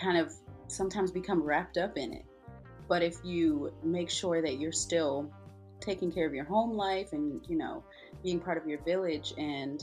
kind 0.00 0.18
of 0.18 0.32
sometimes 0.68 1.10
become 1.10 1.42
wrapped 1.42 1.76
up 1.76 1.96
in 1.96 2.12
it. 2.12 2.24
But 2.88 3.02
if 3.02 3.16
you 3.24 3.72
make 3.82 4.10
sure 4.10 4.40
that 4.40 4.58
you're 4.58 4.72
still 4.72 5.30
taking 5.80 6.10
care 6.10 6.26
of 6.26 6.34
your 6.34 6.44
home 6.44 6.72
life 6.72 7.12
and, 7.12 7.44
you 7.48 7.56
know, 7.56 7.84
being 8.22 8.40
part 8.40 8.58
of 8.58 8.66
your 8.66 8.82
village 8.82 9.32
and 9.36 9.82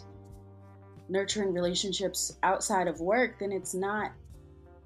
nurturing 1.07 1.53
relationships 1.53 2.37
outside 2.43 2.87
of 2.87 2.99
work, 2.99 3.39
then 3.39 3.51
it's 3.51 3.73
not 3.73 4.11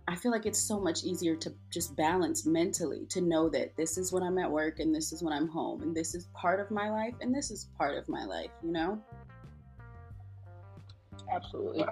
I 0.10 0.16
feel 0.16 0.32
like 0.32 0.48
it's 0.48 0.60
so 0.60 0.80
much 0.80 1.04
easier 1.04 1.36
to 1.36 1.54
just 1.72 1.96
balance 1.96 2.44
mentally 2.44 3.06
to 3.10 3.22
know 3.22 3.48
that 3.50 3.78
this 3.78 3.96
is 3.96 4.12
when 4.12 4.24
I'm 4.24 4.40
at 4.40 4.50
work 4.50 4.80
and 4.80 4.94
this 4.94 5.14
is 5.14 5.22
when 5.22 5.32
I'm 5.32 5.48
home 5.48 5.84
and 5.84 5.96
this 5.96 6.16
is 6.16 6.28
part 6.34 6.60
of 6.60 6.72
my 6.72 6.90
life 6.90 7.14
and 7.22 7.34
this 7.34 7.52
is 7.52 7.70
part 7.78 7.96
of 7.96 8.10
my 8.10 8.26
life, 8.26 8.50
you 8.64 8.72
know? 8.72 9.00
Absolutely. 11.32 11.86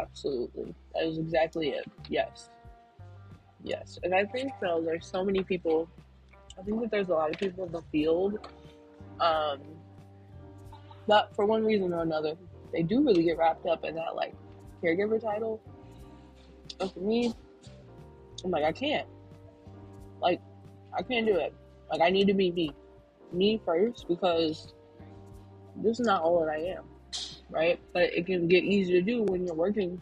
Absolutely. 0.00 0.74
That 0.94 1.04
is 1.04 1.18
exactly 1.18 1.70
it. 1.70 1.84
Yes. 2.08 2.50
Yes. 3.62 3.98
And 4.02 4.14
I 4.14 4.24
think 4.24 4.52
though 4.60 4.82
there's 4.84 5.06
so 5.06 5.24
many 5.24 5.42
people 5.42 5.88
I 6.58 6.62
think 6.62 6.80
that 6.80 6.90
there's 6.90 7.08
a 7.08 7.14
lot 7.14 7.30
of 7.30 7.38
people 7.38 7.64
in 7.66 7.72
the 7.72 7.82
field 7.92 8.38
um 9.20 9.60
but 11.06 11.34
for 11.34 11.44
one 11.44 11.64
reason 11.64 11.92
or 11.92 12.02
another, 12.02 12.36
they 12.72 12.82
do 12.82 13.04
really 13.04 13.24
get 13.24 13.36
wrapped 13.38 13.66
up 13.66 13.84
in 13.84 13.94
that 13.96 14.14
like 14.14 14.34
caregiver 14.82 15.20
title 15.20 15.60
and 16.80 16.92
for 16.92 17.00
me, 17.00 17.34
I'm 18.44 18.50
like, 18.50 18.64
I 18.64 18.72
can't. 18.72 19.06
Like, 20.20 20.40
I 20.96 21.02
can't 21.02 21.26
do 21.26 21.36
it. 21.36 21.54
Like, 21.90 22.00
I 22.00 22.10
need 22.10 22.26
to 22.28 22.34
be 22.34 22.50
me. 22.50 22.72
Me 23.32 23.60
first 23.64 24.08
because 24.08 24.74
this 25.76 26.00
is 26.00 26.06
not 26.06 26.22
all 26.22 26.40
that 26.40 26.50
I 26.50 26.58
am. 26.76 26.84
Right? 27.50 27.80
But 27.92 28.14
it 28.14 28.26
can 28.26 28.48
get 28.48 28.64
easy 28.64 28.92
to 28.92 29.02
do 29.02 29.22
when 29.24 29.46
you're 29.46 29.54
working 29.54 30.00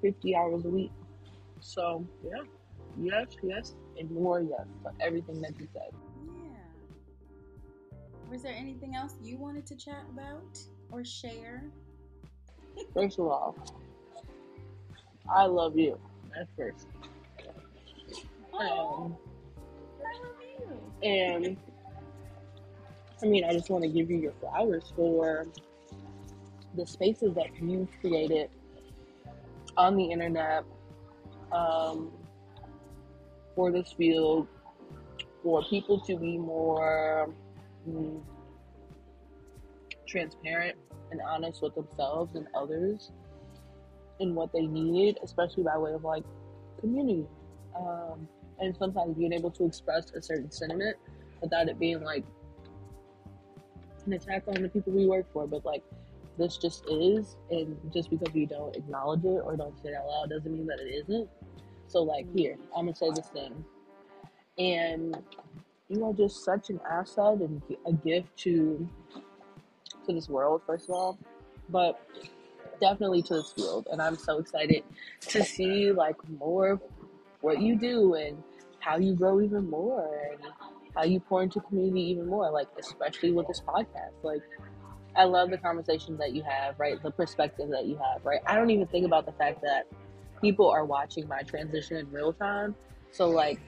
50 0.00 0.36
hours 0.36 0.64
a 0.64 0.68
week. 0.68 0.92
So, 1.60 2.04
yeah. 2.24 2.42
Yes, 3.00 3.28
yes, 3.42 3.74
and 3.98 4.10
more 4.10 4.40
yes 4.40 4.66
for 4.82 4.92
everything 5.00 5.40
that 5.40 5.58
you 5.58 5.66
said. 5.72 5.92
Yeah. 6.26 7.98
Was 8.30 8.42
there 8.42 8.54
anything 8.54 8.94
else 8.94 9.14
you 9.22 9.38
wanted 9.38 9.66
to 9.66 9.76
chat 9.76 10.04
about 10.10 10.58
or 10.90 11.04
share? 11.04 11.64
First 12.94 13.18
of 13.18 13.26
all, 13.26 13.56
I 15.30 15.46
love 15.46 15.76
you 15.76 15.98
That's 16.34 16.50
first. 16.56 16.86
Um, 18.58 19.16
and 21.02 21.56
I 23.22 23.26
mean, 23.26 23.44
I 23.44 23.52
just 23.52 23.70
want 23.70 23.84
to 23.84 23.88
give 23.88 24.10
you 24.10 24.18
your 24.18 24.32
flowers 24.40 24.92
for 24.94 25.46
the 26.74 26.86
spaces 26.86 27.34
that 27.34 27.46
you've 27.60 27.88
created 28.00 28.50
on 29.76 29.96
the 29.96 30.04
internet 30.04 30.64
um, 31.52 32.10
for 33.54 33.70
this 33.70 33.92
field, 33.92 34.46
for 35.42 35.62
people 35.64 36.00
to 36.00 36.16
be 36.16 36.38
more 36.38 37.28
mm, 37.88 38.20
transparent 40.06 40.76
and 41.10 41.20
honest 41.20 41.62
with 41.62 41.74
themselves 41.74 42.34
and 42.36 42.46
others 42.54 43.10
and 44.20 44.34
what 44.34 44.52
they 44.52 44.66
need, 44.66 45.18
especially 45.22 45.62
by 45.62 45.76
way 45.76 45.92
of 45.92 46.04
like 46.04 46.24
community. 46.80 47.26
Um, 47.76 48.28
and 48.58 48.76
sometimes 48.76 49.16
being 49.16 49.32
able 49.32 49.50
to 49.50 49.64
express 49.64 50.12
a 50.12 50.22
certain 50.22 50.50
sentiment 50.50 50.96
without 51.40 51.68
it 51.68 51.78
being 51.78 52.02
like 52.02 52.24
an 54.06 54.12
attack 54.12 54.44
on 54.46 54.62
the 54.62 54.68
people 54.68 54.92
we 54.92 55.06
work 55.06 55.26
for, 55.32 55.46
but 55.46 55.64
like 55.64 55.82
this 56.38 56.56
just 56.56 56.84
is, 56.88 57.36
and 57.50 57.76
just 57.92 58.10
because 58.10 58.34
you 58.34 58.46
don't 58.46 58.74
acknowledge 58.76 59.24
it 59.24 59.40
or 59.44 59.56
don't 59.56 59.76
say 59.82 59.90
it 59.90 59.94
out 59.94 60.06
loud 60.06 60.30
doesn't 60.30 60.52
mean 60.52 60.66
that 60.66 60.80
it 60.80 61.04
isn't. 61.04 61.28
So 61.88 62.02
like 62.02 62.26
here, 62.34 62.56
I'm 62.76 62.86
gonna 62.86 62.96
say 62.96 63.10
this 63.10 63.28
thing, 63.28 63.64
and 64.58 65.16
you 65.88 66.04
are 66.06 66.12
just 66.12 66.44
such 66.44 66.70
an 66.70 66.80
asset 66.90 67.40
and 67.40 67.62
a 67.86 67.92
gift 67.92 68.36
to 68.38 68.88
to 70.06 70.12
this 70.12 70.28
world, 70.28 70.62
first 70.66 70.88
of 70.88 70.94
all, 70.94 71.18
but 71.68 72.00
definitely 72.80 73.22
to 73.22 73.34
this 73.34 73.52
field, 73.52 73.88
and 73.92 74.00
I'm 74.00 74.16
so 74.16 74.38
excited 74.38 74.84
to 75.20 75.44
see 75.44 75.92
like 75.92 76.16
more 76.38 76.80
what 77.40 77.60
you 77.60 77.76
do 77.76 78.14
and 78.14 78.42
how 78.80 78.96
you 78.96 79.14
grow 79.14 79.40
even 79.40 79.68
more 79.68 80.30
and 80.30 80.40
how 80.94 81.04
you 81.04 81.20
pour 81.20 81.42
into 81.42 81.60
community 81.60 82.02
even 82.10 82.26
more. 82.26 82.50
Like 82.50 82.68
especially 82.78 83.32
with 83.32 83.46
this 83.48 83.60
podcast, 83.60 84.14
like 84.22 84.42
I 85.14 85.24
love 85.24 85.50
the 85.50 85.58
conversations 85.58 86.18
that 86.18 86.32
you 86.32 86.42
have, 86.42 86.78
right? 86.78 87.02
The 87.02 87.10
perspective 87.10 87.68
that 87.70 87.86
you 87.86 87.96
have, 87.96 88.24
right? 88.24 88.40
I 88.46 88.56
don't 88.56 88.70
even 88.70 88.86
think 88.86 89.06
about 89.06 89.26
the 89.26 89.32
fact 89.32 89.60
that 89.62 89.86
people 90.40 90.68
are 90.68 90.84
watching 90.84 91.28
my 91.28 91.42
transition 91.42 91.96
in 91.96 92.10
real 92.10 92.32
time. 92.32 92.74
So 93.10 93.28
like 93.28 93.60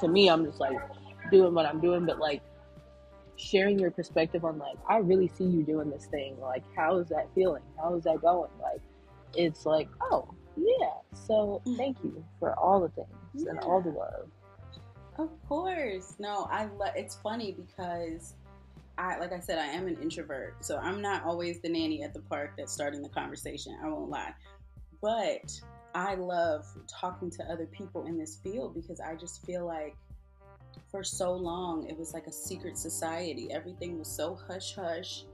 to 0.00 0.08
me, 0.08 0.28
I'm 0.28 0.44
just 0.44 0.60
like 0.60 0.78
doing 1.30 1.54
what 1.54 1.66
I'm 1.66 1.80
doing, 1.80 2.06
but 2.06 2.18
like 2.18 2.42
sharing 3.36 3.78
your 3.78 3.90
perspective 3.90 4.44
on 4.44 4.58
like 4.58 4.76
I 4.88 4.98
really 4.98 5.28
see 5.28 5.44
you 5.44 5.62
doing 5.62 5.90
this 5.90 6.06
thing. 6.06 6.38
Like 6.40 6.64
how 6.76 6.98
is 6.98 7.08
that 7.08 7.28
feeling? 7.34 7.62
How 7.78 7.94
is 7.94 8.04
that 8.04 8.20
going? 8.20 8.50
Like 8.60 8.80
it's 9.34 9.66
like, 9.66 9.88
oh 10.10 10.28
yeah. 10.56 10.90
So 11.12 11.62
mm. 11.66 11.76
thank 11.76 11.98
you 12.02 12.24
for 12.38 12.58
all 12.58 12.80
the 12.80 12.88
things 12.88 13.08
yeah. 13.34 13.50
and 13.50 13.60
all 13.60 13.80
the 13.80 13.90
love. 13.90 14.28
Of 15.18 15.30
course. 15.46 16.14
No, 16.18 16.48
I 16.50 16.64
love 16.64 16.92
it's 16.96 17.16
funny 17.16 17.52
because 17.52 18.34
I 19.02 19.18
like 19.18 19.32
I 19.32 19.40
said, 19.40 19.58
I 19.58 19.66
am 19.66 19.88
an 19.88 19.96
introvert. 20.00 20.54
So 20.64 20.78
I'm 20.78 21.02
not 21.02 21.24
always 21.24 21.60
the 21.60 21.68
nanny 21.68 22.04
at 22.04 22.14
the 22.14 22.20
park 22.20 22.52
that's 22.56 22.72
starting 22.72 23.02
the 23.02 23.08
conversation. 23.08 23.76
I 23.82 23.88
won't 23.88 24.10
lie. 24.10 24.32
But 25.00 25.50
I 25.94 26.14
love 26.14 26.64
talking 26.88 27.28
to 27.32 27.42
other 27.50 27.66
people 27.66 28.06
in 28.06 28.16
this 28.16 28.36
field 28.36 28.74
because 28.74 29.00
I 29.00 29.16
just 29.16 29.44
feel 29.44 29.66
like 29.66 29.96
for 30.90 31.02
so 31.02 31.32
long 31.32 31.88
it 31.88 31.98
was 31.98 32.14
like 32.14 32.28
a 32.28 32.32
secret 32.32 32.78
society. 32.78 33.48
Everything 33.50 33.98
was 33.98 34.08
so 34.08 34.38
hush 34.48 34.76
hush. 34.76 35.24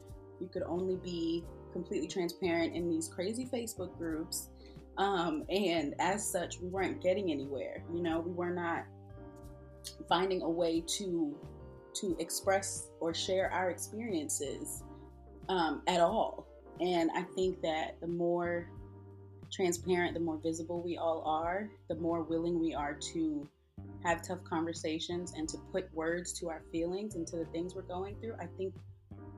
You 0.41 0.49
could 0.49 0.63
only 0.63 0.97
be 0.97 1.45
completely 1.73 2.09
transparent 2.09 2.75
in 2.75 2.89
these 2.89 3.09
crazy 3.09 3.45
Facebook 3.45 3.97
groups. 3.99 4.49
Um, 4.97 5.45
and 5.51 5.95
as 5.99 6.27
such, 6.27 6.59
we 6.61 6.69
weren't 6.69 7.03
getting 7.03 7.31
anywhere. 7.31 7.85
You 7.93 8.03
know, 8.03 8.21
we 8.21 8.33
were 8.33 8.51
not 8.51 8.85
finding 10.09 10.41
a 10.43 10.49
way 10.49 10.83
to 10.87 11.37
to 11.95 12.17
express 12.19 12.89
or 13.01 13.15
share 13.15 13.51
our 13.53 13.71
experiences 13.71 14.83
um, 15.49 15.83
at 15.87 16.01
all. 16.01 16.47
And 16.81 17.11
I 17.15 17.23
think 17.35 17.61
that 17.63 17.97
the 18.01 18.07
more 18.07 18.71
transparent, 19.51 20.15
the 20.15 20.21
more 20.21 20.39
visible 20.39 20.83
we 20.83 20.97
all 20.97 21.23
are, 21.25 21.71
the 21.89 21.97
more 21.97 22.23
willing 22.23 22.61
we 22.61 22.75
are 22.75 22.95
to 23.13 23.49
have 24.05 24.23
tough 24.23 24.45
conversations 24.45 25.33
and 25.37 25.49
to 25.49 25.59
put 25.73 25.93
words 25.95 26.33
to 26.35 26.49
our 26.49 26.63
feelings 26.71 27.15
and 27.15 27.27
to 27.27 27.37
the 27.37 27.45
things 27.47 27.75
we're 27.75 27.83
going 27.83 28.17
through, 28.21 28.35
I 28.35 28.47
think 28.57 28.75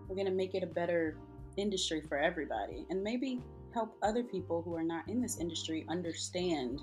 we're 0.09 0.17
going 0.17 0.27
to 0.27 0.33
make 0.33 0.55
it 0.55 0.63
a 0.63 0.67
better 0.67 1.17
industry 1.57 2.03
for 2.09 2.19
everybody 2.19 2.85
and 2.91 3.03
maybe 3.03 3.41
help 3.73 3.97
other 4.03 4.23
people 4.23 4.63
who 4.63 4.75
are 4.75 4.83
not 4.83 5.09
in 5.09 5.21
this 5.21 5.39
industry 5.39 5.87
understand 5.89 6.83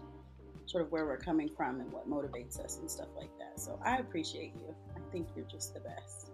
sort 0.65 0.84
of 0.84 0.91
where 0.91 1.05
we're 1.05 1.18
coming 1.18 1.49
from 1.55 1.80
and 1.80 1.91
what 1.91 2.09
motivates 2.09 2.63
us 2.63 2.80
and 2.80 2.89
stuff 2.89 3.07
like 3.15 3.30
that. 3.38 3.59
So 3.59 3.80
I 3.84 3.97
appreciate 3.97 4.53
you. 4.55 4.76
I 5.07 5.11
think 5.11 5.27
you're 5.35 5.45
just 5.45 5.73
the 5.73 5.79
best. 5.79 6.31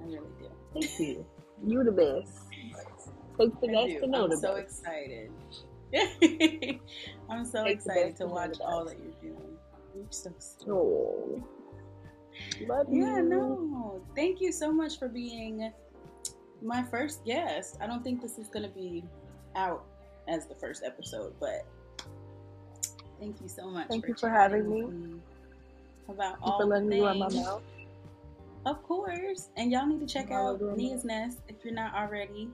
I 0.00 0.04
really 0.04 0.18
do. 0.38 0.50
Thank 0.72 1.00
you. 1.00 1.26
You're 1.66 1.84
the 1.84 1.92
best. 1.92 2.38
Takes 3.38 3.56
the 3.60 3.68
best 3.68 4.00
to 4.00 4.06
know 4.06 4.24
I'm 4.24 4.30
the 4.30 4.36
so 4.36 4.54
best. 4.54 4.82
excited. 4.82 5.30
I'm 7.30 7.44
so 7.44 7.64
Take 7.64 7.74
excited 7.74 8.16
to 8.16 8.26
watch 8.26 8.58
all 8.60 8.84
that 8.84 8.96
you're 8.98 9.32
doing. 9.32 9.56
You're 9.94 10.06
so 10.10 10.32
sweet. 10.38 10.70
Oh, 10.70 11.42
love 12.68 12.86
you. 12.90 13.04
Yeah, 13.04 13.20
no. 13.20 14.00
Thank 14.14 14.40
you 14.40 14.52
so 14.52 14.72
much 14.72 14.98
for 14.98 15.08
being 15.08 15.72
my 16.62 16.82
first 16.82 17.24
guest. 17.24 17.76
I 17.80 17.86
don't 17.86 18.04
think 18.04 18.22
this 18.22 18.38
is 18.38 18.48
going 18.48 18.68
to 18.68 18.74
be 18.74 19.04
out 19.56 19.84
as 20.28 20.46
the 20.46 20.54
first 20.54 20.84
episode, 20.84 21.34
but 21.40 21.66
thank 23.18 23.40
you 23.40 23.48
so 23.48 23.68
much. 23.68 23.88
Thank 23.88 24.04
for 24.04 24.08
you 24.10 24.14
for 24.14 24.30
having 24.30 24.70
me. 24.70 25.20
About 26.08 26.34
Thank 26.34 26.46
you 26.46 26.52
all 26.52 26.58
for 26.58 26.64
the 26.64 26.70
letting 26.70 26.88
me 26.88 27.00
run 27.00 27.18
my 27.18 27.28
things. 27.28 27.46
Mouth. 28.64 28.76
Of 28.76 28.82
course. 28.82 29.50
And 29.56 29.72
y'all 29.72 29.86
need 29.86 30.00
to 30.00 30.06
check 30.06 30.30
I 30.30 30.40
love 30.40 30.62
out 30.62 30.76
Nia's 30.76 31.04
Nest 31.04 31.38
if 31.48 31.56
you're 31.64 31.74
not 31.74 31.94
already. 31.94 32.48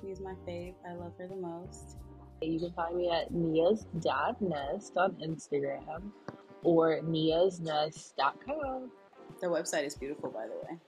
She 0.00 0.08
is 0.08 0.20
my 0.20 0.34
fave. 0.46 0.74
I 0.88 0.94
love 0.94 1.12
her 1.18 1.26
the 1.26 1.36
most. 1.36 1.96
You 2.40 2.60
can 2.60 2.72
find 2.72 2.96
me 2.96 3.10
at 3.10 3.32
Nia's 3.32 3.86
Nest 4.40 4.96
on 4.96 5.12
Instagram 5.24 6.02
or 6.62 7.00
Nia's 7.02 7.60
niasnest.com. 7.60 8.90
The 9.40 9.46
website 9.46 9.86
is 9.86 9.94
beautiful, 9.94 10.30
by 10.30 10.46
the 10.46 10.54
way. 10.54 10.78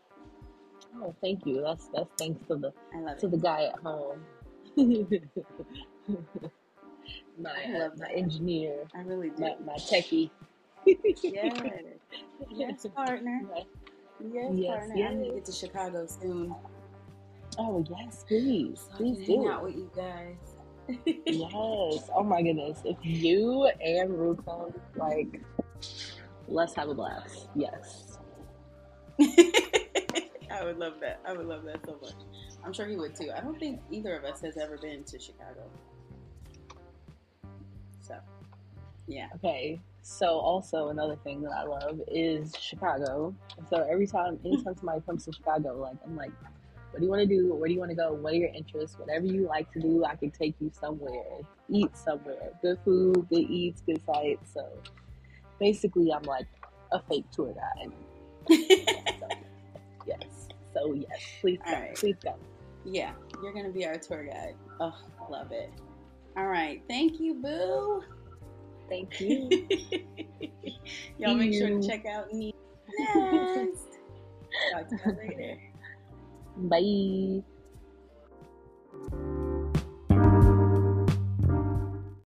Oh, 0.97 1.14
thank 1.20 1.47
you. 1.47 1.62
That's 1.62 1.89
that's 1.95 2.11
thanks 2.18 2.45
to 2.49 2.57
the 2.57 2.72
I 2.95 3.01
love 3.01 3.18
to 3.18 3.26
it. 3.26 3.31
the 3.31 3.37
guy 3.37 3.64
at 3.64 3.78
home. 3.81 4.24
my 4.76 5.05
I 7.51 7.74
uh, 7.74 7.78
love 7.78 7.99
my 7.99 8.09
that. 8.09 8.16
engineer, 8.16 8.87
I 8.95 9.01
really 9.03 9.31
do. 9.31 9.43
my, 9.43 9.55
my 9.64 9.74
techie. 9.74 10.31
Yes. 10.87 11.22
Yes, 12.51 12.87
partner. 12.95 13.41
My- 13.49 13.64
Yes, 14.23 14.53
Yes, 14.55 14.79
partner. 14.79 15.07
I 15.07 15.14
need 15.14 15.29
to 15.29 15.35
get 15.35 15.45
to 15.47 15.53
Chicago 15.53 16.07
soon. 16.07 16.55
Oh 17.59 17.85
yes, 17.91 18.25
please, 18.29 18.89
please 18.95 19.18
hang 19.27 19.43
do. 19.43 19.51
out 19.51 19.64
with 19.64 19.75
you 19.75 19.91
guys. 19.95 20.37
Yes. 21.05 21.53
Oh 22.14 22.25
my 22.25 22.43
goodness. 22.43 22.81
If 22.85 22.97
you 23.03 23.71
and 23.81 24.18
Rukon 24.18 24.75
like, 24.97 25.41
let's 26.49 26.75
have 26.75 26.89
a 26.89 26.95
blast. 26.95 27.49
Yes. 27.55 28.18
I 29.21 30.64
would 30.64 30.79
love 30.79 30.95
that. 31.01 31.21
I 31.25 31.33
would 31.33 31.47
love 31.47 31.64
that 31.64 31.81
so 31.87 31.97
much. 32.03 32.14
I'm 32.64 32.73
sure 32.73 32.87
he 32.87 32.97
would 32.97 33.14
too. 33.14 33.31
I 33.35 33.41
don't 33.41 33.59
think 33.59 33.81
either 33.91 34.16
of 34.16 34.25
us 34.25 34.41
has 34.41 34.57
ever 34.57 34.77
been 34.77 35.05
to 35.05 35.18
Chicago. 35.18 35.71
So, 38.03 38.16
yeah. 39.07 39.29
Okay. 39.37 39.81
So 40.11 40.26
also 40.26 40.88
another 40.88 41.16
thing 41.22 41.40
that 41.42 41.52
I 41.52 41.62
love 41.62 42.00
is 42.08 42.52
Chicago. 42.61 43.32
So 43.70 43.86
every 43.90 44.08
time, 44.08 44.40
anytime 44.44 44.74
somebody 44.76 45.00
comes 45.06 45.24
to 45.26 45.32
Chicago, 45.32 45.80
like 45.80 45.96
I'm 46.04 46.16
like, 46.16 46.32
what 46.90 46.98
do 46.98 47.04
you 47.04 47.11
want 47.11 47.22
to 47.22 47.26
do? 47.28 47.54
Where 47.54 47.68
do 47.68 47.74
you 47.74 47.78
want 47.78 47.90
to 47.90 47.96
go? 47.96 48.12
What 48.12 48.32
are 48.32 48.36
your 48.36 48.50
interests? 48.52 48.98
Whatever 48.98 49.26
you 49.26 49.46
like 49.46 49.72
to 49.72 49.80
do, 49.80 50.04
I 50.04 50.16
can 50.16 50.32
take 50.32 50.56
you 50.58 50.72
somewhere, 50.78 51.38
eat 51.70 51.96
somewhere. 51.96 52.50
Good 52.61 52.78
food, 52.84 53.28
good 53.30 53.38
eats, 53.48 53.82
good 53.82 54.04
sights. 54.04 54.52
So 54.52 54.68
basically, 55.61 56.12
I'm 56.12 56.24
like 56.24 56.48
a 56.90 57.00
fake 57.08 57.26
tour 57.30 57.54
guide. 57.54 57.92
So, 58.48 59.28
yes. 60.08 60.48
So 60.74 60.92
yes, 60.92 61.20
please 61.40 61.61
All 61.64 61.72
come. 61.72 61.82
right. 61.82 61.94
Please 61.94 62.16
come. 62.22 62.40
yeah, 62.84 63.12
you're 63.40 63.52
going 63.52 63.66
to 63.66 63.72
be 63.72 63.86
our 63.86 63.96
tour 63.96 64.24
guide. 64.24 64.56
Oh, 64.80 64.92
love 65.30 65.52
it. 65.52 65.70
All 66.36 66.48
right. 66.48 66.82
Thank 66.88 67.20
you, 67.20 67.34
Boo. 67.34 68.02
Thank 68.91 69.20
you. 69.20 69.66
Y'all 71.18 71.34
make 71.34 71.55
sure 71.55 71.68
to 71.68 71.86
check 71.86 72.05
out 72.05 72.32
Nia's 72.34 72.55
Nest. 73.14 73.99
Talk 74.72 74.88
to 74.88 74.97
you 75.07 75.16
later. 75.16 75.59
Bye. 76.57 77.43